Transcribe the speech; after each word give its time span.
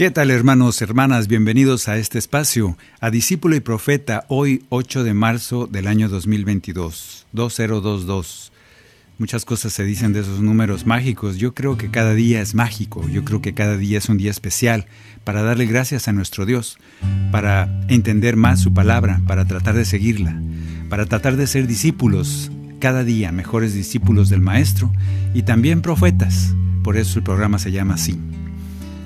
¿Qué 0.00 0.10
tal 0.10 0.30
hermanos, 0.30 0.80
hermanas? 0.80 1.28
Bienvenidos 1.28 1.86
a 1.86 1.98
este 1.98 2.18
espacio, 2.18 2.78
a 3.00 3.10
Discípulo 3.10 3.54
y 3.54 3.60
Profeta, 3.60 4.24
hoy 4.28 4.64
8 4.70 5.04
de 5.04 5.12
marzo 5.12 5.66
del 5.66 5.86
año 5.86 6.08
2022, 6.08 7.26
2022. 7.32 8.50
Muchas 9.18 9.44
cosas 9.44 9.74
se 9.74 9.84
dicen 9.84 10.14
de 10.14 10.20
esos 10.20 10.40
números 10.40 10.86
mágicos. 10.86 11.36
Yo 11.36 11.52
creo 11.52 11.76
que 11.76 11.90
cada 11.90 12.14
día 12.14 12.40
es 12.40 12.54
mágico, 12.54 13.06
yo 13.10 13.26
creo 13.26 13.42
que 13.42 13.52
cada 13.52 13.76
día 13.76 13.98
es 13.98 14.08
un 14.08 14.16
día 14.16 14.30
especial 14.30 14.86
para 15.22 15.42
darle 15.42 15.66
gracias 15.66 16.08
a 16.08 16.12
nuestro 16.12 16.46
Dios, 16.46 16.78
para 17.30 17.68
entender 17.88 18.36
más 18.36 18.60
su 18.60 18.72
palabra, 18.72 19.20
para 19.26 19.44
tratar 19.44 19.74
de 19.74 19.84
seguirla, 19.84 20.40
para 20.88 21.04
tratar 21.04 21.36
de 21.36 21.46
ser 21.46 21.66
discípulos 21.66 22.50
cada 22.78 23.04
día, 23.04 23.32
mejores 23.32 23.74
discípulos 23.74 24.30
del 24.30 24.40
Maestro 24.40 24.90
y 25.34 25.42
también 25.42 25.82
profetas. 25.82 26.54
Por 26.82 26.96
eso 26.96 27.18
el 27.18 27.22
programa 27.22 27.58
se 27.58 27.70
llama 27.70 27.96
así 27.96 28.18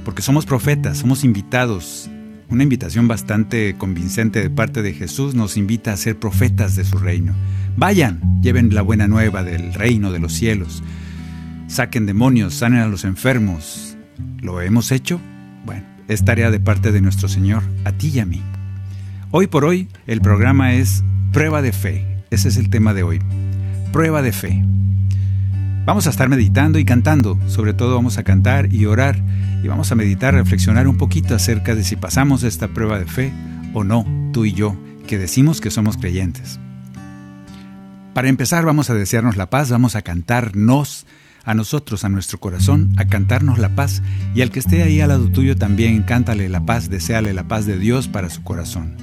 porque 0.04 0.22
somos 0.22 0.46
profetas, 0.46 0.98
somos 0.98 1.24
invitados. 1.24 2.10
Una 2.48 2.62
invitación 2.62 3.08
bastante 3.08 3.74
convincente 3.76 4.40
de 4.40 4.50
parte 4.50 4.82
de 4.82 4.92
Jesús 4.92 5.34
nos 5.34 5.56
invita 5.56 5.92
a 5.92 5.96
ser 5.96 6.18
profetas 6.18 6.76
de 6.76 6.84
su 6.84 6.98
reino. 6.98 7.34
Vayan, 7.76 8.40
lleven 8.42 8.74
la 8.74 8.82
buena 8.82 9.08
nueva 9.08 9.42
del 9.42 9.72
reino 9.74 10.12
de 10.12 10.20
los 10.20 10.32
cielos. 10.32 10.82
Saquen 11.66 12.06
demonios, 12.06 12.54
sanen 12.54 12.80
a 12.80 12.86
los 12.86 13.04
enfermos. 13.04 13.96
¿Lo 14.40 14.60
hemos 14.60 14.92
hecho? 14.92 15.20
Bueno, 15.64 15.84
es 16.06 16.24
tarea 16.24 16.50
de 16.50 16.60
parte 16.60 16.92
de 16.92 17.00
nuestro 17.00 17.28
Señor, 17.28 17.62
a 17.84 17.92
ti 17.92 18.12
y 18.14 18.20
a 18.20 18.26
mí. 18.26 18.42
Hoy 19.30 19.46
por 19.46 19.64
hoy 19.64 19.88
el 20.06 20.20
programa 20.20 20.74
es 20.74 21.02
Prueba 21.32 21.62
de 21.62 21.72
Fe. 21.72 22.22
Ese 22.30 22.48
es 22.48 22.56
el 22.56 22.70
tema 22.70 22.94
de 22.94 23.02
hoy. 23.02 23.20
Prueba 23.90 24.22
de 24.22 24.32
Fe. 24.32 24.64
Vamos 25.84 26.06
a 26.06 26.10
estar 26.10 26.30
meditando 26.30 26.78
y 26.78 26.86
cantando, 26.86 27.38
sobre 27.46 27.74
todo 27.74 27.94
vamos 27.94 28.16
a 28.16 28.22
cantar 28.22 28.72
y 28.72 28.86
orar 28.86 29.22
y 29.62 29.68
vamos 29.68 29.92
a 29.92 29.94
meditar, 29.94 30.32
reflexionar 30.32 30.88
un 30.88 30.96
poquito 30.96 31.34
acerca 31.34 31.74
de 31.74 31.84
si 31.84 31.94
pasamos 31.94 32.42
esta 32.42 32.68
prueba 32.68 32.98
de 32.98 33.04
fe 33.04 33.34
o 33.74 33.84
no, 33.84 34.06
tú 34.32 34.46
y 34.46 34.54
yo, 34.54 34.78
que 35.06 35.18
decimos 35.18 35.60
que 35.60 35.70
somos 35.70 35.98
creyentes. 35.98 36.58
Para 38.14 38.30
empezar 38.30 38.64
vamos 38.64 38.88
a 38.88 38.94
desearnos 38.94 39.36
la 39.36 39.50
paz, 39.50 39.70
vamos 39.70 39.94
a 39.94 40.00
cantarnos 40.00 41.04
a 41.44 41.52
nosotros, 41.52 42.02
a 42.04 42.08
nuestro 42.08 42.40
corazón, 42.40 42.94
a 42.96 43.04
cantarnos 43.04 43.58
la 43.58 43.74
paz 43.74 44.02
y 44.34 44.40
al 44.40 44.50
que 44.50 44.60
esté 44.60 44.82
ahí 44.82 45.02
al 45.02 45.10
lado 45.10 45.28
tuyo 45.28 45.54
también 45.54 46.02
cántale 46.04 46.48
la 46.48 46.64
paz, 46.64 46.88
deséale 46.88 47.34
la 47.34 47.46
paz 47.46 47.66
de 47.66 47.78
Dios 47.78 48.08
para 48.08 48.30
su 48.30 48.42
corazón. 48.42 48.96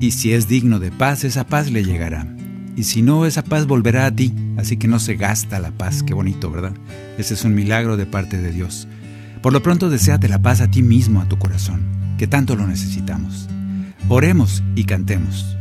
Y 0.00 0.10
si 0.10 0.34
es 0.34 0.48
digno 0.48 0.80
de 0.80 0.90
paz, 0.90 1.24
esa 1.24 1.46
paz 1.46 1.70
le 1.70 1.82
llegará. 1.82 2.26
Y 2.76 2.84
si 2.84 3.02
no, 3.02 3.26
esa 3.26 3.44
paz 3.44 3.66
volverá 3.66 4.06
a 4.06 4.14
ti. 4.14 4.32
Así 4.56 4.76
que 4.76 4.88
no 4.88 4.98
se 4.98 5.14
gasta 5.14 5.60
la 5.60 5.70
paz. 5.70 6.02
Qué 6.02 6.14
bonito, 6.14 6.50
¿verdad? 6.50 6.72
Ese 7.18 7.34
es 7.34 7.44
un 7.44 7.54
milagro 7.54 7.96
de 7.96 8.06
parte 8.06 8.38
de 8.38 8.50
Dios. 8.50 8.88
Por 9.42 9.52
lo 9.52 9.62
pronto, 9.62 9.90
deséate 9.90 10.28
la 10.28 10.40
paz 10.40 10.60
a 10.60 10.70
ti 10.70 10.82
mismo, 10.82 11.20
a 11.20 11.28
tu 11.28 11.38
corazón, 11.38 11.82
que 12.18 12.26
tanto 12.26 12.56
lo 12.56 12.66
necesitamos. 12.66 13.48
Oremos 14.08 14.62
y 14.74 14.84
cantemos. 14.84 15.56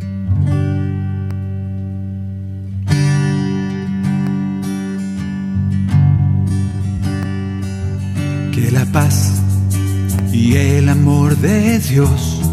Que 8.54 8.72
la 8.72 8.86
paz 8.86 9.42
y 10.32 10.56
el 10.56 10.90
amor 10.90 11.38
de 11.38 11.80
Dios 11.80 12.53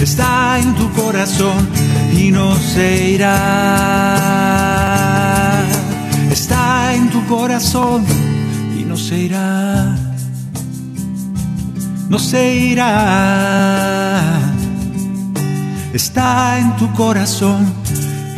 Está 0.00 0.58
en 0.58 0.74
tu 0.76 0.90
corazón 0.92 1.68
y 2.16 2.30
no 2.30 2.56
se 2.56 3.10
irá. 3.10 3.36
Está 6.30 6.94
en 6.94 7.10
tu 7.10 7.26
corazón 7.26 8.06
y 8.78 8.84
no 8.84 8.96
se 8.96 9.18
irá. 9.18 9.94
No 12.08 12.18
se 12.18 12.54
irá. 12.54 14.40
Está 15.92 16.58
en 16.58 16.76
tu 16.76 16.90
corazón 16.94 17.74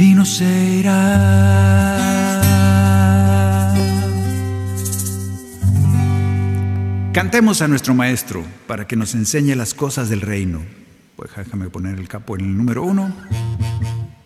y 0.00 0.14
no 0.14 0.24
se 0.24 0.80
irá. 0.80 2.02
Cantemos 7.12 7.62
a 7.62 7.68
nuestro 7.68 7.94
Maestro 7.94 8.42
para 8.66 8.88
que 8.88 8.96
nos 8.96 9.14
enseñe 9.14 9.54
las 9.54 9.74
cosas 9.74 10.08
del 10.08 10.22
reino. 10.22 10.81
Pues 11.22 11.37
déjame 11.37 11.71
poner 11.71 12.00
el 12.00 12.09
capo 12.09 12.34
en 12.34 12.47
el 12.47 12.56
número 12.56 12.83
uno. 12.83 13.15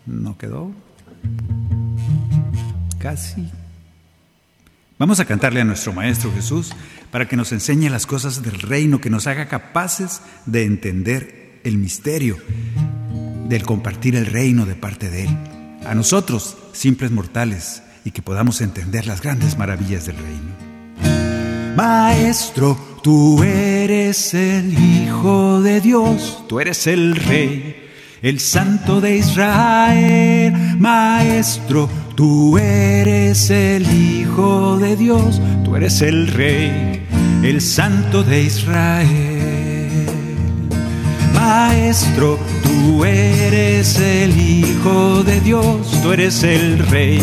No 0.07 0.35
quedó. 0.35 0.71
Casi. 2.97 3.51
Vamos 4.97 5.19
a 5.19 5.25
cantarle 5.25 5.61
a 5.61 5.63
nuestro 5.63 5.93
Maestro 5.93 6.33
Jesús 6.33 6.73
para 7.11 7.27
que 7.27 7.35
nos 7.35 7.51
enseñe 7.51 7.91
las 7.91 8.07
cosas 8.07 8.41
del 8.41 8.59
reino, 8.59 8.99
que 8.99 9.11
nos 9.11 9.27
haga 9.27 9.47
capaces 9.47 10.23
de 10.47 10.63
entender 10.63 11.61
el 11.63 11.77
misterio, 11.77 12.37
del 13.47 13.61
compartir 13.61 14.15
el 14.15 14.25
reino 14.25 14.65
de 14.65 14.73
parte 14.73 15.11
de 15.11 15.25
Él. 15.25 15.37
A 15.85 15.93
nosotros, 15.93 16.57
simples 16.73 17.11
mortales, 17.11 17.83
y 18.05 18.09
que 18.09 18.23
podamos 18.23 18.59
entender 18.59 19.05
las 19.05 19.21
grandes 19.21 19.55
maravillas 19.55 20.07
del 20.07 20.17
reino. 20.17 21.75
Maestro, 21.75 22.75
tú 23.03 23.43
eres 23.43 23.76
el 23.89 24.73
Hijo 24.77 25.61
de 25.61 25.79
Dios, 25.79 26.43
tú 26.49 26.59
eres 26.59 26.87
el 26.87 27.15
Rey, 27.15 27.87
el 28.21 28.41
Santo 28.41 28.99
de 28.99 29.15
Israel. 29.15 30.53
Maestro, 30.77 31.89
tú 32.15 32.57
eres 32.57 33.49
el 33.49 33.83
Hijo 33.89 34.77
de 34.77 34.97
Dios, 34.97 35.41
tú 35.63 35.77
eres 35.77 36.01
el 36.01 36.27
Rey, 36.27 37.01
el 37.43 37.61
Santo 37.61 38.23
de 38.23 38.43
Israel. 38.43 39.07
Maestro, 41.33 42.37
tú 42.63 43.05
eres 43.05 43.97
el 43.99 44.37
Hijo 44.37 45.23
de 45.23 45.39
Dios, 45.39 46.01
tú 46.03 46.11
eres 46.11 46.43
el 46.43 46.79
Rey, 46.79 47.21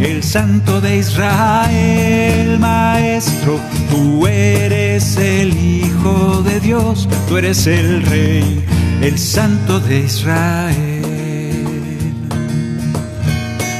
el 0.00 0.22
Santo 0.22 0.80
de 0.80 0.98
Israel, 0.98 2.58
Maestro, 2.58 3.58
tú 3.90 4.26
eres 4.26 5.16
el 5.16 5.56
Hijo 5.56 6.42
de 6.42 6.60
Dios, 6.60 7.08
tú 7.28 7.36
eres 7.36 7.66
el 7.66 8.02
Rey, 8.02 8.64
el 9.00 9.18
Santo 9.18 9.80
de 9.80 10.00
Israel. 10.00 10.98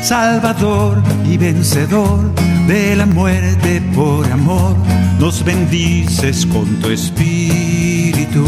Salvador 0.03 1.03
y 1.31 1.37
vencedor 1.37 2.33
de 2.67 2.97
la 2.97 3.07
muerte 3.07 3.83
por 3.95 4.27
amor, 4.33 4.75
nos 5.19 5.45
bendices 5.45 6.47
con 6.47 6.67
tu 6.81 6.89
espíritu. 6.91 8.45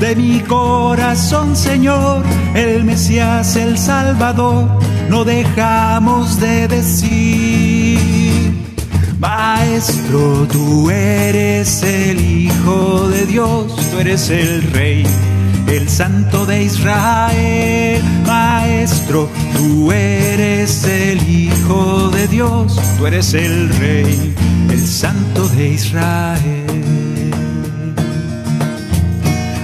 De 0.00 0.16
mi 0.16 0.40
corazón, 0.40 1.56
Señor, 1.56 2.22
el 2.54 2.84
Mesías, 2.84 3.56
el 3.56 3.78
Salvador, 3.78 4.68
no 5.08 5.24
dejamos 5.24 6.40
de 6.40 6.68
decir. 6.68 8.52
Maestro, 9.18 10.46
tú 10.50 10.90
eres 10.90 11.82
el 11.82 12.20
Hijo 12.20 13.08
de 13.08 13.26
Dios, 13.26 13.74
tú 13.90 13.98
eres 13.98 14.30
el 14.30 14.62
Rey 14.72 15.06
el 15.68 15.88
Santo 15.88 16.46
de 16.46 16.64
Israel. 16.64 18.02
Maestro, 18.26 19.28
tú 19.56 19.92
eres 19.92 20.84
el 20.84 21.28
Hijo 21.28 22.10
de 22.10 22.28
Dios, 22.28 22.78
tú 22.96 23.06
eres 23.06 23.34
el 23.34 23.68
Rey, 23.70 24.34
el 24.70 24.86
Santo 24.86 25.48
de 25.48 25.68
Israel. 25.70 27.30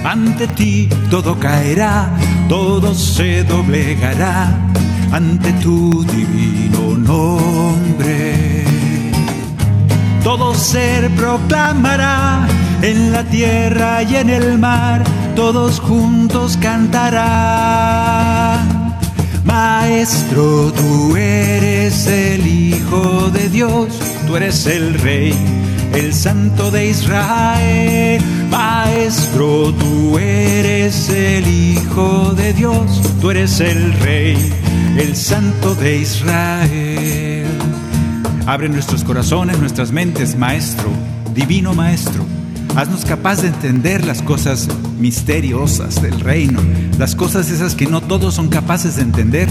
Ante 0.03 0.47
ti 0.47 0.89
todo 1.09 1.39
caerá, 1.39 2.09
todo 2.49 2.93
se 2.93 3.43
doblegará 3.43 4.57
ante 5.11 5.51
tu 5.53 6.03
divino 6.03 6.97
nombre. 6.97 8.65
Todo 10.23 10.53
ser 10.53 11.09
proclamará 11.11 12.47
en 12.81 13.11
la 13.11 13.23
tierra 13.23 14.03
y 14.03 14.15
en 14.15 14.29
el 14.29 14.57
mar 14.57 15.03
todos 15.35 15.79
juntos 15.79 16.57
cantarán. 16.61 17.91
Maestro, 19.43 20.71
tú 20.71 21.15
eres 21.15 22.07
el 22.07 22.45
Hijo 22.47 23.29
de 23.31 23.49
Dios, 23.49 23.87
tú 24.27 24.35
eres 24.37 24.65
el 24.67 24.93
Rey, 24.95 25.33
el 25.93 26.13
Santo 26.13 26.71
de 26.71 26.87
Israel. 26.87 28.21
Maestro, 28.49 29.73
tú 29.73 30.17
eres 30.17 31.09
el 31.09 31.47
Hijo 31.47 32.33
de 32.35 32.53
Dios, 32.53 33.01
tú 33.19 33.31
eres 33.31 33.59
el 33.59 33.93
Rey, 33.99 34.53
el 34.97 35.15
Santo 35.15 35.75
de 35.75 35.97
Israel. 35.97 37.47
Abre 38.45 38.69
nuestros 38.69 39.03
corazones, 39.03 39.59
nuestras 39.59 39.91
mentes, 39.91 40.35
Maestro, 40.35 40.89
Divino 41.33 41.73
Maestro 41.73 42.25
Haznos 42.75 43.03
capaz 43.03 43.41
de 43.41 43.49
entender 43.49 44.05
las 44.05 44.21
cosas 44.21 44.69
misteriosas 44.97 46.01
del 46.01 46.17
reino, 46.21 46.61
las 46.97 47.15
cosas 47.15 47.49
esas 47.49 47.75
que 47.75 47.85
no 47.85 47.99
todos 47.99 48.35
son 48.35 48.47
capaces 48.47 48.95
de 48.95 49.01
entender. 49.01 49.49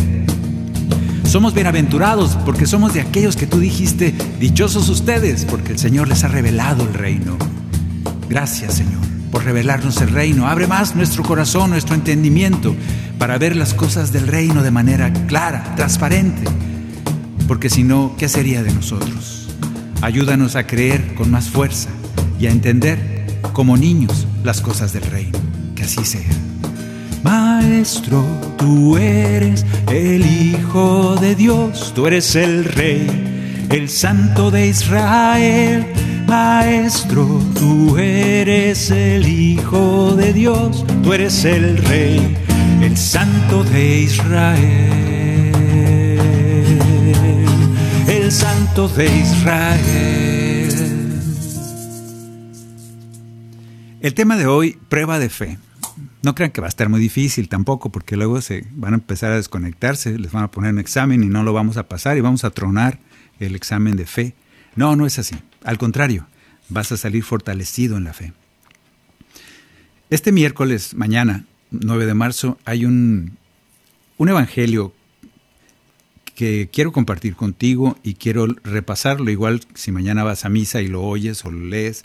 Somos 1.24 1.52
bienaventurados 1.52 2.36
porque 2.46 2.66
somos 2.66 2.94
de 2.94 3.02
aquellos 3.02 3.36
que 3.36 3.46
tú 3.46 3.58
dijiste, 3.58 4.14
dichosos 4.38 4.88
ustedes, 4.88 5.44
porque 5.44 5.72
el 5.72 5.78
Señor 5.78 6.08
les 6.08 6.24
ha 6.24 6.28
revelado 6.28 6.82
el 6.82 6.94
reino. 6.94 7.36
Gracias 8.28 8.74
Señor 8.74 9.09
por 9.30 9.44
revelarnos 9.44 10.00
el 10.00 10.10
reino. 10.10 10.46
Abre 10.46 10.66
más 10.66 10.94
nuestro 10.96 11.22
corazón, 11.22 11.70
nuestro 11.70 11.94
entendimiento, 11.94 12.74
para 13.18 13.38
ver 13.38 13.56
las 13.56 13.74
cosas 13.74 14.12
del 14.12 14.26
reino 14.26 14.62
de 14.62 14.70
manera 14.70 15.12
clara, 15.26 15.74
transparente. 15.76 16.44
Porque 17.46 17.70
si 17.70 17.82
no, 17.82 18.14
¿qué 18.18 18.28
sería 18.28 18.62
de 18.62 18.72
nosotros? 18.72 19.48
Ayúdanos 20.02 20.56
a 20.56 20.66
creer 20.66 21.14
con 21.14 21.30
más 21.30 21.48
fuerza 21.48 21.90
y 22.38 22.46
a 22.46 22.50
entender 22.50 23.26
como 23.52 23.76
niños 23.76 24.26
las 24.44 24.60
cosas 24.60 24.92
del 24.92 25.02
reino. 25.02 25.38
Que 25.74 25.82
así 25.82 26.04
sea. 26.04 26.30
Maestro, 27.22 28.24
tú 28.56 28.96
eres 28.96 29.66
el 29.88 30.24
Hijo 30.24 31.16
de 31.16 31.34
Dios, 31.34 31.92
tú 31.94 32.06
eres 32.06 32.34
el 32.34 32.64
Rey, 32.64 33.66
el 33.68 33.88
Santo 33.90 34.50
de 34.50 34.68
Israel. 34.68 35.86
Maestro, 36.30 37.26
tú 37.58 37.98
eres 37.98 38.92
el 38.92 39.26
Hijo 39.26 40.14
de 40.14 40.32
Dios, 40.32 40.86
tú 41.02 41.12
eres 41.12 41.44
el 41.44 41.76
Rey, 41.78 42.36
el 42.80 42.96
Santo 42.96 43.64
de 43.64 44.02
Israel, 44.02 44.62
el 48.06 48.30
Santo 48.30 48.86
de 48.86 49.06
Israel. 49.06 50.70
El 54.00 54.14
tema 54.14 54.36
de 54.36 54.46
hoy, 54.46 54.78
prueba 54.88 55.18
de 55.18 55.30
fe. 55.30 55.58
No 56.22 56.36
crean 56.36 56.52
que 56.52 56.60
va 56.60 56.68
a 56.68 56.70
estar 56.70 56.88
muy 56.88 57.00
difícil 57.00 57.48
tampoco, 57.48 57.90
porque 57.90 58.16
luego 58.16 58.40
se 58.40 58.64
van 58.70 58.92
a 58.92 58.98
empezar 58.98 59.32
a 59.32 59.36
desconectarse, 59.36 60.16
les 60.16 60.30
van 60.30 60.44
a 60.44 60.50
poner 60.52 60.72
un 60.72 60.78
examen 60.78 61.24
y 61.24 61.26
no 61.26 61.42
lo 61.42 61.52
vamos 61.52 61.76
a 61.76 61.88
pasar 61.88 62.16
y 62.16 62.20
vamos 62.20 62.44
a 62.44 62.50
tronar 62.50 63.00
el 63.40 63.56
examen 63.56 63.96
de 63.96 64.06
fe. 64.06 64.36
No, 64.76 64.94
no 64.94 65.06
es 65.06 65.18
así. 65.18 65.34
Al 65.64 65.78
contrario, 65.78 66.26
vas 66.68 66.92
a 66.92 66.96
salir 66.96 67.22
fortalecido 67.22 67.96
en 67.96 68.04
la 68.04 68.12
fe. 68.12 68.32
Este 70.08 70.32
miércoles, 70.32 70.94
mañana, 70.94 71.44
9 71.70 72.06
de 72.06 72.14
marzo, 72.14 72.58
hay 72.64 72.84
un, 72.84 73.36
un 74.16 74.28
evangelio 74.28 74.92
que 76.34 76.70
quiero 76.72 76.90
compartir 76.90 77.36
contigo 77.36 77.98
y 78.02 78.14
quiero 78.14 78.46
repasarlo. 78.64 79.30
Igual 79.30 79.60
si 79.74 79.92
mañana 79.92 80.24
vas 80.24 80.44
a 80.44 80.48
misa 80.48 80.80
y 80.80 80.88
lo 80.88 81.02
oyes 81.02 81.44
o 81.44 81.50
lo 81.50 81.66
lees, 81.66 82.04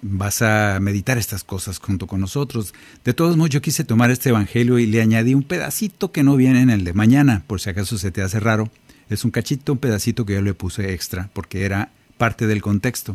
vas 0.00 0.42
a 0.42 0.78
meditar 0.80 1.18
estas 1.18 1.44
cosas 1.44 1.78
junto 1.78 2.06
con 2.06 2.20
nosotros. 2.20 2.74
De 3.04 3.14
todos 3.14 3.36
modos, 3.36 3.50
yo 3.50 3.62
quise 3.62 3.84
tomar 3.84 4.10
este 4.10 4.30
Evangelio 4.30 4.78
y 4.78 4.86
le 4.86 5.00
añadí 5.00 5.34
un 5.34 5.42
pedacito 5.42 6.12
que 6.12 6.24
no 6.24 6.36
viene 6.36 6.60
en 6.60 6.70
el 6.70 6.84
de 6.84 6.92
mañana, 6.92 7.44
por 7.46 7.60
si 7.60 7.70
acaso 7.70 7.98
se 7.98 8.10
te 8.10 8.22
hace 8.22 8.40
raro. 8.40 8.70
Es 9.08 9.24
un 9.24 9.30
cachito, 9.30 9.72
un 9.72 9.78
pedacito 9.78 10.26
que 10.26 10.34
yo 10.34 10.42
le 10.42 10.54
puse 10.54 10.92
extra, 10.92 11.30
porque 11.32 11.64
era 11.64 11.90
parte 12.16 12.46
del 12.46 12.62
contexto. 12.62 13.14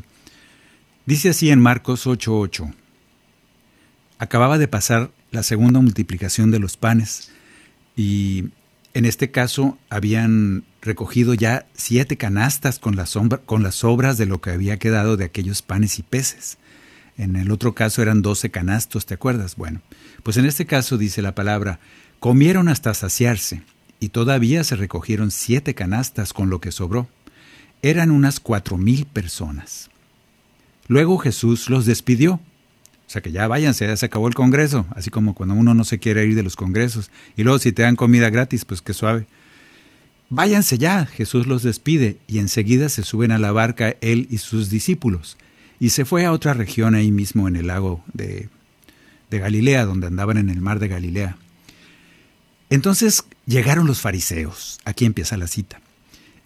Dice 1.06 1.30
así 1.30 1.50
en 1.50 1.60
Marcos 1.60 2.06
8:8. 2.06 2.74
Acababa 4.20 4.58
de 4.58 4.68
pasar 4.68 5.12
la 5.32 5.44
segunda 5.44 5.80
multiplicación 5.80 6.52
de 6.52 6.60
los 6.60 6.78
panes 6.78 7.32
y 7.96 8.46
en 8.94 9.06
este 9.06 9.32
caso 9.32 9.78
habían 9.90 10.64
recogido 10.82 11.34
ya 11.34 11.68
siete 11.74 12.18
canastas 12.18 12.80
con 12.80 12.96
las, 12.96 13.16
con 13.46 13.64
las 13.64 13.76
sobras 13.76 14.18
de 14.18 14.26
lo 14.26 14.42
que 14.42 14.52
había 14.52 14.78
quedado 14.78 15.18
de 15.18 15.26
aquellos 15.26 15.62
panes 15.62 16.00
y 16.00 16.04
peces. 16.04 16.58
En 17.18 17.36
el 17.36 17.52
otro 17.52 17.74
caso 17.74 18.02
eran 18.02 18.22
doce 18.22 18.52
canastos, 18.52 19.06
¿te 19.06 19.14
acuerdas? 19.14 19.56
Bueno, 19.56 19.82
pues 20.24 20.38
en 20.38 20.46
este 20.46 20.66
caso 20.66 20.98
dice 20.98 21.22
la 21.22 21.36
palabra, 21.36 21.80
comieron 22.20 22.70
hasta 22.70 22.94
saciarse, 22.94 23.64
y 24.00 24.10
todavía 24.10 24.64
se 24.64 24.76
recogieron 24.76 25.32
siete 25.32 25.74
canastas 25.74 26.34
con 26.34 26.50
lo 26.50 26.62
que 26.62 26.72
sobró. 26.72 27.08
Eran 27.82 28.12
unas 28.12 28.40
cuatro 28.40 28.78
mil 28.78 29.06
personas. 29.06 29.90
Luego 30.88 31.18
Jesús 31.18 31.70
los 31.70 31.86
despidió. 31.86 32.34
O 32.36 33.10
sea 33.10 33.22
que 33.22 33.32
ya 33.32 33.48
váyanse, 33.48 33.88
ya 33.88 33.96
se 33.96 34.06
acabó 34.06 34.28
el 34.28 34.34
congreso, 34.34 34.86
así 34.92 35.10
como 35.10 35.34
cuando 35.34 35.56
uno 35.56 35.74
no 35.74 35.86
se 35.86 35.98
quiere 35.98 36.26
ir 36.26 36.36
de 36.36 36.44
los 36.44 36.58
congresos. 36.58 37.10
Y 37.38 37.44
luego 37.44 37.60
si 37.60 37.72
te 37.72 37.84
dan 37.84 37.96
comida 37.96 38.30
gratis, 38.30 38.66
pues 38.66 38.82
qué 38.82 38.94
suave. 38.94 39.28
Váyanse 40.30 40.78
ya, 40.78 41.06
Jesús 41.06 41.48
los 41.48 41.64
despide, 41.64 42.18
y 42.28 42.40
enseguida 42.40 42.90
se 42.90 43.04
suben 43.04 43.32
a 43.32 43.40
la 43.40 43.54
barca 43.54 43.96
él 44.02 44.28
y 44.30 44.40
sus 44.40 44.70
discípulos 44.70 45.38
y 45.80 45.90
se 45.90 46.06
fue 46.06 46.26
a 46.26 46.32
otra 46.32 46.54
región 46.54 46.96
ahí 46.96 47.12
mismo 47.12 47.48
en 47.48 47.56
el 47.56 47.68
lago 47.68 48.04
de, 48.14 48.50
de 49.30 49.40
Galilea, 49.40 49.86
donde 49.86 50.08
andaban 50.08 50.38
en 50.38 50.50
el 50.50 50.62
mar 50.62 50.80
de 50.80 50.88
Galilea. 50.88 51.38
Entonces 52.70 53.24
llegaron 53.46 53.88
los 53.88 54.02
fariseos, 54.02 54.80
aquí 54.86 55.06
empieza 55.06 55.38
la 55.38 55.48
cita. 55.48 55.80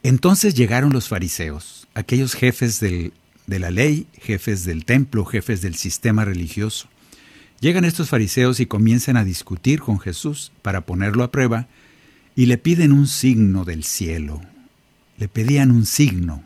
Entonces 0.03 0.55
llegaron 0.55 0.93
los 0.93 1.07
fariseos, 1.07 1.87
aquellos 1.93 2.33
jefes 2.33 2.79
de 2.79 3.11
la 3.47 3.71
ley, 3.71 4.07
jefes 4.19 4.65
del 4.65 4.85
templo, 4.85 5.25
jefes 5.25 5.61
del 5.61 5.75
sistema 5.75 6.25
religioso. 6.25 6.87
Llegan 7.59 7.85
estos 7.85 8.09
fariseos 8.09 8.59
y 8.59 8.65
comienzan 8.65 9.17
a 9.17 9.23
discutir 9.23 9.81
con 9.81 9.99
Jesús 9.99 10.51
para 10.63 10.81
ponerlo 10.81 11.23
a 11.23 11.31
prueba 11.31 11.67
y 12.35 12.47
le 12.47 12.57
piden 12.57 12.91
un 12.91 13.07
signo 13.07 13.65
del 13.65 13.83
cielo. 13.83 14.41
Le 15.17 15.27
pedían 15.27 15.69
un 15.69 15.85
signo. 15.85 16.43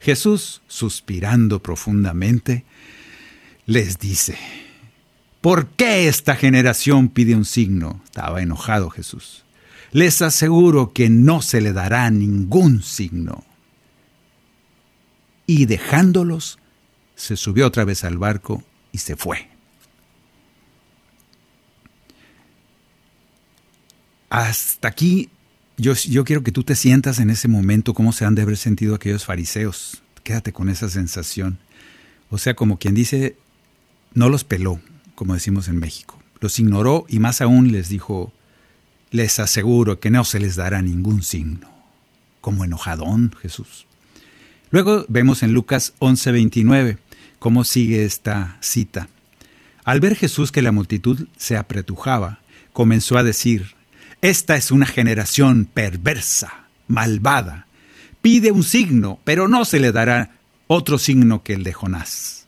Jesús, 0.00 0.62
suspirando 0.68 1.62
profundamente, 1.62 2.64
les 3.66 3.98
dice, 3.98 4.38
¿por 5.42 5.66
qué 5.68 6.08
esta 6.08 6.36
generación 6.36 7.08
pide 7.08 7.34
un 7.34 7.44
signo? 7.44 8.00
Estaba 8.04 8.40
enojado 8.40 8.88
Jesús. 8.88 9.44
Les 9.92 10.22
aseguro 10.22 10.92
que 10.92 11.08
no 11.08 11.42
se 11.42 11.60
le 11.60 11.72
dará 11.72 12.10
ningún 12.10 12.82
signo. 12.82 13.44
Y 15.46 15.66
dejándolos, 15.66 16.58
se 17.14 17.36
subió 17.36 17.66
otra 17.66 17.84
vez 17.84 18.04
al 18.04 18.18
barco 18.18 18.62
y 18.92 18.98
se 18.98 19.16
fue. 19.16 19.48
Hasta 24.28 24.88
aquí 24.88 25.30
yo, 25.76 25.92
yo 25.94 26.24
quiero 26.24 26.42
que 26.42 26.52
tú 26.52 26.64
te 26.64 26.74
sientas 26.74 27.18
en 27.18 27.30
ese 27.30 27.48
momento 27.48 27.94
cómo 27.94 28.12
se 28.12 28.24
han 28.24 28.34
de 28.34 28.42
haber 28.42 28.56
sentido 28.56 28.94
aquellos 28.94 29.24
fariseos. 29.24 30.02
Quédate 30.22 30.52
con 30.52 30.68
esa 30.68 30.88
sensación. 30.88 31.58
O 32.30 32.38
sea, 32.38 32.54
como 32.54 32.78
quien 32.78 32.94
dice, 32.94 33.36
no 34.14 34.28
los 34.28 34.44
peló, 34.44 34.80
como 35.14 35.34
decimos 35.34 35.68
en 35.68 35.78
México. 35.78 36.18
Los 36.40 36.58
ignoró 36.58 37.04
y 37.08 37.18
más 37.18 37.40
aún 37.40 37.72
les 37.72 37.88
dijo, 37.88 38.32
les 39.16 39.38
aseguro 39.40 39.98
que 39.98 40.10
no 40.10 40.24
se 40.24 40.38
les 40.38 40.56
dará 40.56 40.82
ningún 40.82 41.22
signo. 41.22 41.68
Como 42.40 42.64
enojadón 42.64 43.34
Jesús. 43.40 43.86
Luego 44.70 45.04
vemos 45.08 45.42
en 45.42 45.52
Lucas 45.52 45.94
11:29 45.98 46.98
cómo 47.38 47.64
sigue 47.64 48.04
esta 48.04 48.58
cita. 48.60 49.08
Al 49.84 50.00
ver 50.00 50.16
Jesús 50.16 50.52
que 50.52 50.62
la 50.62 50.72
multitud 50.72 51.28
se 51.36 51.56
apretujaba, 51.56 52.40
comenzó 52.72 53.18
a 53.18 53.22
decir, 53.22 53.74
Esta 54.22 54.56
es 54.56 54.70
una 54.70 54.86
generación 54.86 55.66
perversa, 55.72 56.66
malvada. 56.88 57.66
Pide 58.22 58.50
un 58.50 58.64
signo, 58.64 59.20
pero 59.24 59.46
no 59.46 59.64
se 59.64 59.78
le 59.78 59.92
dará 59.92 60.32
otro 60.66 60.98
signo 60.98 61.42
que 61.42 61.52
el 61.52 61.62
de 61.62 61.72
Jonás. 61.72 62.45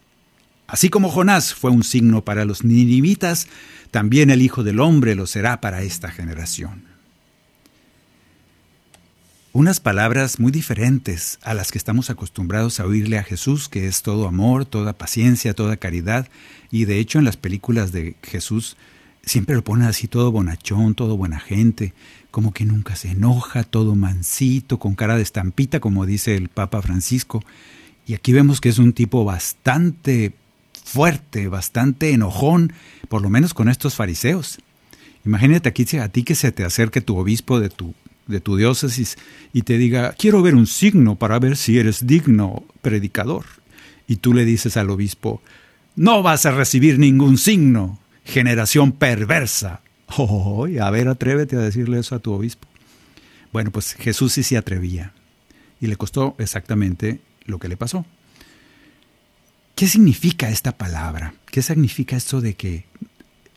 Así 0.68 0.90
como 0.90 1.08
Jonás 1.08 1.54
fue 1.54 1.70
un 1.70 1.82
signo 1.82 2.24
para 2.24 2.44
los 2.44 2.62
ninivitas, 2.62 3.48
también 3.90 4.28
el 4.28 4.42
Hijo 4.42 4.62
del 4.62 4.80
Hombre 4.80 5.14
lo 5.14 5.26
será 5.26 5.62
para 5.62 5.82
esta 5.82 6.10
generación. 6.10 6.84
Unas 9.54 9.80
palabras 9.80 10.38
muy 10.38 10.52
diferentes 10.52 11.38
a 11.42 11.54
las 11.54 11.72
que 11.72 11.78
estamos 11.78 12.10
acostumbrados 12.10 12.80
a 12.80 12.84
oírle 12.84 13.16
a 13.16 13.24
Jesús, 13.24 13.70
que 13.70 13.88
es 13.88 14.02
todo 14.02 14.28
amor, 14.28 14.66
toda 14.66 14.92
paciencia, 14.92 15.54
toda 15.54 15.78
caridad, 15.78 16.28
y 16.70 16.84
de 16.84 16.98
hecho 16.98 17.18
en 17.18 17.24
las 17.24 17.38
películas 17.38 17.90
de 17.90 18.14
Jesús 18.22 18.76
siempre 19.24 19.56
lo 19.56 19.64
ponen 19.64 19.88
así 19.88 20.06
todo 20.06 20.30
bonachón, 20.30 20.94
todo 20.94 21.16
buena 21.16 21.40
gente, 21.40 21.94
como 22.30 22.52
que 22.52 22.66
nunca 22.66 22.94
se 22.94 23.12
enoja, 23.12 23.64
todo 23.64 23.94
mansito, 23.94 24.78
con 24.78 24.94
cara 24.94 25.16
de 25.16 25.22
estampita, 25.22 25.80
como 25.80 26.04
dice 26.04 26.36
el 26.36 26.50
Papa 26.50 26.82
Francisco. 26.82 27.42
Y 28.06 28.12
aquí 28.12 28.34
vemos 28.34 28.60
que 28.60 28.68
es 28.68 28.78
un 28.78 28.92
tipo 28.92 29.24
bastante 29.24 30.34
fuerte, 30.88 31.48
bastante 31.48 32.12
enojón, 32.12 32.72
por 33.08 33.20
lo 33.20 33.28
menos 33.28 33.52
con 33.52 33.68
estos 33.68 33.94
fariseos. 33.94 34.58
Imagínate 35.26 35.68
aquí 35.68 35.84
a 35.98 36.08
ti 36.08 36.24
que 36.24 36.34
se 36.34 36.50
te 36.50 36.64
acerque 36.64 37.02
tu 37.02 37.18
obispo 37.18 37.60
de 37.60 37.68
tu, 37.68 37.94
de 38.26 38.40
tu 38.40 38.56
diócesis 38.56 39.18
y 39.52 39.62
te 39.62 39.76
diga, 39.76 40.14
quiero 40.18 40.40
ver 40.40 40.54
un 40.54 40.66
signo 40.66 41.16
para 41.16 41.38
ver 41.38 41.56
si 41.56 41.78
eres 41.78 42.06
digno 42.06 42.64
predicador. 42.80 43.44
Y 44.06 44.16
tú 44.16 44.32
le 44.32 44.46
dices 44.46 44.78
al 44.78 44.88
obispo, 44.88 45.42
no 45.94 46.22
vas 46.22 46.46
a 46.46 46.52
recibir 46.52 46.98
ningún 46.98 47.36
signo, 47.36 47.98
generación 48.24 48.92
perversa. 48.92 49.82
Oh, 50.16 50.66
a 50.80 50.90
ver, 50.90 51.06
atrévete 51.06 51.56
a 51.56 51.60
decirle 51.60 51.98
eso 51.98 52.14
a 52.14 52.18
tu 52.18 52.32
obispo. 52.32 52.66
Bueno, 53.52 53.70
pues 53.70 53.92
Jesús 53.92 54.32
sí 54.32 54.42
se 54.42 54.56
atrevía 54.56 55.12
y 55.82 55.86
le 55.86 55.96
costó 55.96 56.34
exactamente 56.38 57.20
lo 57.44 57.58
que 57.58 57.68
le 57.68 57.76
pasó. 57.76 58.06
¿Qué 59.78 59.86
significa 59.86 60.50
esta 60.50 60.76
palabra? 60.76 61.34
¿Qué 61.52 61.62
significa 61.62 62.16
esto 62.16 62.40
de 62.40 62.54
que 62.54 62.84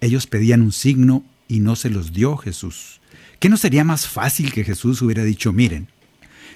ellos 0.02 0.28
pedían 0.28 0.62
un 0.62 0.72
signo 0.72 1.24
y 1.48 1.62
no 1.62 1.76
se 1.76 1.90
los 1.90 2.14
dio 2.14 2.38
Jesús? 2.38 3.02
¿Qué 3.40 3.50
no 3.50 3.58
sería 3.58 3.84
más 3.84 4.08
fácil 4.08 4.54
que 4.54 4.64
Jesús 4.64 5.02
hubiera 5.02 5.24
dicho, 5.24 5.52
miren, 5.52 5.88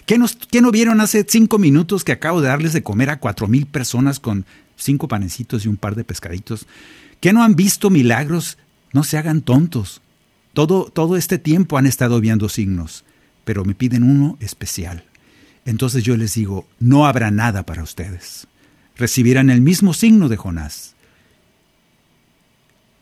¿qué, 0.06 0.20
no 0.62 0.70
vieron 0.70 1.02
hace 1.02 1.26
cinco 1.28 1.58
minutos 1.58 2.04
que 2.04 2.12
acabo 2.12 2.42
de 2.42 2.50
darles 2.50 2.74
de 2.74 2.84
comer 2.84 3.10
a 3.10 3.20
cuatro 3.20 3.48
mil 3.48 3.66
personas 3.66 4.20
con 4.20 4.46
cinco 4.76 5.08
panecitos 5.08 5.66
y 5.66 5.68
un 5.68 5.78
par 5.78 5.96
de 5.96 6.04
pescaditos? 6.04 6.68
¿Qué 7.20 7.34
no 7.34 7.44
han 7.44 7.56
visto 7.56 7.90
milagros? 7.90 8.60
No 8.94 9.04
se 9.04 9.18
hagan 9.18 9.42
tontos. 9.42 10.04
Todo, 10.54 10.92
todo 10.94 11.18
este 11.18 11.40
tiempo 11.40 11.80
han 11.80 11.88
estado 11.88 12.22
viendo 12.22 12.50
signos, 12.50 13.04
pero 13.44 13.66
me 13.66 13.74
piden 13.74 14.04
uno 14.04 14.38
especial. 14.42 15.06
Entonces 15.66 16.04
yo 16.04 16.18
les 16.18 16.36
digo, 16.36 16.68
no 16.78 17.08
habrá 17.08 17.32
nada 17.32 17.66
para 17.66 17.82
ustedes 17.82 18.48
recibirán 18.98 19.50
el 19.50 19.62
mismo 19.62 19.94
signo 19.94 20.30
de 20.30 20.38
Jonás. 20.38 20.96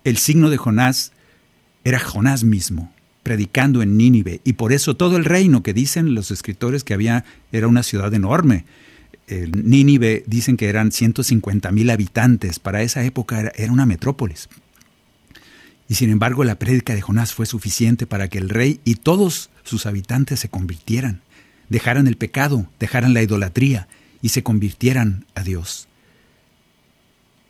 El 0.03 0.17
signo 0.17 0.49
de 0.49 0.57
Jonás 0.57 1.11
era 1.83 1.99
Jonás 1.99 2.43
mismo, 2.43 2.91
predicando 3.23 3.81
en 3.81 3.97
Nínive, 3.97 4.41
y 4.43 4.53
por 4.53 4.73
eso 4.73 4.95
todo 4.95 5.17
el 5.17 5.25
reino 5.25 5.63
que 5.63 5.73
dicen 5.73 6.15
los 6.15 6.31
escritores 6.31 6.83
que 6.83 6.93
había 6.93 7.25
era 7.51 7.67
una 7.67 7.83
ciudad 7.83 8.13
enorme. 8.13 8.65
Nínive 9.27 10.23
dicen 10.27 10.57
que 10.57 10.67
eran 10.67 10.91
150 10.91 11.71
mil 11.71 11.89
habitantes, 11.89 12.59
para 12.59 12.81
esa 12.81 13.03
época 13.03 13.39
era, 13.39 13.51
era 13.55 13.71
una 13.71 13.85
metrópolis. 13.85 14.49
Y 15.87 15.95
sin 15.95 16.09
embargo 16.09 16.43
la 16.43 16.59
prédica 16.59 16.93
de 16.93 17.01
Jonás 17.01 17.33
fue 17.33 17.45
suficiente 17.45 18.05
para 18.05 18.27
que 18.27 18.37
el 18.37 18.49
rey 18.49 18.79
y 18.83 18.95
todos 18.95 19.49
sus 19.63 19.85
habitantes 19.85 20.39
se 20.39 20.49
convirtieran, 20.49 21.21
dejaran 21.69 22.07
el 22.07 22.17
pecado, 22.17 22.67
dejaran 22.79 23.13
la 23.13 23.21
idolatría 23.21 23.87
y 24.23 24.29
se 24.29 24.41
convirtieran 24.41 25.25
a 25.35 25.43
Dios. 25.43 25.87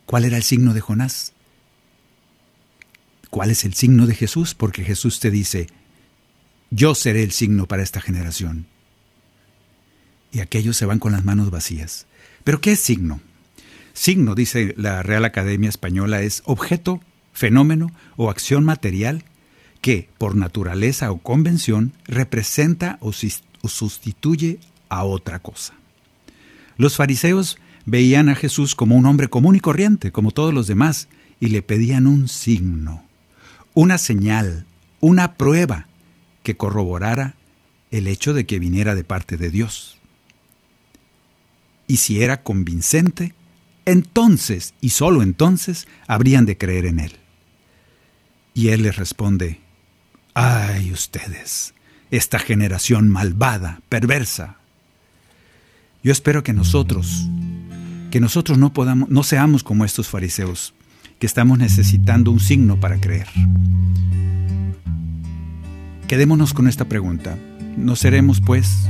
¿Cuál 0.08 0.26
era 0.26 0.36
el 0.36 0.44
signo 0.44 0.74
de 0.74 0.82
Jonás? 0.82 1.32
¿Cuál 3.30 3.52
es 3.52 3.64
el 3.64 3.76
signo 3.76 4.08
de 4.08 4.16
Jesús? 4.16 4.56
Porque 4.56 4.84
Jesús 4.84 5.20
te 5.20 5.32
dice, 5.32 5.68
yo 6.72 6.96
seré 6.96 7.24
el 7.24 7.32
signo 7.32 7.68
para 7.68 7.84
esta 7.84 8.02
generación. 8.02 8.66
Y 10.32 10.40
aquellos 10.40 10.76
se 10.76 10.88
van 10.88 10.98
con 10.98 11.12
las 11.12 11.24
manos 11.24 11.52
vacías. 11.52 12.08
¿Pero 12.44 12.60
qué 12.60 12.72
es 12.72 12.80
signo? 12.80 13.22
Signo, 13.94 14.34
dice 14.34 14.74
la 14.76 15.04
Real 15.04 15.26
Academia 15.26 15.70
Española, 15.70 16.24
es 16.24 16.42
objeto, 16.46 17.02
fenómeno 17.34 17.92
o 18.18 18.32
acción 18.32 18.66
material 18.66 19.24
que, 19.80 20.10
por 20.18 20.36
naturaleza 20.36 21.12
o 21.12 21.20
convención, 21.20 21.94
representa 22.06 22.98
o 23.00 23.14
sustituye 23.14 24.60
a 24.90 25.04
otra 25.04 25.38
cosa. 25.38 25.76
Los 26.78 26.96
fariseos 26.96 27.58
veían 27.86 28.30
a 28.30 28.36
Jesús 28.36 28.76
como 28.76 28.96
un 28.96 29.06
hombre 29.06 29.28
común 29.28 29.56
y 29.56 29.60
corriente, 29.60 30.12
como 30.12 30.32
todos 30.32 30.54
los 30.54 30.68
demás, 30.68 31.08
y 31.40 31.48
le 31.48 31.62
pedían 31.62 32.08
un 32.08 32.28
signo, 32.28 33.04
una 33.74 33.98
señal, 33.98 34.66
una 35.00 35.34
prueba 35.34 35.88
que 36.44 36.56
corroborara 36.56 37.36
el 37.92 38.08
hecho 38.08 38.34
de 38.34 38.46
que 38.46 38.60
viniera 38.60 38.96
de 38.96 39.04
parte 39.04 39.38
de 39.38 39.50
Dios. 39.50 39.98
Y 41.88 41.98
si 41.98 42.24
era 42.24 42.44
convincente, 42.44 43.34
entonces 43.86 44.74
y 44.82 44.90
sólo 44.90 45.22
entonces 45.22 45.88
habrían 46.08 46.46
de 46.46 46.58
creer 46.58 46.86
en 46.86 47.00
él. 47.00 47.18
Y 48.54 48.70
él 48.70 48.84
les 48.84 48.96
responde, 48.96 49.60
ay 50.34 50.92
ustedes, 50.92 51.74
esta 52.12 52.40
generación 52.40 53.10
malvada, 53.10 53.82
perversa, 53.90 54.58
yo 56.04 56.12
espero 56.12 56.44
que 56.44 56.52
nosotros, 56.52 57.30
que 58.12 58.20
nosotros 58.20 58.58
no 58.58 58.74
podamos, 58.74 59.10
no 59.10 59.24
seamos 59.24 59.64
como 59.64 59.86
estos 59.86 60.10
fariseos, 60.10 60.74
que 61.18 61.26
estamos 61.26 61.58
necesitando 61.58 62.30
un 62.30 62.42
signo 62.42 62.78
para 62.80 63.00
creer. 63.00 63.28
Quedémonos 66.08 66.54
con 66.54 66.68
esta 66.68 66.90
pregunta. 66.90 67.38
¿No 67.78 67.96
seremos, 67.96 68.42
pues, 68.42 68.90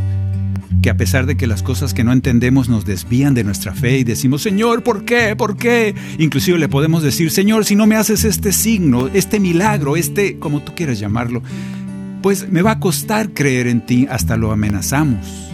que 0.81 0.89
a 0.89 0.97
pesar 0.97 1.27
de 1.27 1.37
que 1.37 1.45
las 1.45 1.61
cosas 1.61 1.93
que 1.93 2.03
no 2.03 2.11
entendemos 2.11 2.67
nos 2.67 2.83
desvían 2.83 3.35
de 3.35 3.43
nuestra 3.43 3.75
fe 3.75 3.99
y 3.99 4.03
decimos, 4.03 4.41
Señor, 4.41 4.81
¿por 4.81 5.05
qué? 5.05 5.35
¿Por 5.35 5.55
qué? 5.55 5.93
Inclusive 6.17 6.57
le 6.57 6.67
podemos 6.67 7.03
decir, 7.03 7.29
Señor, 7.29 7.65
si 7.65 7.75
no 7.75 7.85
me 7.85 7.95
haces 7.95 8.25
este 8.25 8.51
signo, 8.51 9.07
este 9.07 9.39
milagro, 9.39 9.95
este, 9.95 10.39
como 10.39 10.61
tú 10.61 10.73
quieras 10.75 10.99
llamarlo, 10.99 11.43
pues 12.23 12.49
me 12.49 12.63
va 12.63 12.71
a 12.71 12.79
costar 12.79 13.33
creer 13.33 13.67
en 13.67 13.85
ti, 13.85 14.07
hasta 14.09 14.35
lo 14.35 14.51
amenazamos. 14.51 15.52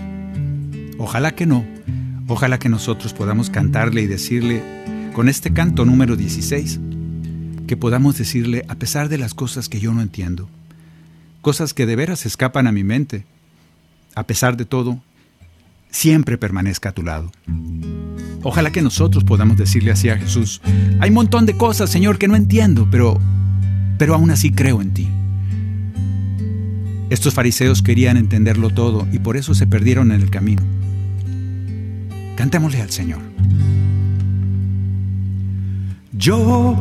Ojalá 1.00 1.32
que 1.32 1.46
no. 1.46 1.66
Ojalá 2.28 2.60
que 2.60 2.70
nosotros 2.70 3.14
podamos 3.14 3.50
cantarle 3.50 4.02
y 4.02 4.08
decirle, 4.08 4.62
con 5.14 5.30
este 5.30 5.52
canto 5.52 5.86
número 5.86 6.16
16, 6.16 6.80
que 7.66 7.78
podamos 7.78 8.18
decirle, 8.18 8.66
a 8.68 8.76
pesar 8.76 9.10
de 9.10 9.18
las 9.18 9.34
cosas 9.34 9.70
que 9.70 9.80
yo 9.80 9.94
no 9.94 10.02
entiendo, 10.02 10.48
cosas 11.42 11.74
que 11.74 11.86
de 11.86 11.96
veras 11.96 12.26
escapan 12.26 12.68
a 12.68 12.72
mi 12.72 12.84
mente, 12.84 13.26
a 14.14 14.24
pesar 14.24 14.58
de 14.58 14.66
todo, 14.66 15.00
siempre 15.90 16.38
permanezca 16.38 16.90
a 16.90 16.92
tu 16.92 17.02
lado. 17.02 17.32
Ojalá 18.44 18.72
que 18.72 18.82
nosotros 18.82 19.24
podamos 19.24 19.58
decirle 19.58 19.92
así 19.92 20.10
a 20.10 20.18
Jesús, 20.18 20.62
hay 21.00 21.10
un 21.10 21.16
montón 21.16 21.46
de 21.46 21.56
cosas, 21.56 21.90
Señor, 21.90 22.18
que 22.18 22.28
no 22.28 22.36
entiendo, 22.36 22.88
pero, 22.92 23.20
pero 23.98 24.16
aún 24.16 24.32
así 24.32 24.52
creo 24.52 24.82
en 24.82 24.94
ti. 24.94 25.10
Estos 27.10 27.34
fariseos 27.34 27.82
querían 27.82 28.18
entenderlo 28.18 28.70
todo 28.70 29.08
y 29.12 29.20
por 29.20 29.38
eso 29.38 29.56
se 29.56 29.66
perdieron 29.66 30.12
en 30.12 30.22
el 30.22 30.30
camino. 30.30 30.79
Cantémosle 32.40 32.82
al 32.82 32.90
Señor. 32.90 33.20
Yo 36.14 36.74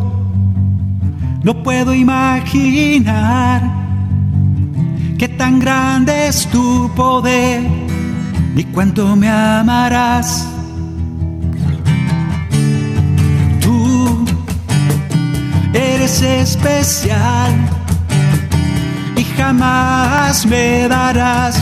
no 1.43 1.63
puedo 1.65 1.93
imaginar 1.93 3.61
qué 5.19 5.27
tan 5.27 5.59
grande 5.59 6.29
es 6.29 6.47
tu 6.47 6.89
poder, 6.95 7.63
ni 8.55 8.63
cuánto 8.67 9.17
me 9.17 9.29
amarás. 9.29 10.49
Tú 13.61 14.25
eres 15.75 16.23
especial 16.23 17.53
y 19.17 19.25
jamás 19.37 20.47
me 20.47 20.87
darás 20.87 21.61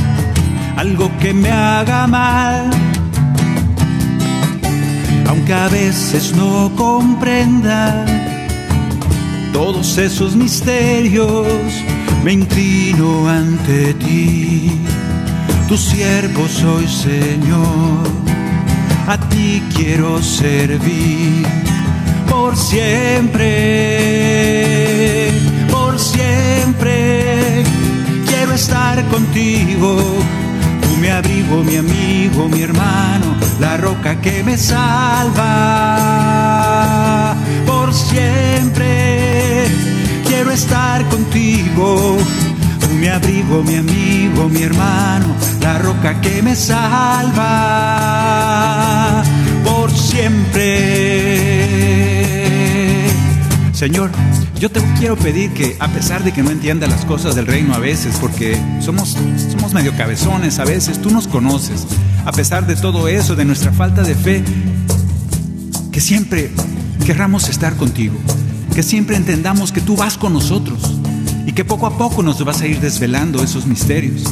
algo 0.76 1.10
que 1.18 1.32
me 1.32 1.50
haga 1.50 2.06
mal. 2.06 2.85
Aunque 5.28 5.52
a 5.52 5.68
veces 5.68 6.34
no 6.36 6.70
comprenda 6.76 8.06
todos 9.52 9.98
esos 9.98 10.36
misterios, 10.36 11.46
me 12.24 12.32
inclino 12.32 13.28
ante 13.28 13.94
ti. 13.94 14.70
Tu 15.68 15.76
siervo 15.76 16.46
soy, 16.48 16.86
Señor, 16.86 18.06
a 19.08 19.18
ti 19.28 19.62
quiero 19.74 20.22
servir 20.22 21.44
por 22.28 22.56
siempre, 22.56 23.42
por 25.70 25.98
siempre. 25.98 27.64
Quiero 28.28 28.52
estar 28.52 29.04
contigo, 29.08 29.96
mi 31.00 31.08
abrigo, 31.08 31.62
mi 31.62 31.76
amigo, 31.76 32.48
mi 32.48 32.62
hermano, 32.62 33.36
la 33.60 33.76
roca 33.76 34.20
que 34.20 34.42
me 34.42 34.56
salva. 34.56 35.44
Por 37.66 37.92
siempre 37.92 39.66
quiero 40.26 40.50
estar 40.50 41.04
contigo, 41.08 42.16
tú 42.80 42.88
mi 42.94 43.08
abrigo, 43.08 43.62
mi 43.62 43.76
amigo, 43.76 44.48
mi 44.48 44.62
hermano, 44.62 45.26
la 45.60 45.78
roca 45.78 46.20
que 46.20 46.42
me 46.42 46.54
salva. 46.56 47.44
Por 49.64 49.90
siempre. 49.90 51.56
Señor, 53.72 54.10
yo 54.58 54.70
te 54.70 54.80
quiero 54.98 55.16
pedir 55.16 55.52
que 55.52 55.76
a 55.80 55.88
pesar 55.88 56.24
de 56.24 56.32
que 56.32 56.42
no 56.42 56.50
entienda 56.50 56.86
las 56.86 57.04
cosas 57.04 57.34
del 57.34 57.46
reino 57.46 57.74
a 57.74 57.78
veces, 57.78 58.16
porque 58.20 58.58
somos, 58.80 59.16
somos 59.50 59.74
medio 59.74 59.94
cabezones 59.96 60.58
a 60.58 60.64
veces, 60.64 61.00
tú 61.00 61.10
nos 61.10 61.28
conoces, 61.28 61.86
a 62.24 62.32
pesar 62.32 62.66
de 62.66 62.74
todo 62.76 63.08
eso, 63.08 63.36
de 63.36 63.44
nuestra 63.44 63.72
falta 63.72 64.02
de 64.02 64.14
fe, 64.14 64.42
que 65.92 66.00
siempre 66.00 66.50
querramos 67.04 67.48
estar 67.48 67.76
contigo, 67.76 68.16
que 68.74 68.82
siempre 68.82 69.16
entendamos 69.16 69.72
que 69.72 69.82
tú 69.82 69.94
vas 69.94 70.16
con 70.16 70.32
nosotros 70.32 70.94
y 71.46 71.52
que 71.52 71.64
poco 71.64 71.86
a 71.86 71.98
poco 71.98 72.22
nos 72.22 72.42
vas 72.42 72.62
a 72.62 72.66
ir 72.66 72.80
desvelando 72.80 73.42
esos 73.42 73.66
misterios. 73.66 74.22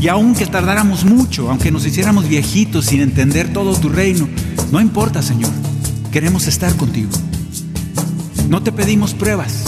Y 0.00 0.08
aunque 0.08 0.46
tardáramos 0.46 1.04
mucho, 1.04 1.50
aunque 1.50 1.70
nos 1.70 1.86
hiciéramos 1.86 2.28
viejitos 2.28 2.86
sin 2.86 3.00
entender 3.00 3.52
todo 3.52 3.76
tu 3.76 3.88
reino, 3.88 4.28
no 4.72 4.80
importa, 4.80 5.22
Señor, 5.22 5.50
queremos 6.12 6.46
estar 6.46 6.74
contigo. 6.76 7.10
No 8.48 8.62
te 8.62 8.72
pedimos 8.72 9.12
pruebas, 9.12 9.64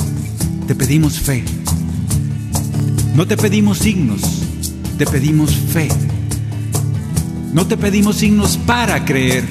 te 0.67 0.75
pedimos 0.75 1.21
fe. 1.21 1.45
No 3.15 3.27
te 3.27 3.37
pedimos 3.37 3.79
signos, 3.79 4.23
te 4.97 5.05
pedimos 5.05 5.55
fe. 5.55 5.89
No 7.53 7.67
te 7.67 7.77
pedimos 7.77 8.17
signos 8.17 8.57
para 8.57 9.05
creer, 9.05 9.45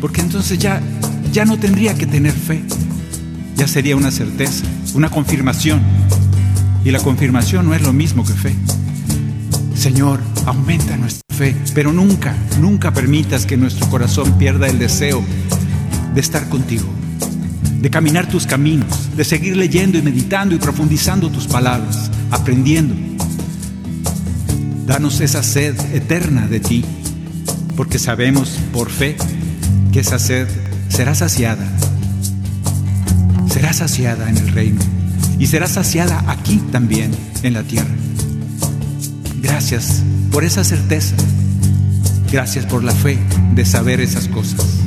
porque 0.00 0.20
entonces 0.20 0.60
ya, 0.60 0.80
ya 1.32 1.44
no 1.44 1.58
tendría 1.58 1.96
que 1.96 2.06
tener 2.06 2.32
fe. 2.32 2.62
Ya 3.56 3.66
sería 3.66 3.96
una 3.96 4.12
certeza, 4.12 4.64
una 4.94 5.10
confirmación. 5.10 5.80
Y 6.84 6.92
la 6.92 7.00
confirmación 7.00 7.66
no 7.66 7.74
es 7.74 7.82
lo 7.82 7.92
mismo 7.92 8.24
que 8.24 8.34
fe. 8.34 8.54
Señor, 9.74 10.20
aumenta 10.44 10.96
nuestra 10.96 11.36
fe, 11.36 11.56
pero 11.74 11.92
nunca, 11.92 12.36
nunca 12.60 12.92
permitas 12.92 13.46
que 13.46 13.56
nuestro 13.56 13.88
corazón 13.88 14.38
pierda 14.38 14.68
el 14.68 14.78
deseo 14.78 15.24
de 16.14 16.20
estar 16.20 16.48
contigo, 16.48 16.86
de 17.80 17.90
caminar 17.90 18.28
tus 18.28 18.46
caminos, 18.46 19.16
de 19.16 19.24
seguir 19.24 19.56
leyendo 19.56 19.98
y 19.98 20.02
meditando 20.02 20.54
y 20.54 20.58
profundizando 20.58 21.30
tus 21.30 21.46
palabras, 21.46 22.10
aprendiendo. 22.30 22.94
Danos 24.86 25.20
esa 25.20 25.42
sed 25.42 25.74
eterna 25.94 26.46
de 26.46 26.60
ti, 26.60 26.84
porque 27.76 27.98
sabemos 27.98 28.58
por 28.72 28.90
fe 28.90 29.16
que 29.92 30.00
esa 30.00 30.18
sed 30.18 30.48
será 30.88 31.14
saciada, 31.14 31.66
será 33.50 33.72
saciada 33.72 34.28
en 34.28 34.36
el 34.36 34.48
reino 34.48 34.80
y 35.38 35.46
será 35.46 35.66
saciada 35.66 36.24
aquí 36.28 36.58
también 36.70 37.10
en 37.42 37.54
la 37.54 37.62
tierra. 37.62 37.94
Gracias 39.42 40.02
por 40.30 40.44
esa 40.44 40.64
certeza. 40.64 41.14
Gracias 42.30 42.66
por 42.66 42.82
la 42.82 42.92
fe 42.92 43.18
de 43.54 43.64
saber 43.64 44.00
esas 44.00 44.28
cosas. 44.28 44.85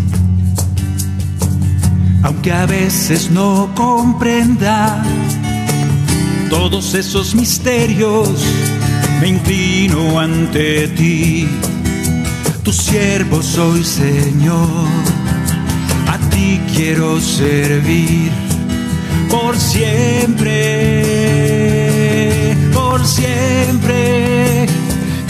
Aunque 2.23 2.51
a 2.51 2.65
veces 2.65 3.29
no 3.31 3.69
comprenda 3.75 5.03
todos 6.49 6.93
esos 6.93 7.33
misterios, 7.33 8.29
me 9.21 9.29
inclino 9.29 10.19
ante 10.19 10.87
ti. 10.89 11.47
Tu 12.63 12.73
siervo 12.73 13.41
soy, 13.41 13.83
Señor. 13.83 14.87
A 16.07 16.17
ti 16.29 16.59
quiero 16.73 17.21
servir 17.21 18.31
por 19.29 19.55
siempre, 19.57 20.55
por 22.73 23.05
siempre. 23.05 24.65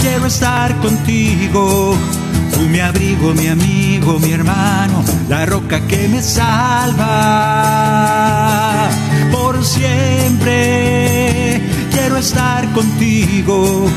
Quiero 0.02 0.26
estar 0.26 0.76
contigo, 0.80 1.96
mi 2.70 2.80
abrigo, 2.80 3.34
mi 3.34 3.48
amigo, 3.48 4.20
mi 4.20 4.32
hermano, 4.32 5.04
la 5.28 5.46
roca 5.46 5.82
que 5.88 6.08
me 6.08 6.22
salva. 6.22 7.08
Por 9.32 9.66
siempre 9.66 11.62
quiero 11.92 12.18
estar 12.18 12.72
contigo, 12.74 13.88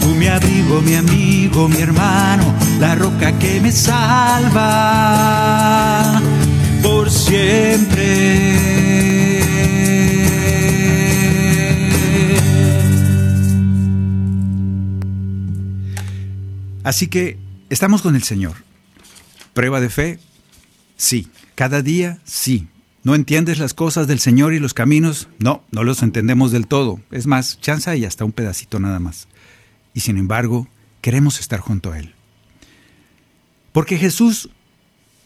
tú 0.00 0.08
mi 0.14 0.28
abrigo, 0.28 0.80
mi 0.82 0.94
amigo, 0.94 1.68
mi 1.68 1.80
hermano, 1.80 2.44
la 2.78 2.94
roca 2.94 3.36
que 3.38 3.60
me 3.60 3.72
salva. 3.72 4.62
Por 6.82 7.10
siempre. 7.10 8.12
Así 16.84 17.06
que 17.06 17.41
estamos 17.72 18.02
con 18.02 18.16
el 18.16 18.22
Señor. 18.22 18.56
Prueba 19.54 19.80
de 19.80 19.88
fe, 19.88 20.18
sí. 20.96 21.28
Cada 21.54 21.82
día, 21.82 22.18
sí. 22.24 22.68
¿No 23.02 23.14
entiendes 23.14 23.58
las 23.58 23.74
cosas 23.74 24.06
del 24.06 24.20
Señor 24.20 24.52
y 24.52 24.58
los 24.58 24.74
caminos? 24.74 25.28
No, 25.38 25.64
no 25.70 25.82
los 25.82 26.02
entendemos 26.02 26.52
del 26.52 26.66
todo. 26.66 27.00
Es 27.10 27.26
más, 27.26 27.60
chanza 27.60 27.96
y 27.96 28.04
hasta 28.04 28.24
un 28.24 28.32
pedacito 28.32 28.78
nada 28.78 29.00
más. 29.00 29.26
Y 29.94 30.00
sin 30.00 30.18
embargo, 30.18 30.68
queremos 31.00 31.40
estar 31.40 31.60
junto 31.60 31.92
a 31.92 31.98
Él. 31.98 32.14
Porque 33.72 33.96
Jesús, 33.96 34.50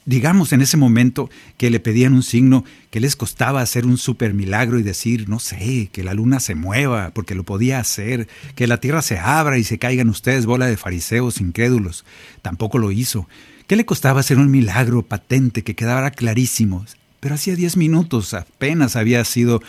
digamos 0.07 0.53
en 0.53 0.63
ese 0.63 0.77
momento 0.77 1.29
que 1.59 1.69
le 1.69 1.81
pedían 1.81 2.15
un 2.15 2.23
signo 2.23 2.65
que 2.91 3.01
les 3.01 3.17
costaba 3.17 3.61
hacer 3.61 3.85
un 3.85 3.99
super 3.99 4.33
milagro 4.33 4.79
y 4.79 4.83
decir, 4.83 5.29
no 5.29 5.41
sé, 5.41 5.91
que 5.93 6.05
la 6.05 6.15
luna 6.15 6.41
se 6.41 6.55
mueva, 6.55 7.11
porque 7.11 7.35
lo 7.35 7.43
podía 7.43 7.81
hacer, 7.81 8.29
que 8.55 8.69
la 8.69 8.79
tierra 8.79 9.03
se 9.03 9.19
abra 9.19 9.59
y 9.59 9.65
se 9.65 9.79
caigan 9.79 10.09
ustedes, 10.09 10.47
bola 10.47 10.67
de 10.67 10.77
fariseos 10.77 11.41
incrédulos. 11.41 12.05
Tampoco 12.41 12.79
lo 12.79 12.93
hizo. 12.93 13.29
¿Qué 13.67 13.75
le 13.75 13.85
costaba 13.85 14.21
hacer 14.21 14.39
un 14.39 14.51
milagro 14.51 15.03
patente 15.03 15.65
que 15.65 15.75
quedara 15.75 16.13
clarísimo? 16.13 16.87
Pero 17.19 17.35
hacía 17.35 17.57
diez 17.57 17.77
minutos 17.77 18.33
apenas 18.33 18.95
había 18.95 19.25
sido, 19.25 19.61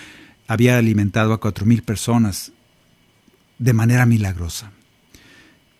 había 0.47 0.77
alimentado 0.77 1.33
a 1.33 1.39
cuatro 1.39 1.65
mil 1.65 1.81
personas 1.81 2.51
de 3.57 3.73
manera 3.73 4.05
milagrosa. 4.05 4.71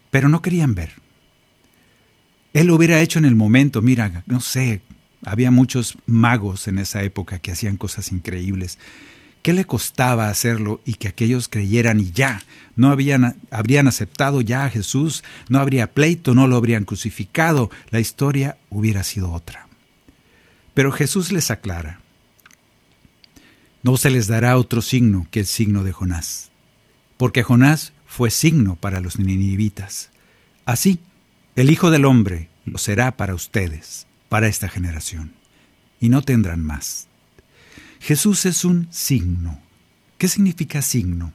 Pero 0.09 0.29
no 0.29 0.41
querían 0.41 0.73
ver. 0.73 1.06
Él 2.57 2.65
lo 2.65 2.75
hubiera 2.75 2.99
hecho 3.01 3.19
en 3.19 3.25
el 3.25 3.35
momento, 3.35 3.83
mira, 3.83 4.23
no 4.25 4.41
sé, 4.41 4.81
había 5.23 5.51
muchos 5.51 5.95
magos 6.07 6.67
en 6.67 6.79
esa 6.79 7.03
época 7.03 7.37
que 7.37 7.51
hacían 7.51 7.77
cosas 7.77 8.11
increíbles. 8.11 8.79
¿Qué 9.43 9.53
le 9.53 9.65
costaba 9.65 10.29
hacerlo 10.29 10.81
y 10.83 10.95
que 10.95 11.07
aquellos 11.07 11.49
creyeran 11.49 11.99
y 11.99 12.09
ya? 12.09 12.41
No 12.75 12.89
habían, 12.89 13.35
habrían 13.51 13.87
aceptado 13.87 14.41
ya 14.41 14.65
a 14.65 14.71
Jesús, 14.71 15.23
no 15.49 15.59
habría 15.59 15.93
pleito, 15.93 16.33
no 16.33 16.47
lo 16.47 16.55
habrían 16.55 16.83
crucificado, 16.83 17.69
la 17.91 17.99
historia 17.99 18.57
hubiera 18.71 19.03
sido 19.03 19.31
otra. 19.33 19.67
Pero 20.73 20.91
Jesús 20.91 21.31
les 21.31 21.51
aclara, 21.51 21.99
no 23.83 23.97
se 23.97 24.09
les 24.09 24.25
dará 24.25 24.57
otro 24.57 24.81
signo 24.81 25.27
que 25.29 25.41
el 25.41 25.45
signo 25.45 25.83
de 25.83 25.91
Jonás, 25.91 26.49
porque 27.17 27.43
Jonás 27.43 27.93
fue 28.07 28.31
signo 28.31 28.77
para 28.77 28.99
los 28.99 29.19
ninivitas. 29.19 30.09
Así, 30.65 30.99
el 31.57 31.69
Hijo 31.69 31.91
del 31.91 32.05
Hombre 32.05 32.47
lo 32.65 32.77
será 32.77 33.17
para 33.17 33.35
ustedes, 33.35 34.07
para 34.29 34.47
esta 34.47 34.69
generación, 34.69 35.33
y 35.99 36.07
no 36.07 36.21
tendrán 36.21 36.63
más. 36.63 37.07
Jesús 37.99 38.45
es 38.45 38.63
un 38.63 38.87
signo. 38.91 39.59
¿Qué 40.17 40.29
significa 40.29 40.81
signo? 40.81 41.33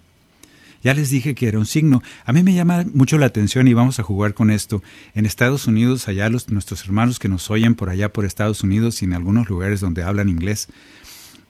Ya 0.82 0.94
les 0.94 1.10
dije 1.10 1.34
que 1.34 1.46
era 1.46 1.58
un 1.58 1.66
signo. 1.66 2.02
A 2.24 2.32
mí 2.32 2.42
me 2.42 2.54
llama 2.54 2.86
mucho 2.94 3.18
la 3.18 3.26
atención 3.26 3.68
y 3.68 3.74
vamos 3.74 4.00
a 4.00 4.02
jugar 4.02 4.32
con 4.32 4.50
esto. 4.50 4.82
En 5.14 5.26
Estados 5.26 5.66
Unidos, 5.66 6.08
allá 6.08 6.28
los, 6.28 6.48
nuestros 6.48 6.84
hermanos 6.84 7.18
que 7.18 7.28
nos 7.28 7.50
oyen 7.50 7.74
por 7.74 7.90
allá 7.90 8.12
por 8.12 8.24
Estados 8.24 8.62
Unidos 8.62 9.02
y 9.02 9.04
en 9.04 9.12
algunos 9.12 9.48
lugares 9.48 9.80
donde 9.80 10.02
hablan 10.02 10.28
inglés, 10.28 10.68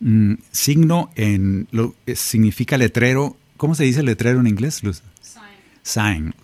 mmm, 0.01 0.35
signo 0.51 1.11
en 1.15 1.69
lo, 1.71 1.95
significa 2.15 2.77
letrero 2.77 3.37
¿Cómo 3.63 3.77
se 3.77 3.85
dice 3.85 4.03
letrero 4.03 4.41
en 4.41 4.49
inglés, 4.49 4.83
Luz? 4.83 5.05
Sign, 5.83 6.35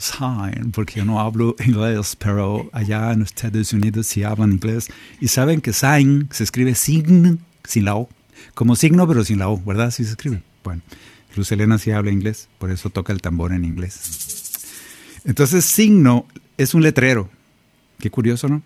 porque 0.73 0.99
yo 0.99 1.05
no 1.05 1.21
hablo 1.21 1.55
inglés, 1.65 2.17
pero 2.17 2.69
allá 2.73 3.13
en 3.13 3.23
Estados 3.23 3.73
Unidos 3.73 4.07
sí 4.07 4.23
hablan 4.23 4.53
inglés. 4.53 4.89
Y 5.21 5.29
saben 5.29 5.61
que 5.61 5.73
sign 5.73 6.29
se 6.31 6.45
escribe 6.45 6.75
sign, 6.75 7.41
sin 7.65 7.85
la 7.85 7.97
O, 7.97 8.09
como 8.55 8.77
signo 8.77 9.07
pero 9.07 9.25
sin 9.25 9.39
la 9.39 9.49
O, 9.49 9.63
¿verdad? 9.63 9.87
Así 9.87 10.05
se 10.05 10.11
escribe. 10.11 10.43
Bueno, 10.65 10.83
Luz 11.37 11.53
Elena 11.53 11.79
sí 11.79 11.91
habla 11.91 12.11
inglés, 12.11 12.49
por 12.59 12.71
eso 12.71 12.91
toca 12.91 13.13
el 13.13 13.23
tambor 13.23 13.53
en 13.53 13.65
inglés. 13.65 14.39
Entonces, 15.25 15.65
signo 15.65 16.27
es 16.57 16.75
un 16.75 16.83
letrero. 16.83 17.29
Qué 17.99 18.11
curioso, 18.11 18.49
¿no? 18.49 18.63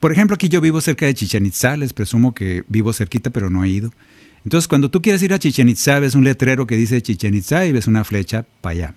Por 0.00 0.12
ejemplo, 0.12 0.34
aquí 0.34 0.48
yo 0.48 0.60
vivo 0.60 0.80
cerca 0.80 1.06
de 1.06 1.14
Chichen 1.14 1.46
Itza, 1.46 1.76
les 1.76 1.92
presumo 1.92 2.34
que 2.34 2.64
vivo 2.68 2.92
cerquita, 2.92 3.30
pero 3.30 3.50
no 3.50 3.64
he 3.64 3.68
ido. 3.68 3.92
Entonces, 4.48 4.66
cuando 4.66 4.90
tú 4.90 5.02
quieres 5.02 5.22
ir 5.22 5.34
a 5.34 5.38
Chichen 5.38 5.68
Itza, 5.68 5.98
ves 5.98 6.14
un 6.14 6.24
letrero 6.24 6.66
que 6.66 6.78
dice 6.78 7.02
Chichen 7.02 7.34
Itza 7.34 7.66
y 7.66 7.72
ves 7.72 7.86
una 7.86 8.02
flecha 8.02 8.46
para 8.62 8.72
allá. 8.72 8.94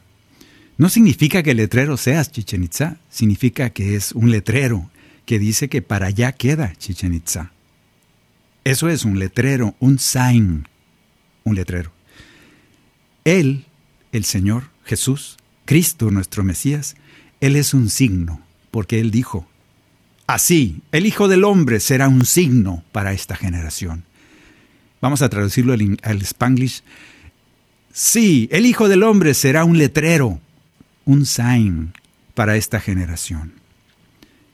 No 0.78 0.88
significa 0.88 1.44
que 1.44 1.52
el 1.52 1.58
letrero 1.58 1.98
sea 1.98 2.24
Chichen 2.24 2.64
Itza, 2.64 3.00
significa 3.10 3.72
que 3.72 3.98
es 3.98 4.14
un 4.14 4.32
letrero 4.32 4.90
que 5.26 5.40
dice 5.40 5.68
que 5.68 5.82
para 5.82 6.06
allá 6.06 6.32
queda 6.32 6.72
Chichen 6.78 7.14
Itza. 7.14 7.52
Eso 8.64 8.88
es 8.88 9.04
un 9.04 9.20
letrero, 9.20 9.76
un 9.82 10.00
sign, 10.00 10.70
un 11.44 11.56
letrero. 11.56 11.92
Él, 13.26 13.66
el 14.14 14.24
Señor 14.24 14.70
Jesús, 14.86 15.36
Cristo 15.66 16.12
nuestro 16.12 16.46
Mesías, 16.46 16.96
Él 17.42 17.58
es 17.58 17.74
un 17.74 17.90
signo, 17.90 18.40
porque 18.72 19.02
Él 19.02 19.12
dijo, 19.12 19.50
así, 20.28 20.82
el 20.94 21.06
Hijo 21.06 21.28
del 21.28 21.44
Hombre 21.44 21.82
será 21.82 22.08
un 22.08 22.26
signo 22.26 22.86
para 22.94 23.12
esta 23.12 23.36
generación. 23.36 24.06
Vamos 25.02 25.24
a 25.24 25.30
traducirlo 25.30 25.74
al, 25.74 26.22
spanglish. 26.22 26.84
Sí, 27.92 28.48
el 28.52 28.68
Hijo 28.68 28.88
del 28.88 29.02
Hombre 29.02 29.34
será 29.34 29.66
un 29.66 29.80
letrero, 29.80 30.40
un 31.06 31.26
sign 31.26 31.94
para 32.36 32.56
esta 32.56 32.80
generación. 32.80 33.54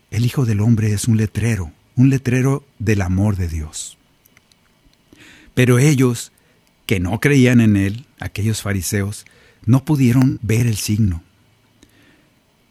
El 0.10 0.26
Hijo 0.26 0.46
del 0.46 0.62
Hombre 0.62 0.94
es 0.94 1.08
un 1.10 1.18
letrero, 1.18 1.74
un 1.96 2.10
letrero 2.10 2.66
del 2.80 3.02
amor 3.02 3.36
de 3.36 3.50
Dios. 3.50 3.98
Pero 5.54 5.80
ellos, 5.80 6.32
que 6.86 7.02
no 7.02 7.20
creían 7.20 7.60
en 7.60 7.76
Él, 7.76 8.06
aquellos 8.20 8.62
fariseos, 8.62 9.26
no 9.66 9.84
pudieron 9.84 10.40
ver 10.42 10.66
el 10.66 10.78
signo. 10.78 11.24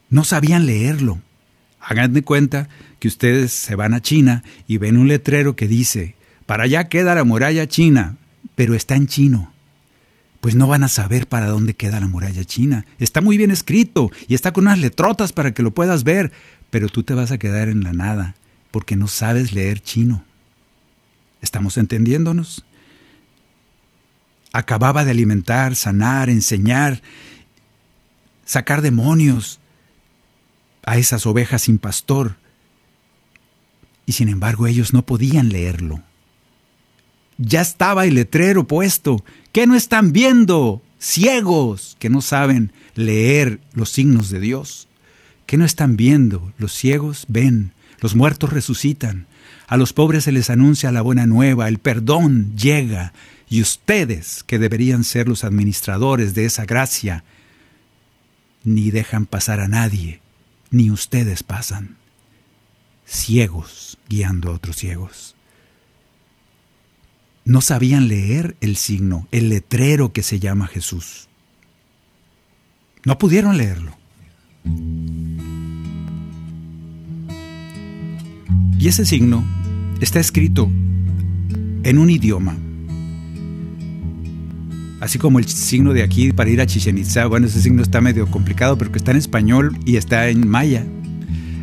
No 0.09 0.25
sabían 0.25 0.65
leerlo. 0.65 1.21
Hagan 1.79 2.15
de 2.15 2.23
cuenta 2.23 2.71
que 2.99 3.09
ustedes 3.09 3.53
se 3.53 3.75
van 3.75 3.93
a 3.93 4.01
China 4.01 4.43
y 4.67 4.79
ven 4.79 4.97
un 4.97 5.09
letrero 5.09 5.57
que 5.57 5.69
dice, 5.69 6.15
para 6.46 6.64
allá 6.64 6.88
queda 6.88 7.14
la 7.14 7.24
muralla 7.24 7.66
china, 7.66 8.16
pero 8.54 8.74
está 8.74 8.94
en 8.94 9.09
chino. 9.09 9.52
Pues 10.40 10.54
no 10.54 10.68
van 10.68 10.85
a 10.85 10.88
saber 10.88 11.26
para 11.26 11.46
dónde 11.46 11.74
queda 11.74 11.98
la 11.98 12.06
muralla 12.06 12.44
china. 12.44 12.87
Está 12.98 13.20
muy 13.20 13.37
bien 13.37 13.50
escrito 13.50 14.12
y 14.28 14.35
está 14.35 14.52
con 14.52 14.64
unas 14.64 14.78
letrotas 14.78 15.32
para 15.32 15.52
que 15.52 15.62
lo 15.62 15.72
puedas 15.72 16.04
ver, 16.04 16.32
pero 16.70 16.88
tú 16.88 17.02
te 17.02 17.14
vas 17.14 17.32
a 17.32 17.38
quedar 17.38 17.68
en 17.68 17.82
la 17.82 17.92
nada 17.92 18.37
porque 18.70 18.96
no 18.96 19.09
sabes 19.09 19.52
leer 19.52 19.80
chino. 19.80 20.24
¿Estamos 21.40 21.78
entendiéndonos? 21.78 22.64
Acababa 24.52 25.04
de 25.04 25.11
alimentar, 25.11 25.74
sanar, 25.74 26.30
enseñar, 26.30 27.02
sacar 28.44 28.82
demonios 28.82 29.61
a 30.85 30.96
esas 30.96 31.26
ovejas 31.26 31.62
sin 31.62 31.78
pastor. 31.78 32.37
Y 34.06 34.12
sin 34.12 34.28
embargo 34.28 34.66
ellos 34.66 34.92
no 34.92 35.04
podían 35.04 35.48
leerlo. 35.48 36.02
Ya 37.38 37.61
estaba 37.61 38.07
el 38.07 38.14
letrero 38.14 38.66
puesto. 38.66 39.25
¿Qué 39.53 39.66
no 39.66 39.75
están 39.75 40.12
viendo? 40.12 40.83
Ciegos 40.99 41.96
que 41.99 42.09
no 42.09 42.22
saben 42.22 42.72
leer 42.94 43.61
los 43.75 43.90
signos 43.90 44.31
de 44.31 44.40
Dios. 44.40 44.88
¿Qué 45.44 45.57
no 45.57 45.64
están 45.64 45.96
viendo? 45.96 46.53
Los 46.59 46.72
ciegos 46.72 47.27
ven, 47.29 47.72
los 48.01 48.14
muertos 48.14 48.53
resucitan, 48.53 49.27
a 49.68 49.77
los 49.77 49.92
pobres 49.92 50.25
se 50.25 50.33
les 50.33 50.51
anuncia 50.51 50.92
la 50.92 51.03
buena 51.03 51.27
nueva, 51.27 51.68
el 51.68 51.79
perdón 51.79 52.57
llega, 52.57 53.12
y 53.49 53.62
ustedes, 53.62 54.42
que 54.44 54.59
deberían 54.59 55.05
ser 55.05 55.29
los 55.29 55.44
administradores 55.44 56.35
de 56.35 56.46
esa 56.46 56.64
gracia, 56.64 57.22
ni 58.64 58.90
dejan 58.90 59.27
pasar 59.27 59.61
a 59.61 59.68
nadie, 59.68 60.20
ni 60.70 60.90
ustedes 60.90 61.44
pasan, 61.44 61.96
ciegos 63.07 63.99
guiando 64.09 64.51
a 64.51 64.55
otros 64.55 64.77
ciegos 64.77 65.36
no 67.46 67.61
sabían 67.61 68.09
leer 68.09 68.56
el 68.61 68.76
signo, 68.76 69.28
el 69.30 69.48
letrero 69.48 70.12
que 70.12 70.24
se 70.24 70.40
llama 70.40 70.66
Jesús. 70.66 71.28
No 73.04 73.18
pudieron 73.18 73.56
leerlo. 73.56 73.92
Y 78.78 78.88
ese 78.88 79.06
signo 79.06 79.44
está 80.00 80.18
escrito 80.18 80.68
en 81.85 81.98
un 81.98 82.11
idioma. 82.11 82.56
Así 85.00 85.18
como 85.18 85.38
el 85.38 85.46
signo 85.46 85.92
de 85.92 86.02
aquí 86.02 86.32
para 86.32 86.50
ir 86.50 86.61
a 86.61 86.66
Chichen 86.66 86.98
Itza, 86.98 87.26
bueno, 87.26 87.46
ese 87.46 87.62
signo 87.62 87.80
está 87.80 88.00
medio 88.00 88.28
complicado, 88.28 88.76
pero 88.76 88.90
que 88.90 88.98
está 88.98 89.12
en 89.12 89.18
español 89.18 89.78
y 89.85 89.96
está 89.96 90.28
en 90.28 90.48
maya. 90.48 90.85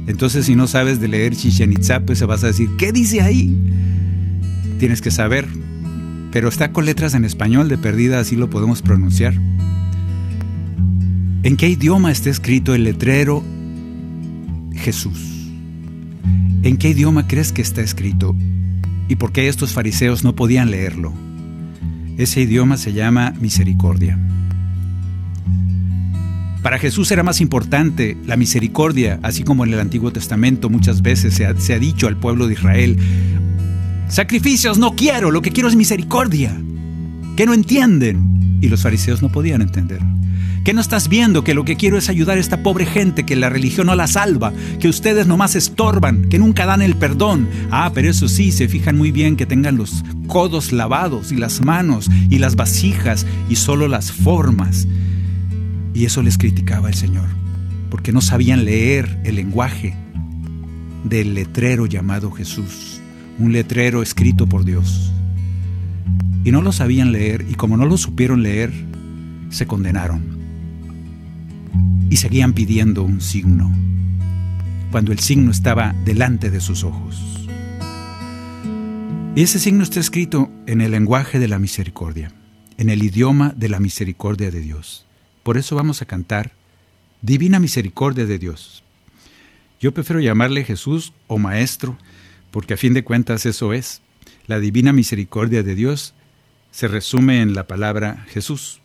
Entonces, 0.08 0.46
si 0.46 0.56
no 0.56 0.68
sabes 0.68 1.02
de 1.02 1.10
leer 1.10 1.36
Chichen 1.36 1.74
Itza, 1.74 2.00
pues 2.06 2.20
se 2.20 2.26
vas 2.26 2.42
a 2.46 2.48
decir, 2.48 2.70
¿qué 2.78 2.94
dice 2.94 3.20
ahí? 3.20 3.54
Tienes 4.80 5.02
que 5.02 5.12
saber 5.12 5.63
pero 6.34 6.50
está 6.50 6.72
con 6.72 6.86
letras 6.86 7.14
en 7.14 7.26
español 7.26 7.70
de 7.70 7.78
perdida, 7.78 8.20
así 8.20 8.36
lo 8.36 8.50
podemos 8.50 8.82
pronunciar. 8.82 9.36
¿En 11.44 11.56
qué 11.58 11.70
idioma 11.70 12.12
está 12.12 12.32
escrito 12.32 12.74
el 12.74 12.86
letrero 12.86 13.44
Jesús? 14.74 15.52
¿En 16.64 16.78
qué 16.78 16.90
idioma 16.90 17.28
crees 17.28 17.52
que 17.52 17.62
está 17.62 17.82
escrito? 17.82 18.36
¿Y 19.08 19.18
por 19.18 19.32
qué 19.32 19.48
estos 19.48 19.74
fariseos 19.74 20.24
no 20.24 20.34
podían 20.36 20.72
leerlo? 20.72 21.14
Ese 22.18 22.42
idioma 22.42 22.78
se 22.78 22.94
llama 22.94 23.36
misericordia. 23.40 24.18
Para 26.64 26.80
Jesús 26.80 27.12
era 27.12 27.22
más 27.22 27.42
importante 27.42 28.18
la 28.26 28.38
misericordia, 28.38 29.20
así 29.22 29.44
como 29.44 29.66
en 29.66 29.74
el 29.74 29.80
Antiguo 29.80 30.12
Testamento 30.12 30.72
muchas 30.72 31.04
veces 31.04 31.36
se 31.36 31.46
ha, 31.46 31.80
dicho 31.80 32.08
al 32.08 32.18
pueblo 32.18 32.48
de 32.48 32.54
Israel, 32.54 32.98
Sacrificios 34.10 34.78
no 34.78 34.96
quiero, 34.96 35.32
lo 35.32 35.42
que 35.42 35.52
quiero 35.52 35.70
es 35.70 35.76
misericordia. 35.76 36.56
Que 37.36 37.46
no 37.46 37.54
entienden. 37.54 38.60
Y 38.62 38.70
los 38.70 38.84
fariseos 38.84 39.22
no 39.22 39.30
podían 39.30 39.62
entender. 39.62 40.00
Que 40.64 40.74
no 40.74 40.82
estás 40.82 41.10
viendo 41.10 41.44
que 41.44 41.54
lo 41.54 41.66
que 41.66 41.76
quiero 41.76 41.98
es 41.98 42.10
ayudar 42.10 42.38
a 42.38 42.40
esta 42.40 42.64
pobre 42.64 42.86
gente, 42.86 43.26
que 43.26 43.36
la 43.36 43.50
religión 43.50 43.88
no 43.88 43.96
la 43.96 44.08
salva, 44.08 44.54
que 44.80 44.88
ustedes 44.88 45.28
nomás 45.28 45.56
estorban, 45.56 46.30
que 46.30 46.40
nunca 46.40 46.66
dan 46.66 46.82
el 46.82 46.96
perdón. 46.96 47.50
Ah, 47.72 47.92
pero 47.94 48.10
eso 48.10 48.30
sí, 48.30 48.52
se 48.52 48.70
fijan 48.70 48.98
muy 48.98 49.12
bien 49.12 49.36
que 49.36 49.46
tengan 49.46 49.78
los 49.78 50.06
codos 50.28 50.72
lavados 50.72 51.32
y 51.32 51.36
las 51.36 51.62
manos 51.62 52.10
y 52.30 52.38
las 52.38 52.56
vasijas 52.56 53.26
y 53.50 53.58
solo 53.58 53.88
las 53.88 54.12
formas. 54.12 54.88
Y 55.94 56.06
eso 56.06 56.22
les 56.22 56.38
criticaba 56.38 56.88
el 56.88 56.96
Señor, 56.96 57.28
porque 57.90 58.14
no 58.14 58.22
sabían 58.22 58.64
leer 58.64 59.20
el 59.26 59.36
lenguaje 59.36 59.96
del 61.04 61.34
letrero 61.34 61.88
llamado 61.88 62.32
Jesús 62.32 62.93
un 63.40 63.52
letrero 63.52 64.02
escrito 64.02 64.48
por 64.48 64.66
Dios. 64.66 65.12
Y 66.44 66.52
no 66.52 66.62
lo 66.62 66.72
sabían 66.72 67.12
leer 67.12 67.46
y 67.50 67.56
como 67.56 67.78
no 67.78 67.86
lo 67.86 67.98
supieron 67.98 68.44
leer, 68.44 68.72
se 69.50 69.66
condenaron. 69.68 70.38
Y 72.10 72.18
seguían 72.18 72.54
pidiendo 72.54 73.04
un 73.04 73.22
signo, 73.22 73.72
cuando 74.92 75.12
el 75.12 75.20
signo 75.20 75.52
estaba 75.52 75.96
delante 76.06 76.52
de 76.52 76.60
sus 76.60 76.84
ojos. 76.84 77.48
Y 79.36 79.42
ese 79.42 79.58
signo 79.58 79.84
está 79.84 80.00
escrito 80.00 80.52
en 80.68 80.82
el 80.82 80.92
lenguaje 80.92 81.40
de 81.40 81.48
la 81.48 81.58
misericordia, 81.58 82.32
en 82.78 82.90
el 82.90 83.02
idioma 83.02 83.54
de 83.56 83.70
la 83.70 83.80
misericordia 83.80 84.52
de 84.52 84.60
Dios. 84.60 85.06
Por 85.42 85.58
eso 85.58 85.76
vamos 85.76 86.02
a 86.02 86.06
cantar 86.06 86.52
Divina 87.24 87.60
Misericordia 87.60 88.26
de 88.26 88.38
Dios. 88.38 88.84
Yo 89.80 89.94
prefiero 89.94 90.20
llamarle 90.20 90.64
Jesús 90.64 91.14
o 91.28 91.38
Maestro, 91.38 91.98
porque 92.54 92.76
a 92.76 92.78
fin 92.78 92.94
de 92.94 93.04
cuentas 93.04 93.48
eso 93.48 93.74
es. 93.74 94.02
La 94.46 94.60
divina 94.60 94.94
misericordia 94.94 95.64
de 95.64 95.74
Dios 95.74 96.14
se 96.70 96.88
resume 96.88 97.42
en 97.42 97.56
la 97.56 97.66
palabra 97.66 98.26
Jesús. 98.30 98.80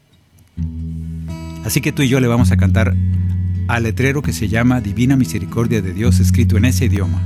Así 1.66 1.82
que 1.82 1.92
tú 1.92 2.02
y 2.02 2.08
yo 2.08 2.18
le 2.18 2.28
vamos 2.28 2.50
a 2.50 2.56
cantar 2.56 2.96
al 3.68 3.82
letrero 3.82 4.22
que 4.22 4.32
se 4.32 4.48
llama 4.48 4.80
Divina 4.80 5.16
Misericordia 5.16 5.82
de 5.82 5.92
Dios, 5.92 6.18
escrito 6.18 6.56
en 6.56 6.64
ese 6.64 6.86
idioma, 6.86 7.22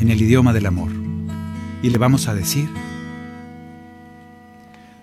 en 0.00 0.10
el 0.10 0.22
idioma 0.22 0.54
del 0.54 0.64
amor. 0.64 0.90
Y 1.82 1.90
le 1.90 1.98
vamos 1.98 2.26
a 2.26 2.34
decir, 2.34 2.70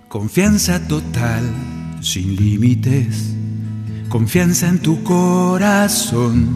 confianza 0.07 0.87
total, 0.87 1.47
sin 2.01 2.35
límites, 2.35 3.35
confianza 4.09 4.67
en 4.67 4.79
tu 4.79 5.03
corazón, 5.03 6.47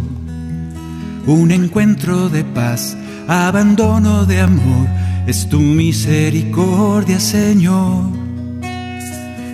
un 1.28 1.52
encuentro 1.52 2.30
de 2.30 2.44
paz 2.44 2.98
abandono 3.28 4.26
de 4.26 4.42
amor, 4.42 4.88
es 5.28 5.48
tu 5.50 5.60
misericordia, 5.60 7.20
Señor. 7.20 8.06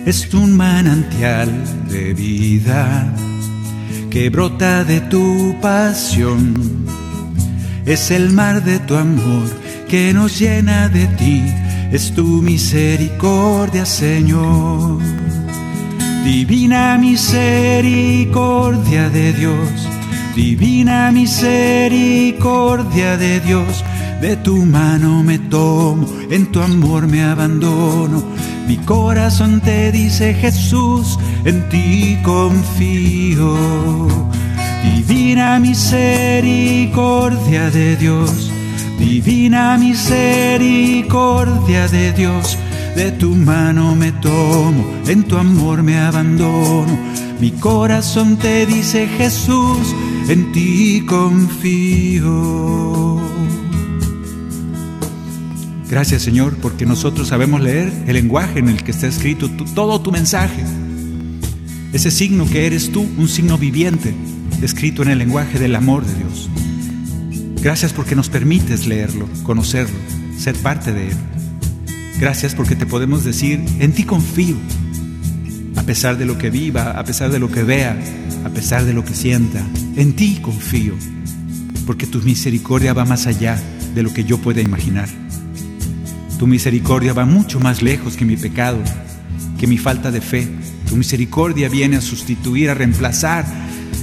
es 0.06 0.32
un 0.32 0.56
manantial 0.56 1.50
de 1.88 2.14
vida 2.14 3.12
que 4.10 4.30
brota 4.30 4.84
de 4.84 5.00
tu 5.02 5.54
pasión. 5.60 6.86
Es 7.86 8.10
el 8.10 8.30
mar 8.30 8.64
de 8.64 8.80
tu 8.80 8.96
amor 8.96 9.46
que 9.88 10.12
nos 10.12 10.36
llena 10.38 10.88
de 10.88 11.06
ti, 11.06 11.42
es 11.92 12.12
tu 12.14 12.42
misericordia, 12.42 13.84
Señor. 13.84 14.98
Divina 16.24 16.98
misericordia 16.98 19.08
de 19.10 19.32
Dios, 19.32 19.88
divina 20.34 21.12
misericordia 21.12 23.16
de 23.16 23.40
Dios, 23.40 23.82
de 24.20 24.36
tu 24.36 24.64
mano 24.64 25.22
me 25.22 25.38
tomo, 25.38 26.06
en 26.30 26.52
tu 26.52 26.60
amor 26.60 27.06
me 27.06 27.22
abandono. 27.22 28.22
Mi 28.66 28.76
corazón 28.78 29.60
te 29.60 29.92
dice 29.92 30.34
Jesús, 30.34 31.16
en 31.44 31.68
ti 31.68 32.18
confío. 32.22 33.56
Divina 34.82 35.58
misericordia 35.58 37.70
de 37.70 37.96
Dios, 37.96 38.50
divina 38.98 39.78
misericordia 39.78 41.88
de 41.88 42.12
Dios 42.12 42.58
de 42.94 43.12
tu 43.12 43.34
mano 43.34 43.94
me 43.94 44.12
tomo, 44.12 44.84
en 45.06 45.24
tu 45.24 45.36
amor 45.36 45.82
me 45.82 45.98
abandono. 45.98 46.98
Mi 47.40 47.52
corazón 47.52 48.36
te 48.36 48.66
dice 48.66 49.06
Jesús, 49.06 49.94
en 50.30 50.52
ti 50.52 51.02
confío. 51.06 52.30
Gracias 55.88 56.22
Señor, 56.22 56.56
porque 56.62 56.86
nosotros 56.86 57.26
sabemos 57.26 57.60
leer 57.60 57.92
el 58.06 58.14
lenguaje 58.14 58.60
en 58.60 58.68
el 58.68 58.84
que 58.84 58.92
está 58.92 59.08
escrito 59.08 59.50
todo 59.74 60.00
tu 60.00 60.12
mensaje. 60.12 60.62
Ese 61.92 62.12
signo 62.12 62.48
que 62.48 62.66
eres 62.66 62.92
tú, 62.92 63.08
un 63.18 63.28
signo 63.28 63.58
viviente, 63.58 64.14
escrito 64.62 65.02
en 65.02 65.08
el 65.08 65.18
lenguaje 65.18 65.58
del 65.58 65.74
amor 65.74 66.06
de 66.06 66.14
Dios. 66.14 66.48
Gracias 67.60 67.92
porque 67.92 68.14
nos 68.14 68.28
permites 68.28 68.86
leerlo, 68.86 69.28
conocerlo, 69.42 69.98
ser 70.38 70.54
parte 70.54 70.92
de 70.92 71.08
él. 71.08 71.16
Gracias 72.20 72.54
porque 72.54 72.76
te 72.76 72.86
podemos 72.86 73.24
decir, 73.24 73.64
en 73.80 73.92
ti 73.92 74.04
confío, 74.04 74.54
a 75.74 75.82
pesar 75.82 76.18
de 76.18 76.24
lo 76.24 76.38
que 76.38 76.50
viva, 76.50 76.92
a 76.92 77.02
pesar 77.02 77.32
de 77.32 77.40
lo 77.40 77.50
que 77.50 77.64
vea, 77.64 78.00
a 78.44 78.50
pesar 78.50 78.84
de 78.84 78.92
lo 78.92 79.04
que 79.04 79.14
sienta, 79.14 79.66
en 79.96 80.14
ti 80.14 80.38
confío, 80.40 80.94
porque 81.86 82.06
tu 82.06 82.20
misericordia 82.20 82.92
va 82.92 83.04
más 83.04 83.26
allá 83.26 83.60
de 83.94 84.02
lo 84.02 84.12
que 84.12 84.24
yo 84.24 84.38
pueda 84.38 84.60
imaginar. 84.60 85.08
Tu 86.38 86.46
misericordia 86.46 87.12
va 87.12 87.26
mucho 87.26 87.60
más 87.60 87.82
lejos 87.82 88.16
que 88.16 88.24
mi 88.24 88.36
pecado, 88.36 88.78
que 89.58 89.66
mi 89.66 89.78
falta 89.78 90.10
de 90.10 90.20
fe. 90.20 90.48
Tu 90.88 90.96
misericordia 90.96 91.68
viene 91.68 91.96
a 91.96 92.00
sustituir, 92.00 92.70
a 92.70 92.74
reemplazar 92.74 93.44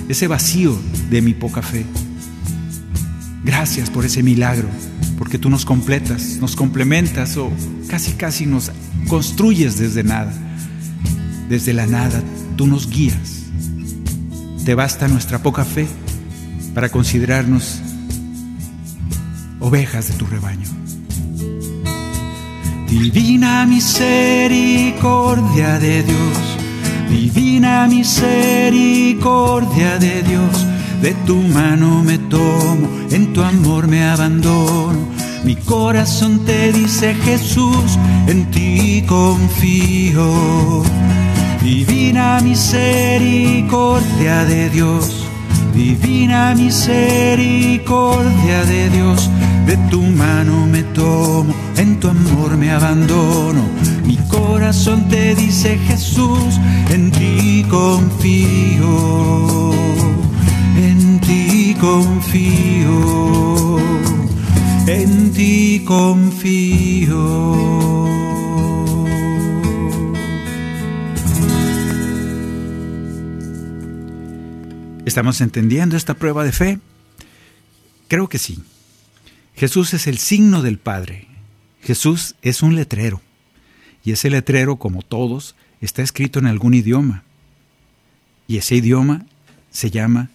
ese 0.07 0.27
vacío 0.27 0.77
de 1.09 1.21
mi 1.21 1.33
poca 1.33 1.61
fe. 1.61 1.85
Gracias 3.43 3.89
por 3.89 4.05
ese 4.05 4.23
milagro 4.23 4.67
porque 5.17 5.39
tú 5.39 5.49
nos 5.49 5.65
completas, 5.65 6.37
nos 6.39 6.55
complementas 6.55 7.37
o 7.37 7.51
casi 7.87 8.13
casi 8.13 8.45
nos 8.45 8.71
construyes 9.07 9.79
desde 9.79 10.03
nada. 10.03 10.31
Desde 11.49 11.73
la 11.73 11.87
nada 11.87 12.21
tú 12.55 12.67
nos 12.67 12.89
guías. 12.89 13.46
Te 14.67 14.75
basta 14.75 15.07
nuestra 15.07 15.39
poca 15.39 15.63
fe 15.63 15.87
para 16.73 16.89
considerarnos 16.89 17.79
ovejas 19.61 20.09
de 20.09 20.15
tu 20.15 20.25
rebaño. 20.25 20.67
Divina 22.89 23.65
misericordia 23.65 25.79
de 25.79 26.03
Dios, 26.03 26.37
divina 27.09 27.87
misericordia 27.87 29.97
de 29.99 30.21
Dios 30.23 30.67
de 31.01 31.13
tu 31.25 31.37
mano 31.37 32.03
me 32.03 32.17
tomo, 32.17 32.89
en 33.09 33.31
tu 33.31 33.43
amor 33.43 33.87
me 33.87 34.03
abandono. 34.03 34.99
Mi 35.45 35.55
corazón 35.55 36.43
te 36.43 36.73
dice 36.73 37.15
Jesús, 37.15 37.97
en 38.27 38.51
ti 38.51 39.05
confío. 39.07 40.83
Divina 41.61 42.39
misericordia 42.41 44.45
de 44.45 44.69
Dios, 44.69 45.25
divina 45.73 46.53
misericordia 46.55 48.63
de 48.65 48.89
Dios, 48.89 49.29
de 49.65 49.77
tu 49.89 50.01
mano 50.01 50.65
me 50.67 50.83
tomo, 50.83 51.53
en 51.75 51.99
tu 51.99 52.07
amor 52.09 52.55
me 52.57 52.71
abandono. 52.71 53.63
Mi 54.05 54.17
corazón 54.29 55.09
te 55.09 55.35
dice 55.35 55.77
Jesús, 55.87 56.59
en 56.89 57.11
ti 57.11 57.65
confío 57.69 59.27
confío, 61.79 63.77
en 64.87 65.31
ti 65.31 65.83
confío. 65.85 67.17
¿Estamos 75.17 75.41
entendiendo 75.41 75.97
esta 75.97 76.13
prueba 76.13 76.43
de 76.43 76.51
fe? 76.51 76.79
Creo 78.07 78.29
que 78.29 78.37
sí. 78.37 78.63
Jesús 79.55 79.95
es 79.95 80.05
el 80.05 80.19
signo 80.19 80.61
del 80.61 80.77
Padre. 80.77 81.27
Jesús 81.81 82.35
es 82.43 82.61
un 82.61 82.75
letrero. 82.75 83.19
Y 84.03 84.11
ese 84.11 84.29
letrero, 84.29 84.75
como 84.75 85.01
todos, 85.01 85.55
está 85.81 86.03
escrito 86.03 86.37
en 86.37 86.45
algún 86.45 86.75
idioma. 86.75 87.23
Y 88.47 88.57
ese 88.57 88.75
idioma 88.75 89.25
se 89.71 89.89
llama 89.89 90.29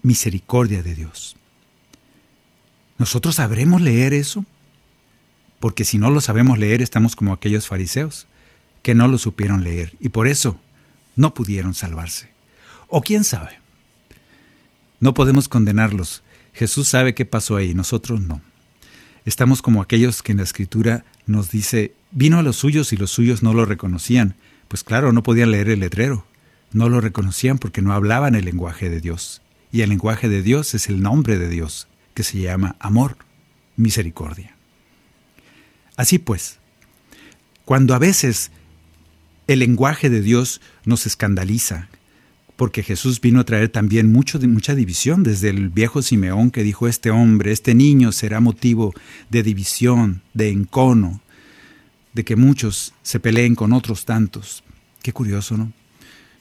misericordia 0.00 0.82
de 0.82 0.94
Dios. 0.94 1.36
¿Nosotros 2.96 3.34
sabremos 3.34 3.82
leer 3.82 4.14
eso? 4.14 4.46
Porque 5.60 5.84
si 5.84 5.98
no 5.98 6.08
lo 6.08 6.22
sabemos 6.22 6.58
leer, 6.58 6.80
estamos 6.80 7.14
como 7.14 7.34
aquellos 7.34 7.66
fariseos, 7.66 8.26
que 8.80 8.94
no 8.94 9.06
lo 9.06 9.18
supieron 9.18 9.62
leer 9.62 9.94
y 10.00 10.08
por 10.08 10.28
eso 10.28 10.58
no 11.14 11.34
pudieron 11.34 11.74
salvarse. 11.74 12.30
O 12.88 13.02
quién 13.02 13.22
sabe. 13.22 13.63
No 15.04 15.12
podemos 15.12 15.50
condenarlos. 15.50 16.22
Jesús 16.54 16.88
sabe 16.88 17.14
qué 17.14 17.26
pasó 17.26 17.56
ahí, 17.56 17.74
nosotros 17.74 18.22
no. 18.22 18.40
Estamos 19.26 19.60
como 19.60 19.82
aquellos 19.82 20.22
que 20.22 20.32
en 20.32 20.38
la 20.38 20.44
escritura 20.44 21.04
nos 21.26 21.50
dice, 21.50 21.92
vino 22.10 22.38
a 22.38 22.42
los 22.42 22.56
suyos 22.56 22.90
y 22.94 22.96
los 22.96 23.10
suyos 23.10 23.42
no 23.42 23.52
lo 23.52 23.66
reconocían. 23.66 24.34
Pues 24.66 24.82
claro, 24.82 25.12
no 25.12 25.22
podían 25.22 25.50
leer 25.50 25.68
el 25.68 25.80
letrero. 25.80 26.24
No 26.72 26.88
lo 26.88 27.02
reconocían 27.02 27.58
porque 27.58 27.82
no 27.82 27.92
hablaban 27.92 28.34
el 28.34 28.46
lenguaje 28.46 28.88
de 28.88 29.02
Dios 29.02 29.42
y 29.70 29.82
el 29.82 29.90
lenguaje 29.90 30.30
de 30.30 30.40
Dios 30.40 30.72
es 30.72 30.88
el 30.88 31.02
nombre 31.02 31.36
de 31.36 31.50
Dios, 31.50 31.86
que 32.14 32.22
se 32.22 32.40
llama 32.40 32.76
amor, 32.80 33.18
misericordia. 33.76 34.56
Así 35.98 36.18
pues, 36.18 36.60
cuando 37.66 37.94
a 37.94 37.98
veces 37.98 38.52
el 39.48 39.58
lenguaje 39.58 40.08
de 40.08 40.22
Dios 40.22 40.62
nos 40.86 41.04
escandaliza, 41.04 41.90
porque 42.56 42.82
Jesús 42.82 43.20
vino 43.20 43.40
a 43.40 43.44
traer 43.44 43.68
también 43.68 44.12
mucha 44.12 44.38
división 44.38 45.22
desde 45.22 45.50
el 45.50 45.70
viejo 45.70 46.02
Simeón 46.02 46.50
que 46.50 46.62
dijo, 46.62 46.86
este 46.86 47.10
hombre, 47.10 47.52
este 47.52 47.74
niño 47.74 48.12
será 48.12 48.40
motivo 48.40 48.94
de 49.28 49.42
división, 49.42 50.22
de 50.34 50.50
encono, 50.50 51.20
de 52.12 52.24
que 52.24 52.36
muchos 52.36 52.94
se 53.02 53.18
peleen 53.18 53.56
con 53.56 53.72
otros 53.72 54.04
tantos. 54.04 54.62
Qué 55.02 55.12
curioso, 55.12 55.56
¿no? 55.56 55.72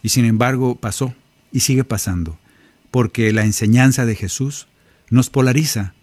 Y 0.04 0.10
sin 0.10 0.26
embargo 0.26 0.76
pasó 0.76 1.15
y 1.52 1.62
sigue 1.62 1.84
pasando 1.84 2.38
porque 2.91 3.34
la 3.34 3.43
enseñanza 3.43 4.06
de 4.06 4.15
Jesús 4.15 4.67
nos 5.10 5.32
polariza, 5.32 5.95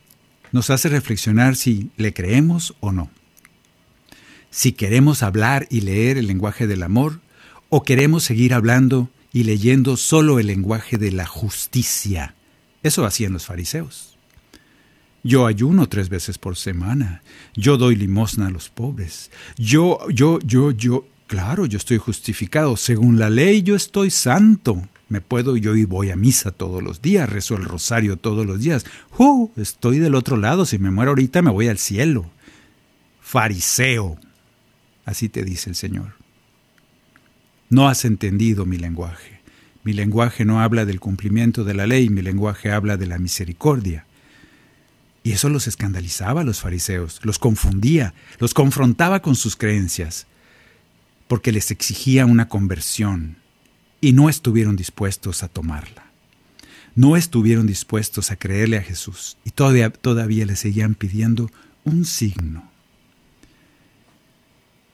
nos 0.51 0.71
hace 0.71 0.89
reflexionar 0.89 1.55
si 1.55 1.91
le 1.97 2.13
creemos 2.13 2.75
o 2.81 2.91
no. 2.91 3.11
Si 4.51 4.73
queremos 4.73 5.23
hablar 5.23 5.69
y 5.71 5.83
leer 5.83 6.19
el 6.19 6.27
lenguaje 6.27 6.67
del 6.67 6.83
amor 6.83 7.21
o 7.69 7.85
queremos 7.85 8.25
seguir 8.25 8.53
hablando 8.53 9.09
y 9.33 9.45
leyendo 9.45 9.97
solo 9.97 10.39
el 10.39 10.47
lenguaje 10.47 10.99
de 10.99 11.13
la 11.13 11.27
justicia. 11.27 12.35
Eso 12.83 13.05
hacían 13.05 13.33
los 13.33 13.47
fariseos. 13.47 14.17
Yo 15.23 15.47
ayuno 15.47 15.89
tres 15.89 16.09
veces 16.09 16.39
por 16.39 16.57
semana. 16.57 17.23
Yo 17.55 17.77
doy 17.77 17.95
limosna 17.95 18.47
a 18.47 18.51
los 18.51 18.71
pobres. 18.71 19.31
Yo, 19.57 19.99
yo, 20.09 20.39
yo, 20.41 20.71
yo, 20.71 21.07
claro, 21.27 21.67
yo 21.67 21.77
estoy 21.77 21.99
justificado. 21.99 22.77
Según 22.77 23.19
la 23.19 23.29
ley, 23.29 23.63
yo 23.63 23.77
estoy 23.77 24.11
santo. 24.11 24.83
Me 25.09 25.21
puedo, 25.21 25.57
yo 25.57 25.77
y 25.77 25.85
voy 25.85 26.11
a 26.11 26.17
misa 26.17 26.53
todos 26.53 26.83
los 26.83 27.03
días, 27.03 27.29
rezo 27.29 27.57
el 27.57 27.65
rosario 27.65 28.17
todos 28.17 28.47
los 28.47 28.61
días. 28.61 28.87
¡Uh! 29.19 29.51
Estoy 29.57 29.99
del 29.99 30.15
otro 30.15 30.37
lado, 30.37 30.65
si 30.65 30.79
me 30.79 30.91
muero 30.91 31.11
ahorita 31.11 31.43
me 31.43 31.51
voy 31.51 31.69
al 31.69 31.79
cielo. 31.79 32.31
Fariseo. 33.21 34.19
Así 35.05 35.29
te 35.29 35.45
dice 35.45 35.69
el 35.69 35.77
Señor. 35.77 36.20
No 37.71 37.89
has 37.89 38.05
entendido 38.05 38.67
mi 38.67 38.77
lenguaje. 38.77 39.41
Mi 39.85 39.93
lenguaje 39.93 40.45
no 40.45 40.61
habla 40.61 40.85
del 40.85 41.01
cumplimiento 41.01 41.65
de 41.65 41.73
la 41.73 41.87
ley, 41.87 42.11
mi 42.11 42.21
lenguaje 42.21 42.71
habla 42.71 42.97
de 42.97 43.07
la 43.07 43.19
misericordia. 43.19 44.05
Y 45.23 45.33
eso 45.33 45.49
los 45.49 45.67
escandalizaba 45.67 46.43
a 46.43 46.45
los 46.45 46.61
fariseos, 46.61 47.21
los 47.23 47.39
confundía, 47.39 48.13
los 48.39 48.55
confrontaba 48.55 49.23
con 49.23 49.37
sus 49.37 49.57
creencias. 49.57 50.27
porque 51.29 51.53
les 51.53 51.71
exigía 51.71 52.27
una 52.27 52.49
conversión 52.49 53.37
y 54.01 54.15
no 54.15 54.29
estuvieron 54.29 54.75
dispuestos 54.75 55.45
a 55.45 55.49
tomarla. 55.49 56.11
No 56.97 57.17
estuvieron 57.17 57.69
dispuestos 57.69 58.33
a 58.33 58.37
creerle 58.37 58.79
a 58.79 58.83
Jesús 58.83 59.37
y 59.45 59.53
todavía, 59.53 60.45
le 60.45 60.57
seguían 60.57 60.97
pidiendo 60.97 61.49
un 61.85 62.05
signo. 62.05 62.69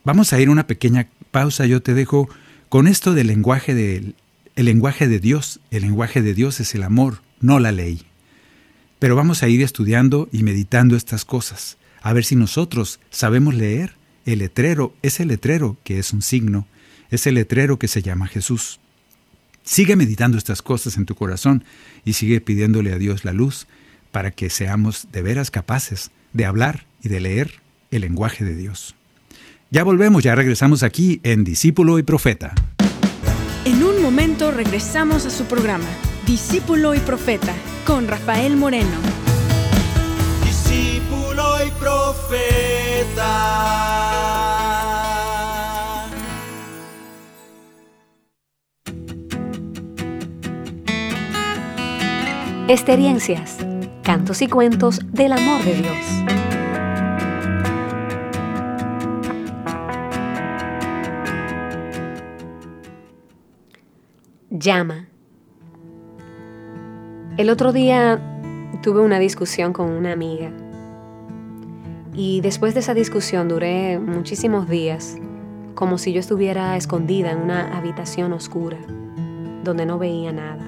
Vamos 0.05 0.35
a 0.35 0.39
ir 0.39 0.49
a 0.49 0.51
una 0.51 0.67
pequeña 0.67 1.09
pausa, 1.31 1.65
yo 1.65 1.81
te 1.81 1.95
dejo 1.95 2.29
con 2.69 2.87
esto 2.87 3.15
del 3.15 3.29
lenguaje 3.29 3.75
de, 3.75 4.15
el 4.57 4.65
lenguaje 4.65 5.07
de 5.07 5.21
Dios. 5.21 5.61
El 5.71 5.83
lenguaje 5.83 6.23
de 6.23 6.35
Dios 6.35 6.61
es 6.61 6.75
el 6.75 6.83
amor, 6.83 7.23
no 7.41 7.61
la 7.61 7.73
ley. 7.73 8.03
Pero 8.99 9.15
vamos 9.15 9.43
a 9.43 9.49
ir 9.49 9.63
estudiando 9.63 10.29
y 10.33 10.43
meditando 10.43 10.97
estas 10.97 11.25
cosas, 11.25 11.77
a 12.01 12.13
ver 12.13 12.25
si 12.25 12.35
nosotros 12.35 12.99
sabemos 13.11 13.55
leer 13.55 13.95
el 14.25 14.39
letrero, 14.41 14.95
ese 15.03 15.27
letrero 15.27 15.77
que 15.85 15.99
es 15.99 16.13
un 16.13 16.23
signo, 16.23 16.67
ese 17.11 17.31
letrero 17.31 17.79
que 17.79 17.89
se 17.89 18.03
llama 18.03 18.27
Jesús. 18.27 18.81
Sigue 19.63 19.97
meditando 19.97 20.39
estas 20.39 20.63
cosas 20.63 20.97
en 20.97 21.05
tu 21.05 21.15
corazón 21.15 21.63
y 22.05 22.15
sigue 22.15 22.41
pidiéndole 22.41 22.93
a 22.93 22.99
Dios 22.99 23.25
la 23.25 23.33
luz 23.33 23.67
para 24.11 24.31
que 24.31 24.49
seamos 24.49 25.09
de 25.13 25.23
veras 25.23 25.51
capaces 25.51 26.11
de 26.33 26.47
hablar 26.47 26.87
y 27.03 27.09
de 27.09 27.21
leer 27.21 27.61
el 27.91 28.01
lenguaje 28.01 28.45
de 28.45 28.57
Dios. 28.57 28.96
Ya 29.69 29.83
volvemos, 29.83 30.23
ya 30.23 30.37
regresamos 30.37 30.85
aquí 30.85 31.21
en 31.25 31.43
Discípulo 31.43 31.99
y 31.99 32.05
Profeta. 32.05 32.55
En 33.65 33.83
un 33.83 34.01
momento 34.01 34.53
regresamos 34.53 35.27
a 35.27 35.31
su 35.31 35.45
programa, 35.47 35.89
Discípulo 36.25 36.95
y 36.95 37.01
Profeta, 37.01 37.53
con 37.85 38.07
Rafael 38.07 38.57
Moreno. 38.57 38.97
Discípulo 40.45 41.57
y 41.67 41.71
Profeta. 41.81 43.17
Experiencias, 52.69 53.59
cantos 54.05 54.43
y 54.43 54.47
cuentos 54.47 55.01
del 55.13 55.33
amor 55.33 55.65
de 55.65 55.75
Dios. 55.75 56.36
Llama. 64.59 65.07
El 67.37 67.51
otro 67.51 67.75
día 67.75 68.19
tuve 68.83 69.03
una 69.03 69.19
discusión 69.19 69.75
con 69.75 69.91
una 69.91 70.13
amiga 70.13 70.51
y 72.15 72.41
después 72.41 72.73
de 72.73 72.81
esa 72.81 72.95
discusión 72.95 73.49
duré 73.49 73.99
muchísimos 73.99 74.67
días 74.67 75.19
como 75.75 75.99
si 75.99 76.15
yo 76.15 76.21
estuviera 76.21 76.75
escondida 76.79 77.33
en 77.33 77.43
una 77.43 77.77
habitación 77.77 78.33
oscura 78.33 78.79
donde 79.63 79.85
no 79.85 79.99
veía 79.99 80.33
nada. 80.33 80.65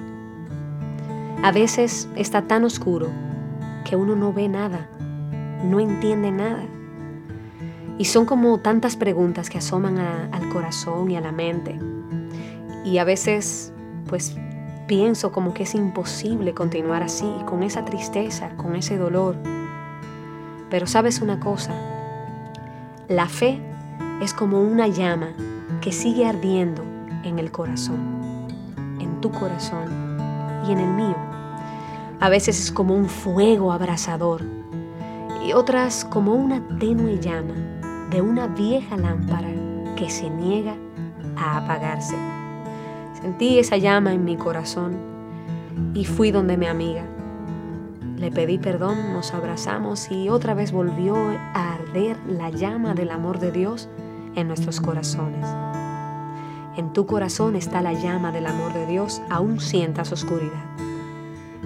A 1.41 1.51
veces 1.51 2.07
está 2.15 2.43
tan 2.43 2.65
oscuro 2.65 3.07
que 3.85 3.95
uno 3.95 4.15
no 4.15 4.33
ve 4.33 4.49
nada, 4.49 4.87
no 5.63 5.79
entiende 5.79 6.29
nada. 6.29 6.63
Y 7.97 8.05
son 8.05 8.27
como 8.27 8.59
tantas 8.59 8.95
preguntas 8.95 9.49
que 9.49 9.57
asoman 9.57 9.97
al 9.97 10.49
corazón 10.49 11.09
y 11.09 11.15
a 11.15 11.21
la 11.21 11.31
mente. 11.31 11.79
Y 12.85 12.99
a 12.99 13.03
veces, 13.03 13.73
pues, 14.09 14.35
pienso 14.87 15.31
como 15.31 15.53
que 15.53 15.63
es 15.63 15.75
imposible 15.75 16.55
continuar 16.55 17.03
así, 17.03 17.31
con 17.45 17.61
esa 17.61 17.85
tristeza, 17.85 18.49
con 18.57 18.75
ese 18.75 18.97
dolor. 18.97 19.37
Pero 20.71 20.87
sabes 20.87 21.21
una 21.21 21.39
cosa, 21.39 21.71
la 23.07 23.27
fe 23.27 23.61
es 24.21 24.33
como 24.33 24.61
una 24.61 24.87
llama 24.87 25.29
que 25.81 25.91
sigue 25.91 26.25
ardiendo 26.25 26.83
en 27.23 27.37
el 27.37 27.51
corazón, 27.51 28.47
en 28.99 29.21
tu 29.21 29.31
corazón 29.31 30.17
y 30.67 30.71
en 30.71 30.79
el 30.79 30.89
mío. 30.89 31.15
A 32.19 32.29
veces 32.29 32.59
es 32.59 32.71
como 32.71 32.95
un 32.95 33.07
fuego 33.07 33.71
abrasador 33.71 34.41
y 35.45 35.53
otras 35.53 36.03
como 36.03 36.33
una 36.33 36.61
tenue 36.79 37.19
llama 37.19 37.53
de 38.09 38.21
una 38.21 38.47
vieja 38.47 38.97
lámpara 38.97 39.49
que 39.95 40.09
se 40.09 40.29
niega 40.29 40.75
a 41.37 41.57
apagarse. 41.57 42.38
Sentí 43.21 43.59
esa 43.59 43.77
llama 43.77 44.13
en 44.13 44.23
mi 44.23 44.37
corazón 44.37 44.97
y 45.93 46.05
fui 46.05 46.31
donde 46.31 46.57
mi 46.57 46.67
amiga. 46.67 47.03
Le 48.17 48.31
pedí 48.31 48.57
perdón, 48.57 49.13
nos 49.13 49.33
abrazamos 49.33 50.11
y 50.11 50.29
otra 50.29 50.53
vez 50.53 50.71
volvió 50.71 51.15
a 51.53 51.73
arder 51.73 52.17
la 52.27 52.49
llama 52.49 52.93
del 52.93 53.11
amor 53.11 53.39
de 53.39 53.51
Dios 53.51 53.89
en 54.35 54.47
nuestros 54.47 54.81
corazones. 54.81 55.45
En 56.77 56.93
tu 56.93 57.05
corazón 57.05 57.55
está 57.55 57.81
la 57.81 57.93
llama 57.93 58.31
del 58.31 58.45
amor 58.45 58.73
de 58.73 58.85
Dios, 58.85 59.21
aún 59.29 59.59
sientas 59.59 60.11
oscuridad 60.11 60.69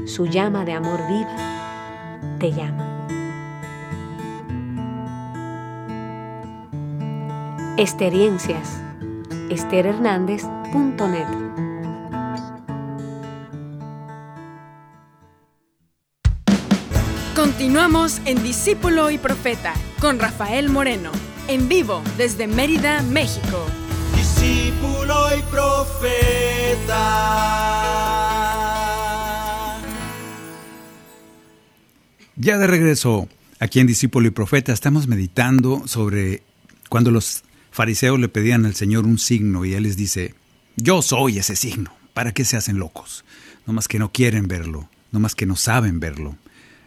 su 0.05 0.25
llama 0.25 0.65
de 0.65 0.73
amor 0.73 0.99
viva 1.07 1.35
te 2.39 2.51
llama. 2.51 3.07
Experiencias 7.77 8.81
esterhernandez.net 9.53 11.43
Continuamos 17.35 18.21
en 18.25 18.41
Discípulo 18.43 19.09
y 19.09 19.17
Profeta 19.17 19.73
con 19.99 20.19
Rafael 20.19 20.69
Moreno, 20.69 21.11
en 21.47 21.67
vivo 21.67 22.01
desde 22.15 22.47
Mérida, 22.47 23.01
México. 23.03 23.65
Discípulo 24.15 25.35
y 25.37 25.41
Profeta. 25.51 26.93
Ya 32.35 32.57
de 32.57 32.67
regreso 32.67 33.27
aquí 33.59 33.79
en 33.79 33.87
Discípulo 33.87 34.27
y 34.27 34.31
Profeta 34.31 34.71
estamos 34.71 35.07
meditando 35.07 35.87
sobre 35.87 36.43
cuando 36.89 37.11
los 37.11 37.43
fariseos 37.73 38.19
le 38.19 38.29
pedían 38.29 38.65
al 38.65 38.75
Señor 38.75 39.05
un 39.05 39.17
signo 39.17 39.65
y 39.65 39.73
Él 39.73 39.83
les 39.83 39.97
dice, 39.97 40.35
yo 40.77 41.01
soy 41.01 41.39
ese 41.39 41.55
signo, 41.55 41.93
¿para 42.13 42.31
qué 42.31 42.45
se 42.45 42.55
hacen 42.55 42.77
locos? 42.77 43.25
No 43.65 43.73
más 43.73 43.87
que 43.87 43.99
no 43.99 44.11
quieren 44.11 44.47
verlo, 44.47 44.89
no 45.11 45.19
más 45.19 45.35
que 45.35 45.45
no 45.45 45.55
saben 45.55 45.99
verlo. 45.99 46.37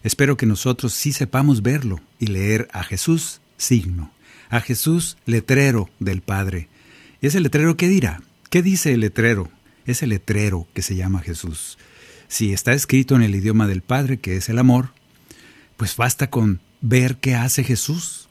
Espero 0.03 0.37
que 0.37 0.47
nosotros 0.47 0.95
sí 0.95 1.13
sepamos 1.13 1.63
verlo 1.63 2.01
y 2.19 2.29
leer 2.29 2.69
a 2.73 2.85
Jesús 2.85 3.41
signo, 3.57 4.13
a 4.49 4.61
Jesús 4.61 5.17
letrero 5.27 5.91
del 5.99 6.23
Padre. 6.23 6.69
¿Ese 7.21 7.41
letrero 7.41 7.77
qué 7.77 7.89
dirá? 7.89 8.23
¿Qué 8.49 8.63
dice 8.63 8.93
el 8.93 9.01
letrero? 9.01 9.51
Ese 9.87 10.07
letrero 10.07 10.69
que 10.73 10.83
se 10.83 10.95
llama 10.95 11.21
Jesús. 11.21 11.79
Si 12.29 12.53
está 12.53 12.73
escrito 12.73 13.17
en 13.17 13.23
el 13.23 13.35
idioma 13.35 13.67
del 13.67 13.83
Padre, 13.83 14.19
que 14.19 14.37
es 14.37 14.49
el 14.49 14.59
amor, 14.59 14.91
pues 15.77 15.97
basta 15.97 16.31
con 16.31 16.61
ver 16.81 17.17
qué 17.17 17.35
hace 17.35 17.65
Jesús. 17.65 18.26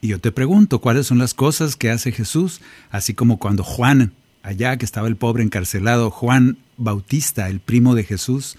Y 0.00 0.08
yo 0.08 0.18
te 0.18 0.32
pregunto, 0.32 0.80
¿cuáles 0.80 1.06
son 1.06 1.18
las 1.18 1.34
cosas 1.34 1.76
que 1.76 1.90
hace 1.90 2.12
Jesús? 2.12 2.60
Así 2.90 3.14
como 3.14 3.38
cuando 3.38 3.64
Juan, 3.64 4.12
allá 4.42 4.76
que 4.78 4.84
estaba 4.84 5.08
el 5.08 5.16
pobre 5.16 5.42
encarcelado, 5.42 6.10
Juan 6.10 6.56
Bautista, 6.78 7.48
el 7.48 7.60
primo 7.60 7.94
de 7.94 8.04
Jesús, 8.04 8.56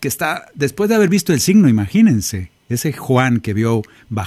que 0.00 0.08
está, 0.08 0.46
después 0.54 0.88
de 0.88 0.96
haber 0.96 1.08
visto 1.08 1.32
el 1.32 1.40
signo, 1.40 1.68
imagínense, 1.68 2.50
ese 2.68 2.92
Juan 2.92 3.40
que 3.40 3.54
vio 3.54 3.82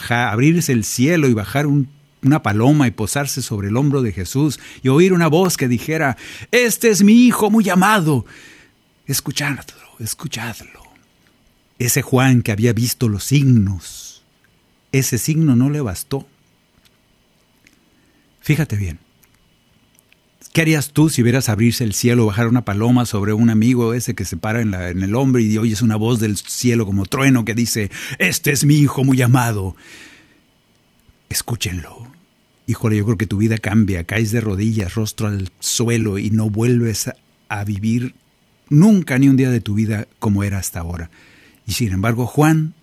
abrirse 0.09 0.71
el 0.71 0.85
cielo 0.85 1.27
y 1.27 1.33
bajar 1.33 1.67
una 1.67 2.41
paloma 2.41 2.87
y 2.87 2.91
posarse 2.91 3.41
sobre 3.41 3.67
el 3.67 3.75
hombro 3.75 4.01
de 4.01 4.13
Jesús 4.13 4.59
y 4.81 4.87
oír 4.87 5.11
una 5.11 5.27
voz 5.27 5.57
que 5.57 5.67
dijera, 5.67 6.15
este 6.51 6.89
es 6.89 7.03
mi 7.03 7.25
hijo 7.25 7.51
muy 7.51 7.69
amado, 7.69 8.25
escuchadlo, 9.05 9.63
escuchadlo. 9.99 10.85
Ese 11.77 12.01
Juan 12.01 12.41
que 12.41 12.53
había 12.53 12.71
visto 12.71 13.09
los 13.09 13.25
signos, 13.25 14.23
ese 14.93 15.17
signo 15.17 15.57
no 15.57 15.69
le 15.69 15.81
bastó. 15.81 16.25
Fíjate 18.45 18.75
bien. 18.75 18.99
¿Qué 20.53 20.61
harías 20.61 20.91
tú 20.91 21.09
si 21.09 21.23
vieras 21.23 21.49
abrirse 21.49 21.83
el 21.83 21.95
cielo, 21.95 22.27
bajar 22.27 22.47
una 22.47 22.63
paloma 22.63 23.07
sobre 23.07 23.33
un 23.33 23.49
amigo 23.49 23.95
ese 23.95 24.13
que 24.13 24.23
se 24.23 24.37
para 24.37 24.61
en, 24.61 24.75
el 24.75 25.15
hombre 25.15 25.41
y 25.41 25.57
oyes 25.57 25.81
una 25.81 25.95
voz 25.95 26.19
del 26.19 26.37
cielo 26.37 26.85
como 26.85 27.07
trueno 27.07 27.43
que 27.43 27.55
dice, 27.55 27.89
este 28.19 28.51
es 28.51 28.63
mi 28.63 28.75
hijo 28.75 29.03
muy 29.03 29.19
amado? 29.23 29.75
Escúchenlo. 31.27 32.05
Híjole, 32.67 32.97
yo 32.97 33.05
creo 33.05 33.17
que 33.17 33.25
tu 33.25 33.37
vida 33.37 33.57
cambia, 33.57 34.03
caes 34.03 34.31
de 34.31 34.41
rodillas, 34.41 34.93
rostro 34.93 35.25
al 35.25 35.49
suelo 35.59 36.19
y 36.19 36.29
no 36.29 36.51
vuelves 36.51 37.09
a 37.49 37.63
vivir 37.63 38.13
nunca 38.69 39.17
ni 39.17 39.27
un 39.27 39.37
día 39.37 39.49
de 39.49 39.59
tu 39.59 39.73
vida 39.73 40.07
como 40.19 40.43
era 40.43 40.59
hasta 40.59 40.81
ahora. 40.81 41.09
Y 41.65 41.71
sin 41.71 41.93
embargo 41.93 42.27
Juan 42.27 42.75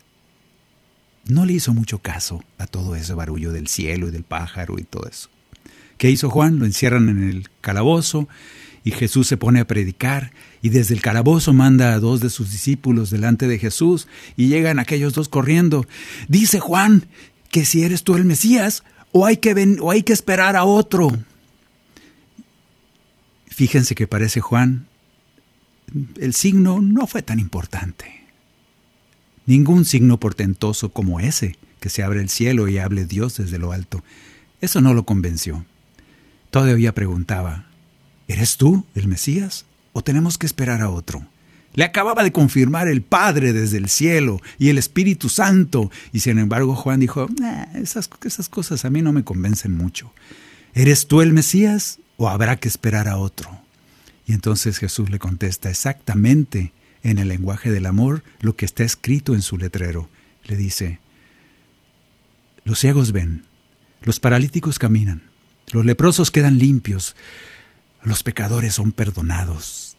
no 1.24 1.46
le 1.46 1.52
hizo 1.52 1.72
mucho 1.72 2.00
caso 2.00 2.42
a 2.58 2.66
todo 2.66 2.96
ese 2.96 3.14
barullo 3.14 3.52
del 3.52 3.68
cielo 3.68 4.08
y 4.08 4.10
del 4.10 4.24
pájaro 4.24 4.80
y 4.80 4.82
todo 4.82 5.08
eso. 5.08 5.30
¿Qué 5.98 6.10
hizo 6.10 6.30
Juan? 6.30 6.58
Lo 6.58 6.66
encierran 6.66 7.08
en 7.08 7.28
el 7.28 7.48
calabozo 7.60 8.28
y 8.84 8.90
Jesús 8.90 9.28
se 9.28 9.36
pone 9.36 9.60
a 9.60 9.66
predicar 9.66 10.32
y 10.60 10.70
desde 10.70 10.94
el 10.94 11.02
calabozo 11.02 11.52
manda 11.52 11.92
a 11.92 12.00
dos 12.00 12.20
de 12.20 12.30
sus 12.30 12.50
discípulos 12.50 13.10
delante 13.10 13.46
de 13.46 13.58
Jesús 13.58 14.08
y 14.36 14.48
llegan 14.48 14.78
aquellos 14.78 15.14
dos 15.14 15.28
corriendo. 15.28 15.86
Dice 16.28 16.60
Juan 16.60 17.06
que 17.50 17.64
si 17.64 17.82
eres 17.82 18.02
tú 18.02 18.16
el 18.16 18.24
Mesías 18.24 18.82
o 19.12 19.26
hay 19.26 19.36
que, 19.36 19.54
ven, 19.54 19.78
o 19.80 19.90
hay 19.90 20.02
que 20.02 20.12
esperar 20.12 20.56
a 20.56 20.64
otro. 20.64 21.10
Fíjense 23.46 23.94
que 23.94 24.06
parece 24.06 24.40
Juan, 24.40 24.86
el 26.18 26.34
signo 26.34 26.80
no 26.80 27.06
fue 27.06 27.22
tan 27.22 27.38
importante. 27.38 28.22
Ningún 29.44 29.84
signo 29.84 30.18
portentoso 30.18 30.90
como 30.90 31.20
ese, 31.20 31.58
que 31.78 31.90
se 31.90 32.02
abre 32.02 32.20
el 32.20 32.30
cielo 32.30 32.68
y 32.68 32.78
hable 32.78 33.04
Dios 33.04 33.36
desde 33.36 33.58
lo 33.58 33.72
alto. 33.72 34.02
Eso 34.60 34.80
no 34.80 34.94
lo 34.94 35.04
convenció. 35.04 35.66
Todavía 36.52 36.92
preguntaba, 36.92 37.64
¿eres 38.28 38.58
tú 38.58 38.84
el 38.94 39.08
Mesías 39.08 39.64
o 39.94 40.02
tenemos 40.02 40.36
que 40.36 40.44
esperar 40.44 40.82
a 40.82 40.90
otro? 40.90 41.26
Le 41.72 41.82
acababa 41.82 42.22
de 42.22 42.30
confirmar 42.30 42.88
el 42.88 43.00
Padre 43.00 43.54
desde 43.54 43.78
el 43.78 43.88
cielo 43.88 44.38
y 44.58 44.68
el 44.68 44.76
Espíritu 44.76 45.30
Santo. 45.30 45.90
Y 46.12 46.20
sin 46.20 46.38
embargo 46.38 46.74
Juan 46.76 47.00
dijo, 47.00 47.26
esas, 47.72 48.10
esas 48.26 48.50
cosas 48.50 48.84
a 48.84 48.90
mí 48.90 49.00
no 49.00 49.14
me 49.14 49.24
convencen 49.24 49.74
mucho. 49.74 50.12
¿Eres 50.74 51.08
tú 51.08 51.22
el 51.22 51.32
Mesías 51.32 52.00
o 52.18 52.28
habrá 52.28 52.56
que 52.56 52.68
esperar 52.68 53.08
a 53.08 53.16
otro? 53.16 53.62
Y 54.26 54.34
entonces 54.34 54.76
Jesús 54.76 55.08
le 55.08 55.18
contesta 55.18 55.70
exactamente 55.70 56.74
en 57.02 57.16
el 57.16 57.28
lenguaje 57.28 57.70
del 57.70 57.86
amor 57.86 58.22
lo 58.40 58.56
que 58.56 58.66
está 58.66 58.84
escrito 58.84 59.34
en 59.34 59.40
su 59.40 59.56
letrero. 59.56 60.10
Le 60.44 60.56
dice, 60.56 60.98
los 62.64 62.78
ciegos 62.78 63.12
ven, 63.12 63.46
los 64.02 64.20
paralíticos 64.20 64.78
caminan, 64.78 65.31
los 65.72 65.84
leprosos 65.84 66.30
quedan 66.30 66.58
limpios, 66.58 67.16
los 68.04 68.22
pecadores 68.22 68.74
son 68.74 68.92
perdonados 68.92 69.92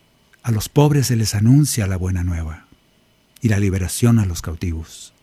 a 0.43 0.51
los 0.51 0.67
pobres 0.67 1.07
se 1.07 1.15
les 1.15 1.35
anuncia 1.35 1.87
la 1.87 1.95
buena 1.95 2.23
nueva 2.23 2.67
y 3.41 3.47
la 3.47 3.59
liberación 3.59 4.19
a 4.19 4.25
los 4.25 4.41
cautivos. 4.41 5.13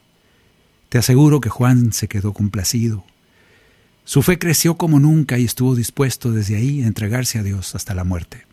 Te 0.89 0.97
aseguro 0.97 1.41
que 1.43 1.51
Juan 1.51 1.93
se 1.93 2.09
quedó 2.09 2.33
complacido. 2.33 3.05
Su 4.05 4.23
fe 4.23 4.39
creció 4.39 4.77
como 4.77 4.99
nunca 4.99 5.39
y 5.39 5.45
estuvo 5.45 5.77
dispuesto 5.77 6.33
desde 6.33 6.57
ahí 6.57 6.83
a 6.83 6.87
entregarse 6.87 7.39
a 7.39 7.43
Dios 7.43 7.75
hasta 7.75 7.95
la 7.95 8.03
muerte. 8.03 8.47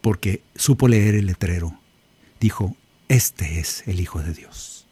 Porque 0.00 0.42
supo 0.56 0.88
leer 0.88 1.14
el 1.14 1.26
letrero. 1.26 1.78
Dijo, 2.40 2.74
este 3.08 3.60
es 3.60 3.84
el 3.86 4.00
Hijo 4.00 4.22
de 4.22 4.32
Dios. 4.32 4.86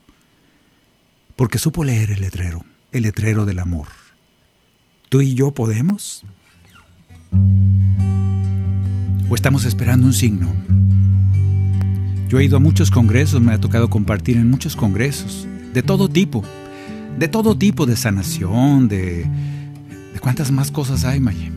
Porque 1.36 1.58
supo 1.58 1.84
leer 1.84 2.10
el 2.10 2.20
letrero, 2.20 2.66
el 2.92 3.04
letrero 3.04 3.46
del 3.46 3.58
amor. 3.60 3.88
¿Tú 5.10 5.20
y 5.20 5.34
yo 5.34 5.50
podemos? 5.50 6.24
o 9.30 9.34
estamos 9.36 9.64
esperando 9.64 10.06
un 10.06 10.12
signo. 10.12 10.48
Yo 12.28 12.38
he 12.38 12.44
ido 12.44 12.56
a 12.56 12.60
muchos 12.60 12.90
congresos, 12.90 13.40
me 13.40 13.52
ha 13.52 13.60
tocado 13.60 13.88
compartir 13.88 14.36
en 14.36 14.50
muchos 14.50 14.76
congresos, 14.76 15.46
de 15.72 15.82
todo 15.82 16.08
tipo, 16.08 16.44
de 17.18 17.28
todo 17.28 17.56
tipo 17.56 17.86
de 17.86 17.96
sanación, 17.96 18.88
de, 18.88 19.24
de 20.12 20.20
cuántas 20.20 20.50
más 20.50 20.70
cosas 20.70 21.04
hay, 21.04 21.20
Maye. 21.20 21.52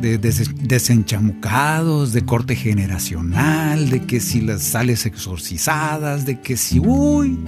De, 0.00 0.18
desenchamucados, 0.18 2.12
de 2.12 2.24
corte 2.24 2.54
generacional, 2.54 3.90
de 3.90 4.02
que 4.06 4.20
si 4.20 4.40
las 4.40 4.62
sales 4.62 5.06
exorcizadas, 5.06 6.26
de 6.26 6.40
que 6.40 6.56
si, 6.56 6.78
uy, 6.78 7.38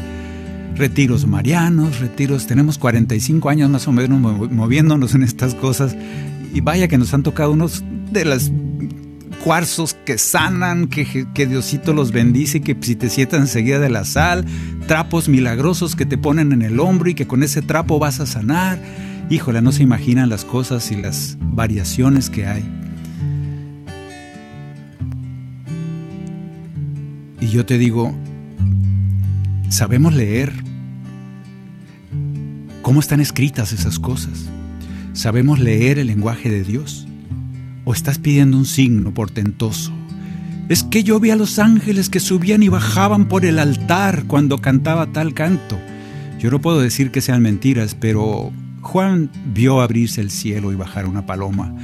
retiros 0.76 1.26
marianos, 1.26 2.00
retiros, 2.00 2.46
tenemos 2.46 2.78
45 2.78 3.48
años 3.48 3.70
más 3.70 3.88
o 3.88 3.92
menos 3.92 4.20
moviéndonos 4.50 5.14
en 5.14 5.22
estas 5.22 5.54
cosas 5.54 5.96
y 6.54 6.60
vaya 6.60 6.88
que 6.88 6.98
nos 6.98 7.12
han 7.14 7.22
tocado 7.22 7.52
unos 7.52 7.84
de 8.10 8.24
las 8.24 8.50
cuarzos 9.44 9.94
que 10.04 10.18
sanan, 10.18 10.88
que, 10.88 11.26
que, 11.32 11.46
Diosito 11.46 11.92
los 11.92 12.12
bendice, 12.12 12.60
que 12.60 12.76
si 12.80 12.96
te 12.96 13.08
sientas 13.08 13.40
enseguida 13.40 13.78
de 13.78 13.90
la 13.90 14.04
sal, 14.04 14.44
trapos 14.86 15.28
milagrosos 15.28 15.96
que 15.96 16.06
te 16.06 16.18
ponen 16.18 16.52
en 16.52 16.62
el 16.62 16.80
hombro 16.80 17.10
y 17.10 17.14
que 17.14 17.26
con 17.26 17.42
ese 17.42 17.62
trapo 17.62 17.98
vas 17.98 18.20
a 18.20 18.26
sanar. 18.26 18.78
Híjole, 19.30 19.62
no 19.62 19.72
se 19.72 19.82
imaginan 19.82 20.28
las 20.28 20.44
cosas 20.44 20.90
y 20.90 20.96
las 20.96 21.36
variaciones 21.40 22.30
que 22.30 22.46
hay. 22.46 22.64
Y 27.40 27.48
yo 27.48 27.64
te 27.64 27.78
digo, 27.78 28.14
sabemos 29.68 30.14
leer 30.14 30.52
cómo 32.82 33.00
están 33.00 33.20
escritas 33.20 33.72
esas 33.72 33.98
cosas. 33.98 34.48
Sabemos 35.12 35.58
leer 35.58 35.98
el 35.98 36.06
lenguaje 36.06 36.48
de 36.48 36.64
Dios 36.64 37.06
o 37.84 37.92
estás 37.92 38.18
pidiendo 38.18 38.56
un 38.56 38.66
signo 38.66 39.12
portentoso. 39.12 39.92
Es 40.68 40.84
que 40.84 41.02
yo 41.02 41.18
vi 41.18 41.30
a 41.30 41.36
los 41.36 41.58
ángeles 41.58 42.08
que 42.08 42.20
subían 42.20 42.62
y 42.62 42.68
bajaban 42.68 43.28
por 43.28 43.44
el 43.44 43.58
altar 43.58 44.24
cuando 44.26 44.58
cantaba 44.58 45.06
tal 45.12 45.34
canto. 45.34 45.78
Yo 46.38 46.50
no 46.50 46.60
puedo 46.60 46.80
decir 46.80 47.10
que 47.10 47.20
sean 47.20 47.42
mentiras, 47.42 47.96
pero 47.98 48.52
Juan 48.82 49.30
vio 49.52 49.80
abrirse 49.80 50.20
el 50.20 50.30
cielo 50.30 50.72
y 50.72 50.76
bajar 50.76 51.06
una 51.06 51.26
paloma 51.26 51.74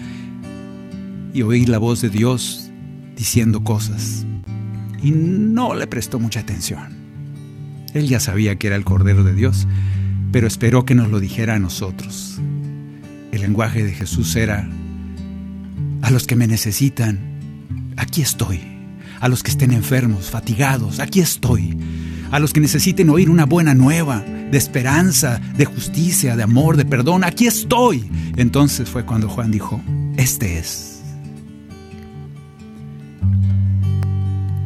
y 1.33 1.43
oír 1.43 1.69
la 1.69 1.79
voz 1.79 2.01
de 2.01 2.11
Dios 2.11 2.71
diciendo 3.17 3.65
cosas. 3.65 4.25
Y 5.03 5.11
no 5.11 5.75
le 5.75 5.87
prestó 5.87 6.21
mucha 6.21 6.41
atención. 6.41 7.04
Él 7.95 8.09
ya 8.09 8.21
sabía 8.21 8.57
que 8.57 8.67
era 8.67 8.77
el 8.77 8.85
Cordero 8.85 9.25
de 9.25 9.35
Dios, 9.35 9.67
pero 10.33 10.47
esperó 10.47 10.85
que 10.85 10.95
nos 10.95 11.09
lo 11.09 11.21
dijera 11.21 11.55
a 11.55 11.59
nosotros. 11.59 12.41
El 13.33 13.41
lenguaje 13.41 13.83
de 13.85 13.93
Jesús 13.93 14.37
era 14.37 14.69
a 16.03 16.11
los 16.11 16.27
que 16.27 16.37
me 16.37 16.47
necesitan, 16.47 17.19
aquí 17.97 18.21
estoy. 18.21 18.61
A 19.21 19.29
los 19.29 19.43
que 19.43 19.51
estén 19.51 19.71
enfermos, 19.71 20.31
fatigados, 20.31 21.01
aquí 21.01 21.21
estoy. 21.21 21.79
A 22.31 22.39
los 22.41 22.53
que 22.53 22.61
necesiten 22.61 23.09
oír 23.09 23.31
una 23.31 23.47
buena 23.47 23.75
nueva, 23.75 24.23
de 24.51 24.59
esperanza, 24.59 25.41
de 25.57 25.65
justicia, 25.65 26.37
de 26.37 26.43
amor, 26.43 26.77
de 26.77 26.85
perdón, 26.85 27.25
aquí 27.25 27.47
estoy. 27.47 28.11
Entonces 28.37 28.89
fue 28.89 29.07
cuando 29.07 29.29
Juan 29.29 29.51
dijo, 29.51 29.81
este 30.17 30.59
es. 30.59 30.94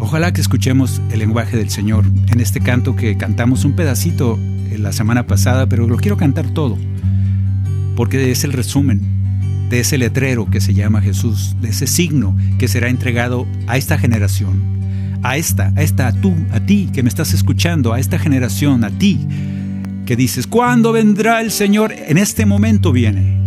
Ojalá 0.08 0.32
que 0.32 0.40
escuchemos 0.40 1.02
el 1.12 1.18
lenguaje 1.18 1.58
del 1.58 1.68
Señor 1.68 2.06
en 2.32 2.40
este 2.40 2.62
canto 2.62 2.96
que 2.96 3.18
cantamos 3.18 3.66
un 3.66 3.74
pedacito 3.74 4.38
la 4.74 4.90
semana 4.90 5.26
pasada, 5.26 5.68
pero 5.68 5.86
lo 5.86 5.98
quiero 5.98 6.16
cantar 6.16 6.48
todo, 6.48 6.78
porque 7.94 8.30
es 8.30 8.42
el 8.42 8.54
resumen 8.54 9.02
de 9.68 9.80
ese 9.80 9.98
letrero 9.98 10.48
que 10.50 10.62
se 10.62 10.72
llama 10.72 11.02
Jesús, 11.02 11.56
de 11.60 11.68
ese 11.68 11.86
signo 11.86 12.34
que 12.58 12.68
será 12.68 12.88
entregado 12.88 13.46
a 13.66 13.76
esta 13.76 13.98
generación, 13.98 15.18
a 15.22 15.36
esta, 15.36 15.74
a 15.76 15.82
esta, 15.82 16.06
a 16.06 16.12
tú, 16.14 16.34
a 16.52 16.60
ti 16.60 16.88
que 16.90 17.02
me 17.02 17.10
estás 17.10 17.34
escuchando, 17.34 17.92
a 17.92 18.00
esta 18.00 18.18
generación, 18.18 18.84
a 18.84 18.90
ti, 18.90 19.20
que 20.06 20.16
dices, 20.16 20.46
¿cuándo 20.46 20.92
vendrá 20.92 21.42
el 21.42 21.50
Señor? 21.50 21.92
En 21.92 22.16
este 22.16 22.46
momento 22.46 22.92
viene. 22.92 23.42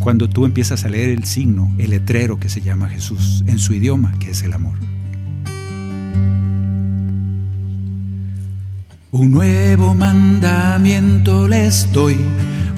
Cuando 0.00 0.28
tú 0.28 0.44
empiezas 0.44 0.84
a 0.84 0.90
leer 0.90 1.08
el 1.08 1.24
signo, 1.24 1.74
el 1.78 1.88
letrero 1.88 2.38
que 2.38 2.50
se 2.50 2.60
llama 2.60 2.90
Jesús, 2.90 3.42
en 3.46 3.58
su 3.58 3.72
idioma, 3.72 4.12
que 4.18 4.32
es 4.32 4.42
el 4.42 4.52
amor. 4.52 4.91
Un 9.10 9.30
nuevo 9.30 9.94
mandamiento 9.94 11.46
les 11.46 11.92
doy 11.92 12.16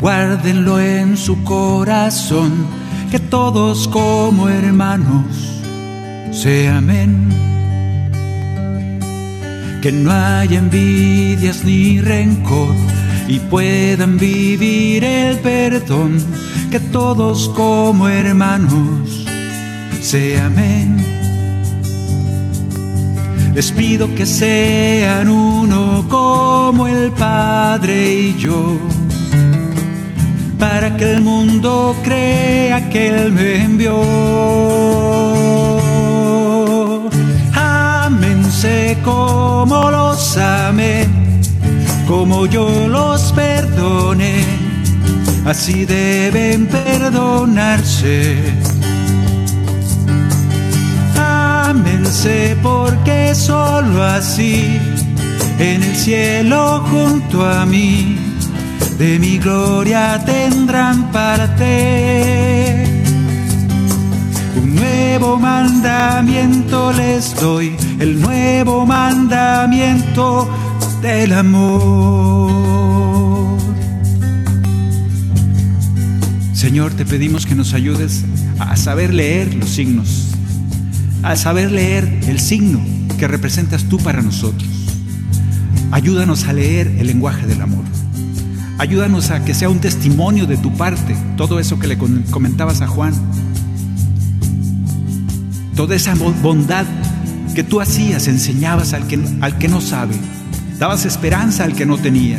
guárdenlo 0.00 0.80
en 0.80 1.16
su 1.16 1.42
corazón, 1.44 2.66
que 3.10 3.18
todos 3.18 3.88
como 3.88 4.48
hermanos 4.48 5.62
se 6.30 6.68
amen. 6.68 7.28
Que 9.80 9.92
no 9.92 10.10
haya 10.10 10.58
envidias 10.58 11.64
ni 11.64 12.00
rencor 12.00 12.74
y 13.28 13.38
puedan 13.38 14.18
vivir 14.18 15.04
el 15.04 15.38
perdón, 15.38 16.18
que 16.70 16.80
todos 16.80 17.48
como 17.50 18.08
hermanos 18.08 19.24
se 20.02 20.38
amen. 20.40 21.03
Les 23.54 23.70
pido 23.70 24.12
que 24.16 24.26
sean 24.26 25.28
uno 25.28 26.04
como 26.08 26.88
el 26.88 27.12
Padre 27.12 28.12
y 28.12 28.36
yo 28.36 28.78
para 30.58 30.96
que 30.96 31.12
el 31.12 31.20
mundo 31.20 31.94
crea 32.02 32.88
que 32.90 33.08
Él 33.08 33.32
me 33.32 33.62
envió. 33.62 34.00
Ámense 37.54 38.98
como 39.04 39.90
los 39.90 40.36
amé, 40.36 41.06
como 42.08 42.46
yo 42.46 42.88
los 42.88 43.32
perdoné, 43.32 44.44
así 45.44 45.84
deben 45.84 46.66
perdonarse. 46.66 48.63
Ámense 51.74 52.56
porque 52.62 53.34
solo 53.34 54.04
así 54.04 54.78
en 55.58 55.82
el 55.82 55.96
cielo 55.96 56.84
junto 56.88 57.44
a 57.44 57.66
mí 57.66 58.16
de 58.96 59.18
mi 59.18 59.38
gloria 59.38 60.22
tendrán 60.24 61.10
parte. 61.10 62.84
Un 64.62 64.76
nuevo 64.76 65.36
mandamiento 65.36 66.92
les 66.92 67.34
doy, 67.40 67.76
el 67.98 68.20
nuevo 68.20 68.86
mandamiento 68.86 70.48
del 71.02 71.32
amor. 71.32 72.54
Señor, 76.52 76.92
te 76.92 77.04
pedimos 77.04 77.46
que 77.46 77.56
nos 77.56 77.74
ayudes 77.74 78.24
a 78.58 78.76
saber 78.76 79.12
leer 79.12 79.54
los 79.54 79.68
signos, 79.68 80.23
a 81.24 81.36
saber 81.36 81.72
leer 81.72 82.20
el 82.28 82.38
signo 82.38 82.80
que 83.18 83.26
representas 83.26 83.84
tú 83.84 83.96
para 83.96 84.20
nosotros. 84.20 84.68
Ayúdanos 85.90 86.44
a 86.44 86.52
leer 86.52 86.86
el 86.98 87.06
lenguaje 87.06 87.46
del 87.46 87.62
amor. 87.62 87.84
Ayúdanos 88.76 89.30
a 89.30 89.42
que 89.42 89.54
sea 89.54 89.70
un 89.70 89.78
testimonio 89.78 90.46
de 90.46 90.58
tu 90.58 90.76
parte, 90.76 91.16
todo 91.36 91.58
eso 91.60 91.78
que 91.78 91.86
le 91.86 91.96
comentabas 91.96 92.82
a 92.82 92.88
Juan. 92.88 93.14
Toda 95.74 95.96
esa 95.96 96.14
bondad 96.14 96.84
que 97.54 97.64
tú 97.64 97.80
hacías, 97.80 98.28
enseñabas 98.28 98.92
al 98.92 99.06
que, 99.06 99.18
al 99.40 99.56
que 99.56 99.68
no 99.68 99.80
sabe, 99.80 100.14
dabas 100.78 101.06
esperanza 101.06 101.64
al 101.64 101.74
que 101.74 101.86
no 101.86 101.96
tenía, 101.96 102.38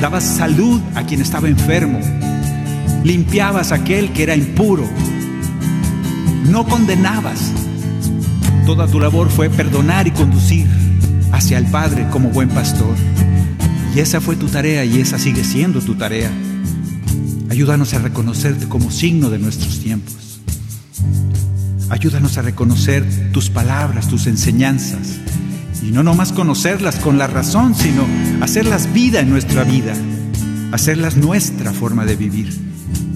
dabas 0.00 0.22
salud 0.22 0.80
a 0.94 1.02
quien 1.04 1.22
estaba 1.22 1.48
enfermo, 1.48 1.98
limpiabas 3.02 3.72
aquel 3.72 4.12
que 4.12 4.22
era 4.22 4.36
impuro, 4.36 4.88
no 6.48 6.66
condenabas. 6.66 7.65
Toda 8.66 8.88
tu 8.88 8.98
labor 8.98 9.30
fue 9.30 9.48
perdonar 9.48 10.08
y 10.08 10.10
conducir 10.10 10.66
hacia 11.30 11.56
el 11.56 11.66
Padre 11.66 12.08
como 12.10 12.30
buen 12.30 12.48
pastor. 12.48 12.96
Y 13.94 14.00
esa 14.00 14.20
fue 14.20 14.34
tu 14.34 14.48
tarea 14.48 14.84
y 14.84 15.00
esa 15.00 15.20
sigue 15.20 15.44
siendo 15.44 15.80
tu 15.80 15.94
tarea. 15.94 16.32
Ayúdanos 17.48 17.94
a 17.94 18.00
reconocerte 18.00 18.68
como 18.68 18.90
signo 18.90 19.30
de 19.30 19.38
nuestros 19.38 19.78
tiempos. 19.78 20.40
Ayúdanos 21.90 22.38
a 22.38 22.42
reconocer 22.42 23.30
tus 23.32 23.50
palabras, 23.50 24.08
tus 24.08 24.26
enseñanzas. 24.26 25.20
Y 25.80 25.92
no 25.92 26.02
nomás 26.02 26.32
conocerlas 26.32 26.96
con 26.96 27.18
la 27.18 27.28
razón, 27.28 27.72
sino 27.76 28.04
hacerlas 28.40 28.92
vida 28.92 29.20
en 29.20 29.30
nuestra 29.30 29.62
vida. 29.62 29.94
Hacerlas 30.72 31.16
nuestra 31.16 31.72
forma 31.72 32.04
de 32.04 32.16
vivir. 32.16 32.52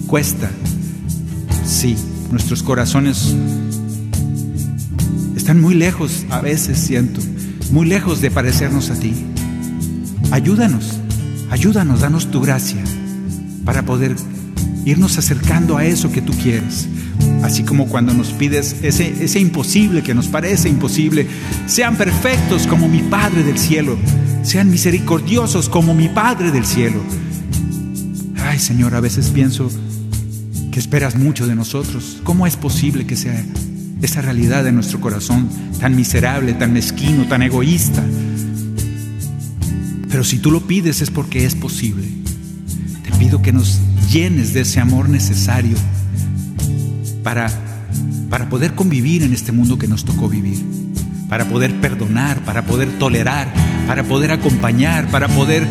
Cuesta. 0.06 0.48
Sí, 1.66 1.96
nuestros 2.30 2.62
corazones 2.62 3.34
están 5.40 5.58
muy 5.58 5.74
lejos, 5.74 6.26
a 6.28 6.42
veces 6.42 6.78
siento, 6.78 7.22
muy 7.72 7.86
lejos 7.86 8.20
de 8.20 8.30
parecernos 8.30 8.90
a 8.90 8.94
ti. 8.94 9.14
Ayúdanos, 10.30 11.00
ayúdanos, 11.48 12.00
danos 12.00 12.30
tu 12.30 12.42
gracia 12.42 12.84
para 13.64 13.82
poder 13.82 14.16
irnos 14.84 15.16
acercando 15.16 15.78
a 15.78 15.86
eso 15.86 16.12
que 16.12 16.20
tú 16.20 16.34
quieres. 16.34 16.88
Así 17.42 17.62
como 17.62 17.86
cuando 17.86 18.12
nos 18.12 18.32
pides 18.32 18.76
ese, 18.82 19.24
ese 19.24 19.40
imposible 19.40 20.02
que 20.02 20.14
nos 20.14 20.28
parece 20.28 20.68
imposible, 20.68 21.26
sean 21.66 21.96
perfectos 21.96 22.66
como 22.66 22.86
mi 22.86 23.00
Padre 23.00 23.42
del 23.42 23.56
cielo, 23.56 23.96
sean 24.42 24.70
misericordiosos 24.70 25.70
como 25.70 25.94
mi 25.94 26.10
Padre 26.10 26.50
del 26.50 26.66
cielo. 26.66 27.00
Ay 28.36 28.58
Señor, 28.58 28.94
a 28.94 29.00
veces 29.00 29.30
pienso 29.30 29.70
que 30.70 30.78
esperas 30.78 31.16
mucho 31.16 31.46
de 31.46 31.54
nosotros. 31.54 32.20
¿Cómo 32.24 32.46
es 32.46 32.56
posible 32.56 33.06
que 33.06 33.16
sea 33.16 33.42
esa 34.02 34.22
realidad 34.22 34.64
de 34.64 34.72
nuestro 34.72 35.00
corazón 35.00 35.48
tan 35.80 35.96
miserable, 35.96 36.54
tan 36.54 36.72
mezquino, 36.72 37.26
tan 37.26 37.42
egoísta? 37.42 38.02
Pero 40.08 40.24
si 40.24 40.38
tú 40.38 40.50
lo 40.50 40.66
pides 40.66 41.02
es 41.02 41.10
porque 41.10 41.44
es 41.44 41.54
posible. 41.54 42.08
Te 43.04 43.16
pido 43.18 43.42
que 43.42 43.52
nos 43.52 43.80
llenes 44.10 44.52
de 44.52 44.62
ese 44.62 44.80
amor 44.80 45.08
necesario 45.08 45.76
para, 47.22 47.48
para 48.28 48.48
poder 48.48 48.74
convivir 48.74 49.22
en 49.22 49.32
este 49.32 49.52
mundo 49.52 49.78
que 49.78 49.86
nos 49.86 50.04
tocó 50.04 50.28
vivir, 50.28 50.58
para 51.28 51.48
poder 51.48 51.80
perdonar, 51.80 52.44
para 52.44 52.64
poder 52.64 52.88
tolerar, 52.98 53.52
para 53.86 54.02
poder 54.02 54.32
acompañar, 54.32 55.08
para 55.10 55.28
poder 55.28 55.66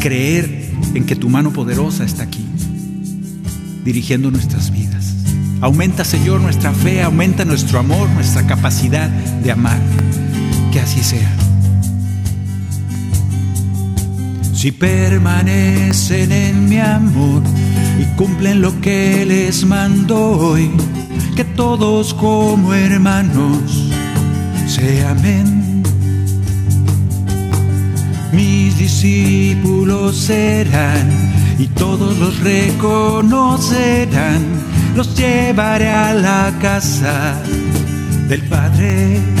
creer 0.00 0.70
en 0.94 1.06
que 1.06 1.16
tu 1.16 1.30
mano 1.30 1.52
poderosa 1.52 2.04
está 2.04 2.24
aquí, 2.24 2.44
dirigiendo 3.84 4.30
nuestras 4.30 4.70
vidas. 4.70 4.87
Aumenta, 5.60 6.04
Señor, 6.04 6.40
nuestra 6.40 6.72
fe, 6.72 7.02
aumenta 7.02 7.44
nuestro 7.44 7.80
amor, 7.80 8.08
nuestra 8.10 8.46
capacidad 8.46 9.08
de 9.08 9.50
amar. 9.50 9.80
Que 10.72 10.80
así 10.80 11.02
sea. 11.02 11.28
Si 14.54 14.70
permanecen 14.72 16.32
en 16.32 16.68
mi 16.68 16.78
amor 16.78 17.42
y 18.00 18.04
cumplen 18.16 18.60
lo 18.60 18.80
que 18.80 19.24
les 19.26 19.64
mando 19.64 20.30
hoy, 20.30 20.70
que 21.36 21.44
todos 21.44 22.14
como 22.14 22.74
hermanos 22.74 23.88
se 24.66 25.06
amen. 25.06 25.82
Mis 28.32 28.76
discípulos 28.78 30.16
serán 30.16 31.08
y 31.58 31.66
todos 31.68 32.18
los 32.18 32.38
reconocerán, 32.40 34.42
los 34.94 35.16
llevaré 35.16 35.88
a 35.88 36.14
la 36.14 36.52
casa 36.60 37.40
del 38.28 38.42
Padre 38.42 39.38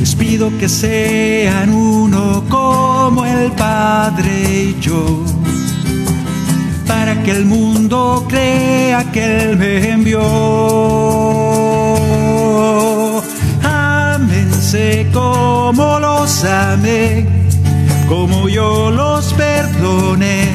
les 0.00 0.14
pido 0.14 0.50
que 0.58 0.66
sean 0.66 1.74
uno 1.74 2.42
como 2.48 3.26
el 3.26 3.52
Padre 3.52 4.32
y 4.50 4.80
yo, 4.80 5.22
para 6.86 7.22
que 7.22 7.32
el 7.32 7.44
mundo 7.44 8.24
crea 8.26 9.04
que 9.12 9.42
Él 9.42 9.58
me 9.58 9.90
envió. 9.90 10.22
Ámense 13.62 15.06
como 15.12 15.98
los 15.98 16.44
amé, 16.44 17.26
como 18.08 18.48
yo 18.48 18.90
los 18.90 19.34
perdoné, 19.34 20.48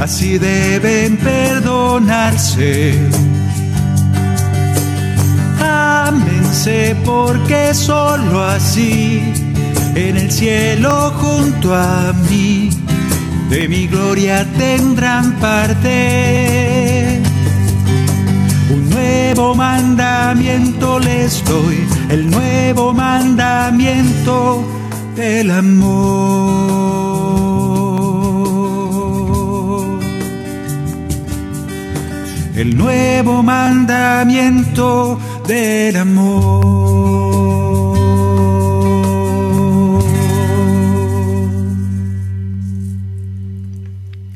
así 0.00 0.38
deben 0.38 1.16
perdonarse 1.16 2.94
Ámense 5.60 6.96
porque 7.04 7.74
solo 7.74 8.42
así 8.42 9.22
en 9.94 10.16
el 10.16 10.30
cielo 10.30 11.12
junto 11.20 11.74
a 11.74 12.12
mí 12.28 12.70
de 13.48 13.68
mi 13.68 13.86
gloria 13.86 14.44
tendrán 14.58 15.32
parte. 15.34 17.20
Un 18.70 18.90
nuevo 18.90 19.54
mandamiento 19.54 20.98
les 20.98 21.44
doy, 21.44 21.86
el 22.08 22.30
nuevo 22.30 22.92
mandamiento 22.92 24.64
del 25.14 25.50
amor. 25.50 27.03
El 32.54 32.76
nuevo 32.76 33.42
mandamiento 33.42 35.20
del 35.44 35.96
amor. 35.96 36.84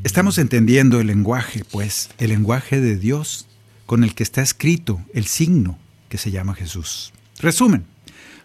Estamos 0.03 0.39
entendiendo 0.39 1.01
el 1.01 1.07
lenguaje, 1.07 1.63
pues, 1.71 2.11
el 2.19 2.31
lenguaje 2.31 2.81
de 2.81 2.97
Dios 2.97 3.47
con 3.87 4.03
el 4.03 4.17
que 4.17 4.25
está 4.25 4.43
escrito 4.43 5.01
el 5.15 5.27
signo 5.27 5.79
que 6.09 6.19
se 6.19 6.33
llama 6.33 6.57
Jesús. 6.57 7.13
Resumen, 7.39 7.85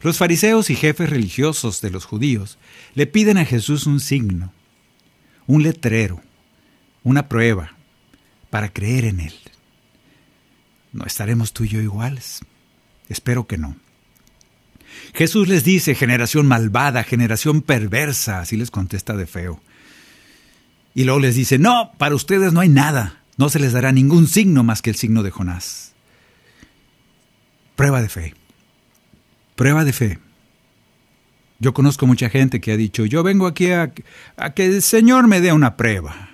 los 0.04 0.20
fariseos 0.20 0.70
y 0.70 0.76
jefes 0.76 1.10
religiosos 1.10 1.82
de 1.82 1.90
los 1.90 2.06
judíos 2.06 2.60
le 2.94 3.08
piden 3.08 3.40
a 3.40 3.46
Jesús 3.46 3.88
un 3.88 4.00
signo, 4.00 4.54
un 5.48 5.64
letrero, 5.64 6.22
una 7.02 7.28
prueba 7.28 7.74
para 8.52 8.70
creer 8.72 9.06
en 9.06 9.20
Él. 9.22 9.34
¿No 10.94 11.06
estaremos 11.06 11.54
tú 11.54 11.64
y 11.64 11.70
yo 11.70 11.82
iguales? 11.82 12.42
Espero 13.10 13.48
que 13.48 13.58
no. 13.58 13.76
Jesús 15.14 15.48
les 15.48 15.64
dice, 15.64 15.96
generación 15.96 16.48
malvada, 16.48 17.04
generación 17.04 17.62
perversa, 17.62 18.40
así 18.40 18.58
les 18.58 18.72
contesta 18.72 19.16
de 19.16 19.26
feo. 19.26 19.60
Y 20.94 21.04
luego 21.04 21.20
les 21.20 21.36
dice, 21.36 21.58
no, 21.58 21.92
para 21.98 22.16
ustedes 22.16 22.54
no 22.54 22.60
hay 22.60 22.70
nada, 22.70 23.22
no 23.38 23.50
se 23.50 23.60
les 23.60 23.74
dará 23.74 23.92
ningún 23.92 24.28
signo 24.28 24.64
más 24.64 24.84
que 24.84 24.92
el 24.92 24.96
signo 24.96 25.24
de 25.24 25.32
Jonás. 25.32 25.94
Prueba 27.76 28.02
de 28.02 28.10
fe. 28.10 28.36
Prueba 29.56 29.84
de 29.84 29.94
fe. 29.94 30.20
Yo 31.58 31.74
conozco 31.74 32.06
mucha 32.06 32.30
gente 32.30 32.62
que 32.62 32.72
ha 32.72 32.78
dicho, 32.78 33.06
yo 33.06 33.24
vengo 33.24 33.48
aquí 33.48 33.72
a, 33.72 33.94
a 34.38 34.54
que 34.54 34.66
el 34.66 34.82
Señor 34.84 35.28
me 35.28 35.42
dé 35.42 35.54
una 35.54 35.76
prueba. 35.76 36.30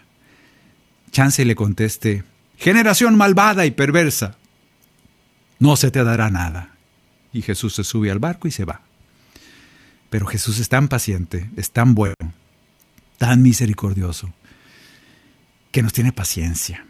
Chance 1.12 1.46
le 1.46 1.56
conteste, 1.56 2.24
generación 2.58 3.16
malvada 3.16 3.66
y 3.66 3.72
perversa, 3.72 4.39
no 5.60 5.76
se 5.76 5.92
te 5.92 6.04
dará 6.04 6.30
nada. 6.30 6.76
Y 7.32 7.42
Jesús 7.42 7.76
se 7.76 7.84
sube 7.84 8.10
al 8.10 8.20
barco 8.20 8.48
y 8.48 8.52
se 8.52 8.66
va. 8.66 8.82
Pero 10.10 10.26
Jesús 10.26 10.60
es 10.60 10.70
tan 10.70 10.88
paciente, 10.88 11.50
es 11.56 11.72
tan 11.72 11.94
bueno, 11.94 12.16
tan 13.18 13.44
misericordioso, 13.44 14.34
que 15.72 15.84
nos 15.84 15.94
tiene 15.94 16.12
paciencia. 16.12 16.86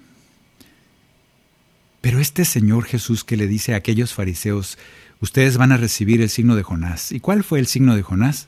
Pero 2.01 2.19
este 2.19 2.45
Señor 2.45 2.85
Jesús 2.85 3.25
que 3.25 3.35
le 3.35 3.47
dice 3.47 3.73
a 3.73 3.77
aquellos 3.77 4.13
fariseos, 4.13 4.77
ustedes 5.19 5.57
van 5.57 5.73
a 5.73 5.77
recibir 5.77 6.21
el 6.21 6.29
signo 6.29 6.55
de 6.55 6.63
Jonás. 6.63 7.11
¿Y 7.11 7.19
cuál 7.19 7.43
fue 7.43 7.59
el 7.59 7.67
signo 7.67 7.95
de 7.95 8.03
Jonás? 8.03 8.47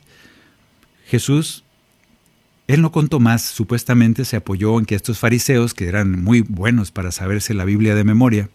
Jesús 1.06 1.64
Él 2.66 2.80
no 2.80 2.92
contó 2.92 3.20
más, 3.20 3.42
supuestamente 3.42 4.24
se 4.24 4.36
apoyó 4.36 4.78
en 4.78 4.86
que 4.86 4.94
estos 4.94 5.18
fariseos, 5.18 5.74
que 5.74 5.88
eran 5.88 6.22
muy 6.22 6.40
buenos 6.40 6.90
para 6.92 7.12
saberse 7.12 7.52
la 7.52 7.66
Biblia 7.66 7.94
de 7.94 8.04
memoria, 8.04 8.48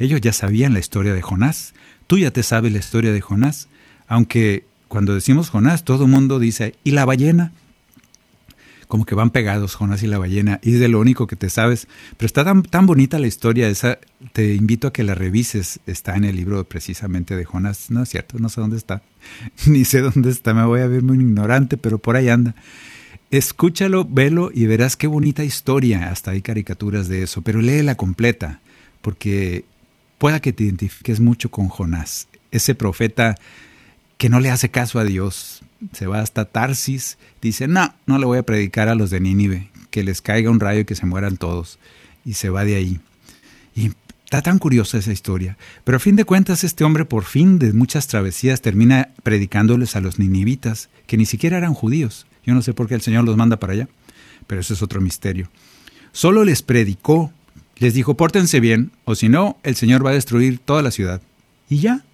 ellos 0.00 0.20
ya 0.20 0.32
sabían 0.32 0.72
la 0.72 0.80
historia 0.80 1.14
de 1.14 1.22
Jonás. 1.22 1.74
Tú 2.06 2.18
ya 2.18 2.30
te 2.32 2.42
sabes 2.42 2.72
la 2.72 2.78
historia 2.78 3.12
de 3.12 3.20
Jonás, 3.20 3.68
aunque 4.08 4.64
cuando 4.88 5.14
decimos 5.14 5.50
Jonás, 5.50 5.84
todo 5.84 6.06
el 6.06 6.10
mundo 6.10 6.40
dice, 6.40 6.74
¿y 6.82 6.90
la 6.90 7.04
ballena? 7.04 7.52
Como 8.88 9.04
que 9.04 9.14
van 9.14 9.30
pegados 9.30 9.76
Jonás 9.76 10.02
y 10.02 10.08
la 10.08 10.18
ballena, 10.18 10.58
y 10.64 10.74
es 10.74 10.80
de 10.80 10.88
lo 10.88 10.98
único 10.98 11.28
que 11.28 11.36
te 11.36 11.48
sabes. 11.48 11.86
Pero 12.16 12.26
está 12.26 12.44
tan, 12.44 12.64
tan 12.64 12.86
bonita 12.86 13.20
la 13.20 13.28
historia 13.28 13.68
esa, 13.68 14.00
te 14.32 14.54
invito 14.54 14.88
a 14.88 14.92
que 14.92 15.04
la 15.04 15.14
revises, 15.14 15.78
está 15.86 16.16
en 16.16 16.24
el 16.24 16.34
libro 16.34 16.64
precisamente 16.64 17.36
de 17.36 17.44
Jonás. 17.44 17.90
No 17.90 18.02
es 18.02 18.08
cierto, 18.08 18.40
no 18.40 18.48
sé 18.48 18.60
dónde 18.60 18.78
está, 18.78 19.02
ni 19.66 19.84
sé 19.84 20.00
dónde 20.00 20.30
está, 20.30 20.54
me 20.54 20.64
voy 20.64 20.80
a 20.80 20.88
ver 20.88 21.02
muy 21.02 21.18
ignorante, 21.18 21.76
pero 21.76 21.98
por 21.98 22.16
ahí 22.16 22.28
anda. 22.28 22.56
Escúchalo, 23.30 24.04
velo 24.04 24.50
y 24.52 24.66
verás 24.66 24.96
qué 24.96 25.06
bonita 25.06 25.44
historia. 25.44 26.10
Hasta 26.10 26.32
hay 26.32 26.42
caricaturas 26.42 27.06
de 27.06 27.22
eso, 27.22 27.42
pero 27.42 27.60
léela 27.60 27.94
completa, 27.94 28.58
porque 29.02 29.64
pueda 30.20 30.40
que 30.40 30.52
te 30.52 30.64
identifiques 30.64 31.18
mucho 31.18 31.50
con 31.50 31.68
Jonás, 31.68 32.28
ese 32.50 32.74
profeta 32.74 33.36
que 34.18 34.28
no 34.28 34.38
le 34.38 34.50
hace 34.50 34.70
caso 34.70 34.98
a 34.98 35.04
Dios. 35.04 35.62
Se 35.94 36.06
va 36.06 36.20
hasta 36.20 36.44
Tarsis, 36.44 37.16
dice, 37.40 37.66
no, 37.66 37.94
no 38.04 38.18
le 38.18 38.26
voy 38.26 38.36
a 38.36 38.42
predicar 38.42 38.90
a 38.90 38.94
los 38.94 39.08
de 39.08 39.18
Nínive, 39.18 39.70
que 39.90 40.04
les 40.04 40.20
caiga 40.20 40.50
un 40.50 40.60
rayo 40.60 40.80
y 40.80 40.84
que 40.84 40.94
se 40.94 41.06
mueran 41.06 41.38
todos. 41.38 41.78
Y 42.26 42.34
se 42.34 42.50
va 42.50 42.66
de 42.66 42.76
ahí. 42.76 43.00
Y 43.74 43.92
está 44.24 44.42
tan 44.42 44.58
curiosa 44.58 44.98
esa 44.98 45.10
historia. 45.10 45.56
Pero 45.84 45.96
a 45.96 46.00
fin 46.00 46.16
de 46.16 46.26
cuentas, 46.26 46.64
este 46.64 46.84
hombre, 46.84 47.06
por 47.06 47.24
fin 47.24 47.58
de 47.58 47.72
muchas 47.72 48.06
travesías, 48.06 48.60
termina 48.60 49.08
predicándoles 49.22 49.96
a 49.96 50.02
los 50.02 50.18
ninivitas, 50.18 50.90
que 51.06 51.16
ni 51.16 51.24
siquiera 51.24 51.56
eran 51.56 51.72
judíos. 51.72 52.26
Yo 52.44 52.52
no 52.52 52.60
sé 52.60 52.74
por 52.74 52.88
qué 52.88 52.94
el 52.94 53.00
Señor 53.00 53.24
los 53.24 53.38
manda 53.38 53.58
para 53.58 53.72
allá, 53.72 53.88
pero 54.46 54.60
eso 54.60 54.74
es 54.74 54.82
otro 54.82 55.00
misterio. 55.00 55.48
Solo 56.12 56.44
les 56.44 56.60
predicó, 56.60 57.32
les 57.80 57.94
dijo, 57.94 58.16
pórtense 58.16 58.60
bien, 58.60 58.92
o 59.04 59.16
si 59.16 59.28
no, 59.28 59.58
el 59.64 59.74
Señor 59.74 60.06
va 60.06 60.10
a 60.10 60.14
destruir 60.14 60.58
toda 60.58 60.82
la 60.82 60.92
ciudad. 60.92 61.20
Y 61.68 61.78
ya. 61.78 62.04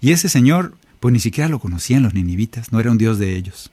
Y 0.00 0.12
ese 0.12 0.28
Señor 0.28 0.78
pues 1.00 1.12
ni 1.12 1.20
siquiera 1.20 1.48
lo 1.48 1.60
conocían 1.60 2.02
los 2.02 2.14
ninivitas, 2.14 2.72
no 2.72 2.80
era 2.80 2.90
un 2.90 2.98
dios 2.98 3.18
de 3.18 3.36
ellos. 3.36 3.70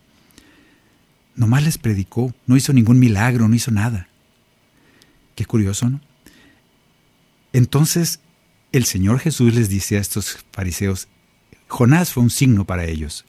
Nomás 1.36 1.64
les 1.64 1.78
predicó, 1.78 2.34
no 2.46 2.56
hizo 2.56 2.72
ningún 2.72 3.00
milagro, 3.00 3.48
no 3.48 3.56
hizo 3.56 3.72
nada. 3.72 4.08
Qué 5.36 5.46
curioso, 5.46 5.90
¿no? 5.90 6.02
Entonces 7.52 8.20
el 8.72 8.86
Señor 8.86 9.20
Jesús 9.20 9.54
les 9.56 9.70
dice 9.70 9.98
a 9.98 10.02
estos 10.02 10.46
fariseos, 10.52 11.08
Jonás 11.68 12.14
fue 12.14 12.24
un 12.24 12.30
signo 12.30 12.66
para 12.66 12.86
ellos. 12.86 13.26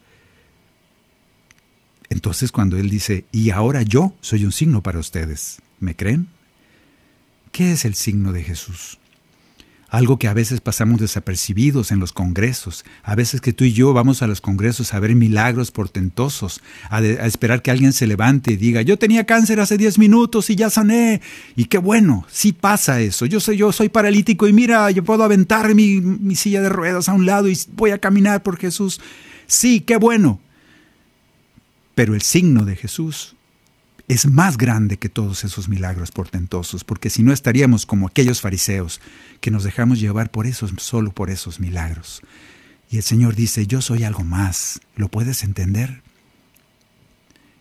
Entonces 2.11 2.53
cuando 2.53 2.77
Él 2.77 2.91
dice, 2.91 3.25
y 3.33 3.51
ahora 3.51 3.83
yo 3.83 4.15
soy 4.21 4.45
un 4.45 4.53
signo 4.53 4.83
para 4.83 4.99
ustedes, 4.99 5.63
¿me 5.81 5.97
creen? 5.97 6.29
¿Qué 7.57 7.73
es 7.73 7.87
el 7.87 7.95
signo 7.95 8.35
de 8.35 8.43
Jesús? 8.43 8.99
algo 9.89 10.19
que 10.19 10.29
a 10.29 10.35
veces 10.35 10.61
pasamos 10.61 11.01
desapercibidos 11.01 11.91
en 11.91 12.01
los 12.01 12.13
congresos, 12.13 12.85
a 13.03 13.15
veces 13.15 13.41
que 13.41 13.55
tú 13.55 13.65
y 13.65 13.73
yo 13.73 13.95
vamos 13.95 14.21
a 14.21 14.27
los 14.27 14.43
congresos 14.43 14.93
a 14.93 15.01
ver 15.01 15.15
milagros 15.15 15.71
portentosos, 15.71 16.61
a, 16.91 17.01
esperar 17.01 17.63
que 17.63 17.71
alguien 17.71 17.95
se 17.95 18.07
levante 18.07 18.51
y 18.51 18.57
diga, 18.57 18.83
yo 18.83 18.99
tenía 18.99 19.25
cáncer 19.25 19.61
hace 19.61 19.79
10 19.79 19.99
minutos 19.99 20.51
y 20.51 20.57
ya 20.57 20.69
sané, 20.69 21.23
y 21.55 21.67
qué 21.67 21.79
bueno, 21.79 22.27
sí 22.29 22.53
pasa 22.53 23.01
eso, 23.01 23.25
yo 23.25 23.41
soy, 23.41 23.57
yo 23.57 23.73
soy 23.73 23.89
paralítico 23.89 24.49
y 24.49 24.53
mira, 24.53 24.91
yo 24.91 25.03
puedo 25.05 25.23
aventar 25.23 25.73
mi, 25.75 26.01
mi 26.03 26.35
silla 26.35 26.61
de 26.61 26.69
ruedas 26.69 27.09
a 27.09 27.15
un 27.15 27.25
lado 27.25 27.49
y 27.49 27.57
voy 27.73 27.93
a 27.93 27.99
caminar 27.99 28.43
por 28.43 28.59
Jesús, 28.59 29.01
sí, 29.47 29.81
qué 29.81 29.97
bueno, 29.97 30.41
pero 31.95 32.15
el 32.15 32.23
signo 32.23 32.67
de 32.67 32.77
Jesús 32.77 33.36
es 34.09 34.27
más 34.27 34.57
grande 34.57 34.99
que 34.99 35.09
todos 35.09 35.45
esos 35.45 35.69
milagros 35.69 36.13
portentosos, 36.13 36.85
porque 36.85 37.11
si 37.11 37.23
no 37.23 37.33
estaríamos 37.33 37.87
como 37.87 38.07
aquellos 38.07 38.41
fariseos 38.41 39.01
que 39.41 39.51
nos 39.51 39.65
dejamos 39.65 40.01
llevar 40.01 40.31
por 40.31 40.47
esos, 40.47 40.73
solo 40.79 41.11
por 41.11 41.31
esos 41.31 41.59
milagros. 41.59 42.23
Y 42.89 42.99
el 42.99 43.03
Señor 43.03 43.35
dice, 43.35 43.67
yo 43.67 43.81
soy 43.81 44.05
algo 44.05 44.23
más, 44.23 44.81
¿lo 44.95 45.09
puedes 45.09 45.43
entender? 45.43 46.03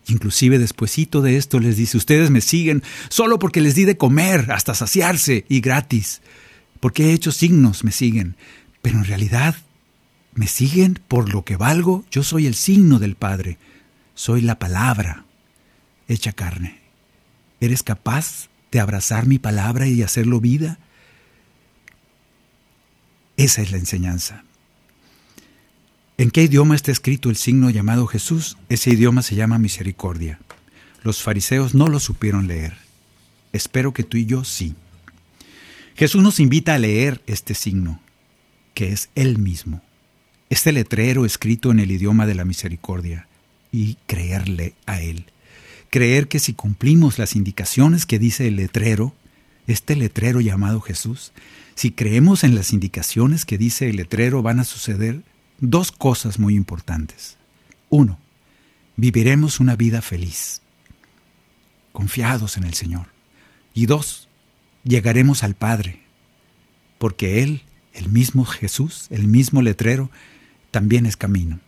Inclusive 0.07 0.59
despuesito 0.59 1.23
de 1.23 1.37
esto 1.37 1.59
les 1.59 1.77
dice, 1.77 1.97
ustedes 1.97 2.29
me 2.29 2.41
siguen 2.41 2.83
solo 3.09 3.39
porque 3.39 3.61
les 3.61 3.73
di 3.73 3.85
de 3.85 3.97
comer 3.97 4.51
hasta 4.51 4.75
saciarse 4.75 5.45
y 5.49 5.61
gratis, 5.61 6.21
porque 6.79 7.05
he 7.05 7.13
hecho 7.13 7.31
signos, 7.31 7.83
me 7.83 7.91
siguen, 7.91 8.35
pero 8.83 8.99
en 8.99 9.05
realidad 9.05 9.55
me 10.35 10.45
siguen 10.45 10.99
por 11.07 11.33
lo 11.33 11.43
que 11.43 11.57
valgo, 11.57 12.05
yo 12.11 12.21
soy 12.21 12.45
el 12.45 12.53
signo 12.53 12.99
del 12.99 13.15
Padre, 13.15 13.57
soy 14.13 14.41
la 14.41 14.59
palabra, 14.59 15.24
hecha 16.07 16.33
carne. 16.33 16.79
¿Eres 17.59 17.83
capaz 17.83 18.49
de 18.71 18.79
abrazar 18.79 19.25
mi 19.25 19.39
palabra 19.39 19.87
y 19.87 20.01
hacerlo 20.03 20.39
vida? 20.39 20.77
Esa 23.37 23.61
es 23.61 23.71
la 23.71 23.77
enseñanza. 23.77 24.43
¿En 26.17 26.31
qué 26.31 26.43
idioma 26.43 26.75
está 26.75 26.91
escrito 26.91 27.29
el 27.29 27.35
signo 27.35 27.69
llamado 27.69 28.07
Jesús? 28.07 28.57
Ese 28.69 28.91
idioma 28.91 29.21
se 29.21 29.35
llama 29.35 29.57
misericordia. 29.57 30.39
Los 31.03 31.21
fariseos 31.21 31.75
no 31.75 31.87
lo 31.87 31.99
supieron 31.99 32.47
leer. 32.47 32.77
Espero 33.51 33.93
que 33.93 34.03
tú 34.03 34.17
y 34.17 34.25
yo 34.25 34.43
sí. 34.43 34.75
Jesús 35.95 36.21
nos 36.21 36.39
invita 36.39 36.73
a 36.73 36.79
leer 36.79 37.21
este 37.25 37.53
signo, 37.53 37.99
que 38.73 38.91
es 38.91 39.09
Él 39.15 39.37
mismo, 39.37 39.81
este 40.49 40.71
letrero 40.71 41.25
escrito 41.25 41.71
en 41.71 41.79
el 41.79 41.91
idioma 41.91 42.25
de 42.25 42.35
la 42.35 42.43
misericordia, 42.43 43.27
y 43.71 43.97
creerle 44.07 44.73
a 44.85 45.01
Él 45.01 45.25
creer 45.89 46.27
que 46.27 46.39
si 46.39 46.53
cumplimos 46.53 47.17
las 47.19 47.35
indicaciones 47.35 48.05
que 48.05 48.19
dice 48.19 48.47
el 48.47 48.55
letrero, 48.57 49.13
este 49.67 49.95
letrero 49.95 50.41
llamado 50.41 50.81
Jesús, 50.81 51.31
si 51.75 51.91
creemos 51.91 52.43
en 52.43 52.55
las 52.55 52.71
indicaciones 52.71 53.45
que 53.45 53.57
dice 53.57 53.89
el 53.89 53.97
letrero, 53.97 54.41
van 54.41 54.59
a 54.59 54.63
suceder 54.63 55.23
dos 55.59 55.91
cosas 55.91 56.39
muy 56.39 56.55
importantes. 56.55 57.37
Uno, 57.89 58.19
viviremos 58.95 59.59
una 59.59 59.75
vida 59.75 60.01
feliz, 60.01 60.61
confiados 61.91 62.57
en 62.57 62.63
el 62.63 62.73
Señor. 62.73 63.07
Y 63.73 63.87
dos, 63.87 64.29
llegaremos 64.83 65.43
al 65.43 65.55
Padre, 65.55 66.01
porque 66.97 67.43
Él, 67.43 67.63
el 67.93 68.09
mismo 68.09 68.45
Jesús, 68.45 69.07
el 69.09 69.27
mismo 69.27 69.61
letrero, 69.61 70.09
también 70.71 71.05
es 71.05 71.17
camino. 71.17 71.59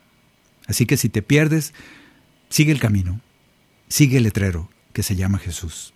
Así 0.68 0.86
que 0.86 0.97
si 0.97 1.09
te 1.09 1.22
pierdes, 1.22 1.74
sigue 2.49 2.72
el 2.72 2.80
camino, 2.80 3.22
sigue 3.88 4.17
el 4.17 4.23
letrero 4.23 4.69
que 4.93 5.03
se 5.03 5.15
llama 5.15 5.38
Jesús. 5.38 5.93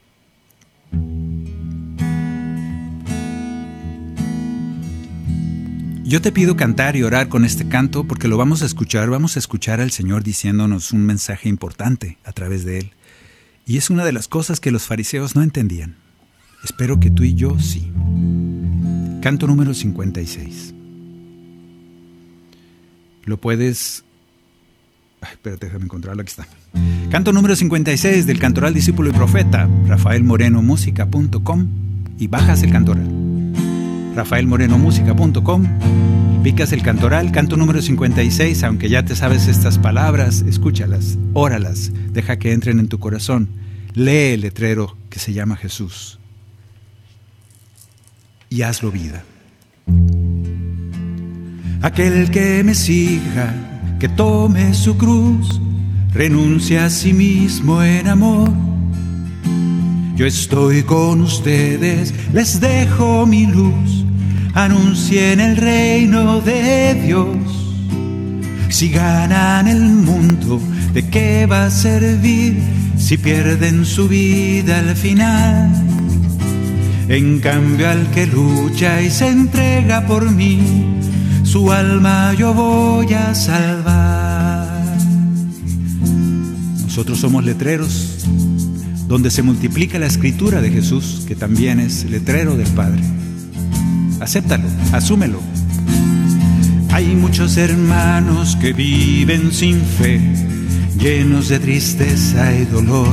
Yo 6.03 6.21
te 6.21 6.33
pido 6.33 6.57
cantar 6.57 6.97
y 6.97 7.03
orar 7.03 7.29
con 7.29 7.45
este 7.45 7.69
canto 7.69 8.03
porque 8.03 8.27
lo 8.27 8.35
vamos 8.35 8.63
a 8.63 8.65
escuchar, 8.65 9.09
vamos 9.09 9.37
a 9.37 9.39
escuchar 9.39 9.79
al 9.79 9.91
Señor 9.91 10.23
diciéndonos 10.23 10.91
un 10.91 11.05
mensaje 11.05 11.47
importante 11.47 12.17
a 12.25 12.33
través 12.33 12.65
de 12.65 12.79
él. 12.79 12.91
Y 13.65 13.77
es 13.77 13.89
una 13.89 14.03
de 14.03 14.11
las 14.11 14.27
cosas 14.27 14.59
que 14.59 14.71
los 14.71 14.83
fariseos 14.83 15.37
no 15.37 15.41
entendían. 15.41 15.95
Espero 16.65 16.99
que 16.99 17.11
tú 17.11 17.23
y 17.23 17.35
yo 17.35 17.57
sí. 17.59 17.91
Canto 19.21 19.47
número 19.47 19.73
56. 19.73 20.73
Lo 23.23 23.37
puedes 23.39 24.03
Espérate, 25.21 25.65
déjame 25.67 25.85
encontrarlo, 25.85 26.21
aquí 26.21 26.29
está. 26.29 26.47
Canto 27.09 27.33
número 27.33 27.55
56 27.55 28.25
del 28.25 28.39
Cantoral 28.39 28.73
Discípulo 28.73 29.09
y 29.09 29.13
Profeta, 29.13 29.69
rafaelmorenomusica.com 29.87 31.67
y 32.17 32.27
bajas 32.27 32.63
el 32.63 32.71
cantoral. 32.71 33.07
rafaelmorenomusica.com, 34.15 35.63
picas 36.43 36.71
el 36.71 36.83
cantoral, 36.83 37.31
canto 37.31 37.57
número 37.57 37.81
56, 37.81 38.63
aunque 38.63 38.89
ya 38.89 39.03
te 39.03 39.15
sabes 39.15 39.47
estas 39.47 39.77
palabras, 39.77 40.43
escúchalas, 40.47 41.17
óralas, 41.33 41.91
deja 42.11 42.37
que 42.37 42.53
entren 42.53 42.79
en 42.79 42.87
tu 42.87 42.99
corazón. 42.99 43.49
Lee 43.93 44.33
el 44.33 44.41
letrero 44.41 44.95
que 45.09 45.19
se 45.19 45.33
llama 45.33 45.57
Jesús 45.57 46.19
y 48.49 48.61
hazlo 48.61 48.91
vida. 48.91 49.23
Aquel 51.81 52.29
que 52.29 52.63
me 52.63 52.75
siga 52.75 53.80
que 54.01 54.09
tome 54.09 54.73
su 54.73 54.97
cruz, 54.97 55.61
renuncia 56.11 56.85
a 56.85 56.89
sí 56.89 57.13
mismo 57.13 57.83
en 57.83 58.07
amor. 58.07 58.51
Yo 60.15 60.25
estoy 60.25 60.81
con 60.81 61.21
ustedes, 61.21 62.11
les 62.33 62.59
dejo 62.59 63.27
mi 63.27 63.45
luz, 63.45 64.03
anuncien 64.55 65.39
el 65.39 65.55
reino 65.55 66.41
de 66.41 66.95
Dios. 66.95 67.27
Si 68.69 68.89
ganan 68.89 69.67
el 69.67 69.83
mundo, 69.83 70.59
¿de 70.95 71.07
qué 71.07 71.45
va 71.45 71.65
a 71.65 71.69
servir 71.69 72.59
si 72.97 73.19
pierden 73.19 73.85
su 73.85 74.07
vida 74.07 74.79
al 74.79 74.95
final? 74.95 75.71
En 77.07 77.39
cambio 77.39 77.87
al 77.87 78.09
que 78.09 78.25
lucha 78.25 78.99
y 78.99 79.11
se 79.11 79.27
entrega 79.27 80.07
por 80.07 80.31
mí, 80.31 80.59
su 81.51 81.69
alma 81.69 82.33
yo 82.33 82.53
voy 82.53 83.13
a 83.13 83.35
salvar. 83.35 84.69
Nosotros 86.83 87.19
somos 87.19 87.43
letreros 87.43 88.25
donde 89.09 89.29
se 89.29 89.43
multiplica 89.43 89.99
la 89.99 90.05
escritura 90.05 90.61
de 90.61 90.69
Jesús, 90.69 91.25
que 91.27 91.35
también 91.35 91.81
es 91.81 92.09
letrero 92.09 92.55
del 92.55 92.69
Padre. 92.69 93.01
Acéptalo, 94.21 94.63
asúmelo. 94.93 95.41
Hay 96.91 97.07
muchos 97.07 97.57
hermanos 97.57 98.55
que 98.55 98.71
viven 98.71 99.51
sin 99.51 99.81
fe, 99.81 100.21
llenos 100.97 101.49
de 101.49 101.59
tristeza 101.59 102.55
y 102.55 102.63
dolor. 102.63 103.09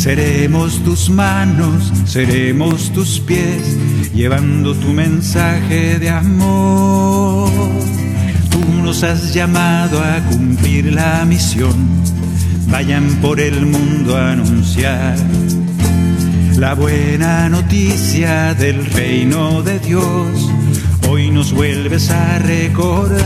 Seremos 0.00 0.82
tus 0.82 1.10
manos, 1.10 1.92
seremos 2.06 2.90
tus 2.94 3.20
pies, 3.20 3.76
llevando 4.14 4.74
tu 4.74 4.88
mensaje 4.94 5.98
de 5.98 6.08
amor. 6.08 7.50
Tú 8.50 8.60
nos 8.82 9.02
has 9.02 9.34
llamado 9.34 10.02
a 10.02 10.20
cumplir 10.30 10.90
la 10.94 11.26
misión, 11.26 11.74
vayan 12.70 13.06
por 13.20 13.40
el 13.40 13.66
mundo 13.66 14.16
a 14.16 14.32
anunciar 14.32 15.18
la 16.56 16.72
buena 16.72 17.50
noticia 17.50 18.54
del 18.54 18.86
reino 18.86 19.60
de 19.62 19.80
Dios. 19.80 20.50
Hoy 21.10 21.30
nos 21.30 21.52
vuelves 21.52 22.08
a 22.08 22.38
recordar 22.38 23.22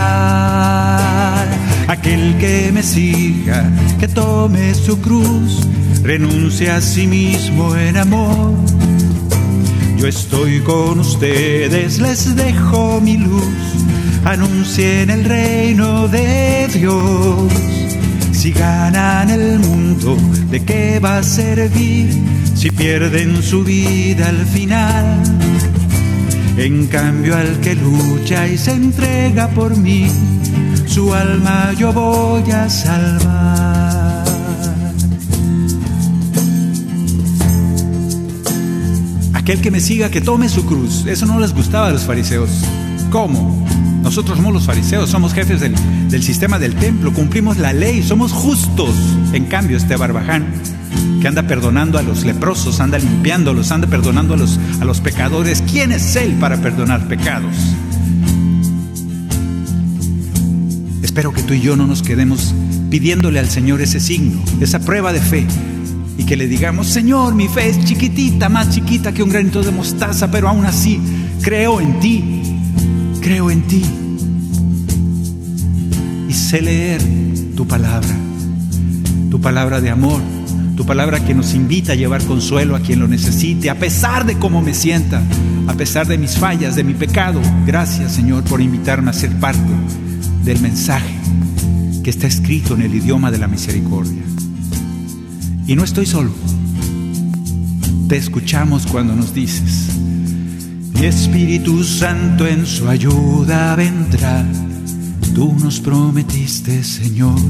aquel 1.87 2.37
que 2.39 2.72
me 2.75 2.83
siga, 2.83 3.70
que 4.01 4.09
tome 4.09 4.75
su 4.75 5.01
cruz 5.01 5.68
renuncia 6.05 6.77
a 6.77 6.81
sí 6.83 7.07
mismo 7.07 7.75
en 7.75 7.97
amor. 7.97 8.55
Yo 9.97 10.07
estoy 10.07 10.61
con 10.61 11.01
ustedes, 11.01 11.99
les 11.99 12.37
dejo 12.37 13.01
mi 13.01 13.17
luz, 13.17 13.43
anuncien 14.25 15.09
el 15.09 15.25
reino 15.25 16.07
de 16.09 16.69
Dios. 16.69 17.53
Si 18.33 18.53
ganan 18.53 19.31
el 19.31 19.59
mundo, 19.59 20.19
¿de 20.51 20.63
qué 20.63 21.01
va 21.01 21.19
a 21.19 21.23
servir 21.23 22.11
si 22.55 22.71
pierden 22.71 23.43
su 23.43 23.65
vida 23.65 24.29
al 24.29 24.45
final? 24.45 25.23
En 26.59 26.87
cambio 26.87 27.35
al 27.35 27.61
que 27.61 27.75
lucha 27.75 28.47
y 28.47 28.59
se 28.59 28.73
entrega 28.73 29.49
por 29.49 29.75
mí, 29.75 30.07
su 30.87 31.15
alma 31.15 31.73
yo 31.79 31.95
voy 31.95 32.51
a 32.51 32.69
salvar. 32.69 33.74
Aquel 39.45 39.61
que 39.61 39.71
me 39.71 39.79
siga, 39.79 40.09
que 40.09 40.23
tome 40.23 40.49
su 40.49 40.65
cruz. 40.65 41.05
Eso 41.05 41.27
no 41.27 41.39
les 41.39 41.53
gustaba 41.53 41.89
a 41.89 41.91
los 41.91 42.05
fariseos. 42.05 42.49
¿Cómo? 43.11 43.63
Nosotros 44.03 44.39
somos 44.39 44.55
los 44.55 44.65
fariseos, 44.65 45.11
somos 45.11 45.35
jefes 45.35 45.61
del, 45.61 45.75
del 46.09 46.23
sistema 46.23 46.59
del 46.59 46.75
templo, 46.75 47.13
cumplimos 47.13 47.59
la 47.59 47.75
ley, 47.75 48.03
somos 48.03 48.33
justos. 48.33 48.95
En 49.35 49.45
cambio, 49.45 49.77
este 49.77 49.97
barbaján 49.97 50.47
que 51.21 51.29
anda 51.29 51.43
perdonando 51.43 51.99
a 51.99 52.03
los 52.03 52.25
leprosos, 52.25 52.81
anda 52.81 52.97
limpiándolos, 52.97 53.71
anda 53.71 53.87
perdonando 53.87 54.33
a 54.33 54.39
los, 54.39 54.59
a 54.81 54.87
los 54.87 55.03
pecadores. 55.03 55.63
¿Quién 55.71 55.93
es 55.93 56.17
Él 56.17 56.33
para 56.41 56.57
perdonar 56.63 57.07
pecados? 57.07 57.55
Espero 61.03 61.35
que 61.35 61.43
tú 61.43 61.53
y 61.53 61.61
yo 61.61 61.77
no 61.77 61.87
nos 61.87 62.01
quedemos 62.01 62.55
pidiéndole 62.89 63.41
al 63.41 63.51
Señor 63.51 63.83
ese 63.83 64.01
signo, 64.01 64.43
esa 64.63 64.79
prueba 64.79 65.13
de 65.13 65.21
fe, 65.21 65.47
y 66.17 66.25
que 66.25 66.37
le 66.37 66.47
digamos, 66.47 66.89
Señor, 66.89 67.35
mi 67.35 67.49
fe 67.49 67.69
es 67.69 67.85
chiquitita, 67.85 68.49
más 68.49 68.71
chiquita 68.71 69.12
que 69.12 69.23
un 69.23 69.31
granito 69.31 69.62
de 69.62 69.73
mostaza, 69.73 70.31
pero 70.31 70.49
aún 70.49 70.65
así 70.65 71.01
creo 71.43 71.81
en 71.81 72.01
ti, 72.01 72.43
creo 73.21 73.51
en 73.51 73.62
ti. 73.62 73.83
Y 76.29 76.33
sé 76.33 76.62
leer 76.62 77.01
tu 77.57 77.67
palabra, 77.67 78.15
tu 79.31 79.41
palabra 79.41 79.81
de 79.81 79.91
amor, 79.91 80.21
tu 80.77 80.87
palabra 80.87 81.25
que 81.25 81.35
nos 81.35 81.55
invita 81.55 81.93
a 81.93 81.97
llevar 81.97 82.23
consuelo 82.25 82.77
a 82.77 82.81
quien 82.81 83.01
lo 83.01 83.09
necesite, 83.09 83.71
a 83.71 83.79
pesar 83.79 84.25
de 84.27 84.39
cómo 84.39 84.62
me 84.62 84.75
sienta, 84.75 85.23
a 85.67 85.75
pesar 85.75 86.07
de 86.07 86.19
mis 86.19 86.37
fallas, 86.37 86.77
de 86.77 86.85
mi 86.85 86.95
pecado. 86.95 87.41
Gracias, 87.67 88.12
Señor, 88.12 88.45
por 88.45 88.61
invitarme 88.61 89.11
a 89.11 89.15
ser 89.15 89.31
parte 89.39 89.61
del 90.45 90.61
mensaje 90.61 91.15
que 92.03 92.11
está 92.11 92.27
escrito 92.27 92.75
en 92.75 92.83
el 92.83 92.95
idioma 92.95 93.31
de 93.31 93.39
la 93.39 93.49
misericordia. 93.49 94.24
Y 95.67 95.77
no 95.77 95.85
estoy 95.85 96.05
solo. 96.05 96.31
Te 98.09 98.17
escuchamos 98.19 98.87
cuando 98.87 99.17
nos 99.17 99.33
dices, 99.33 99.89
mi 100.93 101.07
Espíritu 101.07 101.83
Santo 101.83 102.47
en 102.47 102.67
su 102.67 102.87
ayuda 102.89 103.75
vendrá. 103.75 104.45
Tú 105.35 105.55
nos 105.59 105.81
prometiste, 105.81 106.85
Señor. 106.85 107.41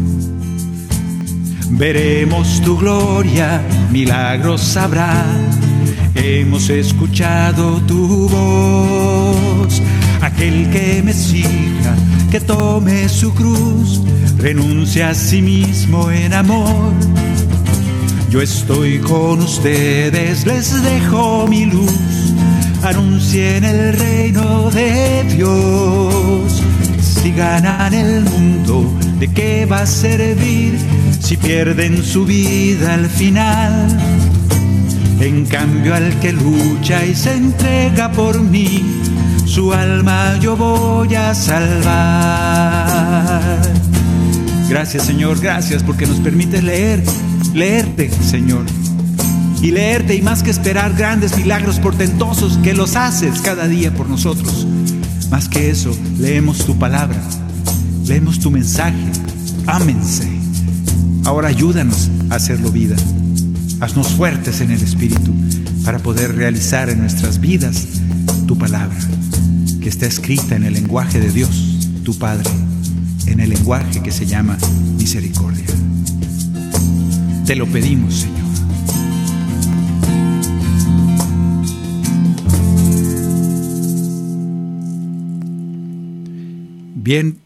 Veremos 1.71 2.61
tu 2.61 2.79
gloria, 2.79 3.61
milagros 3.91 4.77
habrá. 4.77 5.27
Hemos 6.15 6.71
escuchado 6.71 7.81
tu 7.83 8.29
voz. 8.29 9.83
Aquel 10.23 10.71
que 10.71 11.03
me 11.05 11.13
siga, 11.13 11.97
que 12.31 12.41
tome 12.41 13.09
su 13.09 13.35
cruz, 13.35 14.03
renuncia 14.39 15.11
a 15.11 15.15
sí 15.15 15.43
mismo 15.43 16.11
en 16.13 16.33
amor 16.33 16.93
yo 18.35 18.43
estoy 18.43 18.99
con 18.99 19.41
ustedes, 19.43 20.45
les 20.45 20.83
dejo 20.83 21.47
mi 21.47 21.67
luz, 21.67 22.35
anuncien 22.83 23.63
el 23.63 23.93
reino 23.93 24.73
de 24.73 25.23
Dios. 25.37 26.61
Si 27.01 27.31
ganan 27.31 27.95
el 27.95 28.23
mundo, 28.23 28.93
¿de 29.21 29.29
qué 29.29 29.67
va 29.67 29.83
a 29.83 29.87
servir 29.87 30.77
si 31.21 31.37
pierden 31.37 32.03
su 32.03 32.25
vida 32.25 32.95
al 32.95 33.07
final? 33.07 33.87
En 35.21 35.47
cambio 35.47 35.95
al 35.95 36.19
que 36.19 36.33
lucha 36.33 37.07
y 37.07 37.15
se 37.15 37.35
entrega 37.37 38.11
por 38.11 38.43
mí, 38.43 38.83
su 39.47 39.73
alma 39.73 40.41
yo 40.41 40.57
voy 40.57 41.15
a 41.15 41.37
salvar. 41.37 41.63
Gracias 44.69 45.05
Señor, 45.05 45.39
gracias 45.39 45.85
porque 45.85 46.09
nos 46.09 46.19
permites 46.19 46.65
leer 46.65 47.01
leerte, 47.55 48.11
Señor. 48.11 48.65
Y 49.63 49.71
leerte 49.71 50.15
y 50.15 50.23
más 50.23 50.43
que 50.43 50.51
esperar 50.51 50.95
grandes 50.95 51.37
milagros 51.37 51.79
portentosos 51.79 52.59
que 52.59 52.75
los 52.75 52.97
haces 52.97 53.41
cada 53.41 53.67
día 53.67 53.95
por 53.95 54.09
nosotros. 54.09 54.67
Más 55.31 55.49
que 55.49 55.71
eso, 55.71 55.97
leemos 56.19 56.67
tu 56.67 56.79
palabra, 56.79 57.17
leemos 58.07 58.41
tu 58.41 58.51
mensaje. 58.51 58.99
Ámense. 59.67 60.29
Ahora 61.25 61.49
ayúdanos 61.49 62.11
a 62.29 62.35
hacerlo 62.35 62.71
vida. 62.71 62.97
Haznos 63.81 64.09
fuertes 64.09 64.61
en 64.61 64.71
el 64.71 64.83
Espíritu 64.83 65.33
para 65.85 65.99
poder 65.99 66.35
realizar 66.35 66.91
en 66.91 67.01
nuestras 67.01 67.41
vidas 67.41 67.87
tu 68.47 68.59
palabra, 68.59 68.99
que 69.81 69.89
está 69.89 70.07
escrita 70.07 70.57
en 70.57 70.65
el 70.65 70.75
lenguaje 70.75 71.21
de 71.21 71.31
Dios, 71.31 71.79
tu 72.05 72.19
Padre, 72.19 72.51
en 73.27 73.41
el 73.41 73.51
lenguaje 73.51 74.03
que 74.03 74.13
se 74.13 74.27
llama 74.27 74.59
misericordia. 74.99 75.65
Te 77.47 77.55
lo 77.55 77.67
pedimos, 77.67 78.15
Señor. 78.15 78.45
Bien, 86.95 87.39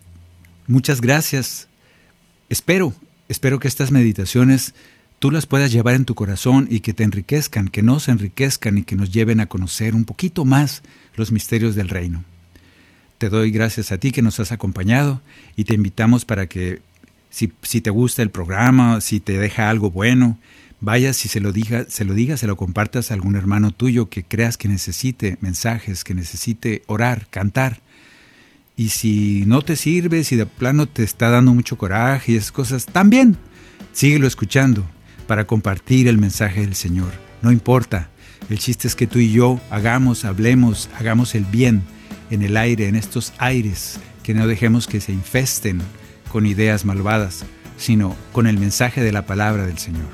muchas 0.68 1.00
gracias. 1.00 1.66
Espero, 2.48 2.94
espero 3.28 3.58
que 3.58 3.66
estas 3.66 3.90
meditaciones 3.90 4.72
tú 5.18 5.32
las 5.32 5.46
puedas 5.46 5.72
llevar 5.72 5.96
en 5.96 6.04
tu 6.04 6.14
corazón 6.14 6.68
y 6.70 6.78
que 6.78 6.94
te 6.94 7.02
enriquezcan, 7.02 7.66
que 7.66 7.82
nos 7.82 8.06
enriquezcan 8.06 8.78
y 8.78 8.84
que 8.84 8.94
nos 8.94 9.10
lleven 9.12 9.40
a 9.40 9.46
conocer 9.46 9.96
un 9.96 10.04
poquito 10.04 10.44
más 10.44 10.84
los 11.16 11.32
misterios 11.32 11.74
del 11.74 11.88
reino. 11.88 12.22
Te 13.18 13.30
doy 13.30 13.50
gracias 13.50 13.90
a 13.90 13.98
ti 13.98 14.12
que 14.12 14.22
nos 14.22 14.38
has 14.38 14.52
acompañado 14.52 15.20
y 15.56 15.64
te 15.64 15.74
invitamos 15.74 16.24
para 16.24 16.46
que 16.46 16.82
si, 17.30 17.48
te 17.80 17.90
gusta 17.90 18.22
el 18.22 18.30
programa, 18.30 19.00
si 19.00 19.20
te 19.20 19.38
deja 19.38 19.70
algo 19.70 19.90
bueno, 19.90 20.38
vayas 20.80 21.24
y 21.24 21.28
se 21.28 21.40
lo 21.40 21.52
diga, 21.52 21.86
se 21.88 22.04
lo 22.04 22.14
digas, 22.14 22.40
se 22.40 22.46
lo 22.46 22.56
compartas 22.56 23.10
a 23.10 23.14
algún 23.14 23.36
hermano 23.36 23.70
tuyo 23.70 24.08
que 24.08 24.24
creas 24.24 24.56
que 24.56 24.68
necesite 24.68 25.38
mensajes, 25.40 26.04
que 26.04 26.14
necesite 26.14 26.82
orar, 26.86 27.26
cantar. 27.30 27.80
Y 28.76 28.90
si 28.90 29.44
no 29.46 29.62
te 29.62 29.76
sirve, 29.76 30.24
si 30.24 30.36
de 30.36 30.46
plano 30.46 30.86
te 30.86 31.02
está 31.02 31.30
dando 31.30 31.52
mucho 31.52 31.76
coraje 31.76 32.32
y 32.32 32.36
esas 32.36 32.52
cosas, 32.52 32.86
también 32.86 33.36
síguelo 33.92 34.26
escuchando 34.26 34.88
para 35.26 35.46
compartir 35.46 36.08
el 36.08 36.18
mensaje 36.18 36.60
del 36.60 36.74
Señor. 36.74 37.12
No 37.42 37.52
importa, 37.52 38.08
el 38.48 38.58
chiste 38.58 38.88
es 38.88 38.94
que 38.94 39.06
tú 39.06 39.18
y 39.18 39.32
yo 39.32 39.60
hagamos, 39.70 40.24
hablemos, 40.24 40.88
hagamos 40.96 41.34
el 41.34 41.44
bien 41.44 41.82
en 42.30 42.42
el 42.42 42.56
aire, 42.56 42.88
en 42.88 42.96
estos 42.96 43.32
aires, 43.38 43.98
que 44.22 44.32
no 44.32 44.46
dejemos 44.46 44.86
que 44.86 45.00
se 45.00 45.12
infesten 45.12 45.80
con 46.28 46.46
ideas 46.46 46.84
malvadas, 46.84 47.44
sino 47.76 48.16
con 48.32 48.46
el 48.46 48.58
mensaje 48.58 49.02
de 49.02 49.12
la 49.12 49.26
palabra 49.26 49.66
del 49.66 49.78
Señor. 49.78 50.08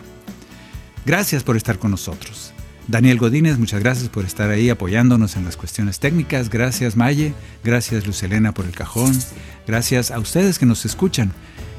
Gracias 1.06 1.42
por 1.42 1.56
estar 1.56 1.78
con 1.78 1.90
nosotros. 1.90 2.52
Daniel 2.86 3.18
Godínez, 3.18 3.58
muchas 3.58 3.80
gracias 3.80 4.08
por 4.10 4.24
estar 4.24 4.50
ahí 4.50 4.68
apoyándonos 4.68 5.36
en 5.36 5.44
las 5.44 5.56
cuestiones 5.56 5.98
técnicas. 6.00 6.50
Gracias 6.50 6.96
Maye, 6.96 7.32
gracias 7.62 8.06
Lucelena 8.06 8.52
por 8.52 8.66
el 8.66 8.72
cajón. 8.72 9.18
Gracias 9.66 10.10
a 10.10 10.18
ustedes 10.18 10.58
que 10.58 10.66
nos 10.66 10.84
escuchan. 10.84 11.32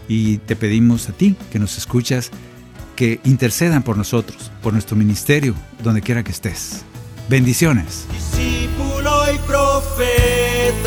Y 0.07 0.38
te 0.39 0.55
pedimos 0.55 1.09
a 1.09 1.13
ti 1.13 1.36
que 1.51 1.59
nos 1.59 1.77
escuchas 1.77 2.31
que 2.95 3.19
intercedan 3.23 3.83
por 3.83 3.97
nosotros, 3.97 4.51
por 4.63 4.73
nuestro 4.73 4.95
ministerio, 4.95 5.53
donde 5.83 6.01
quiera 6.01 6.23
que 6.23 6.31
estés. 6.31 6.83
Bendiciones. 7.27 8.07
discípulo 8.11 9.33
y 9.33 9.38
profeta. 9.39 10.86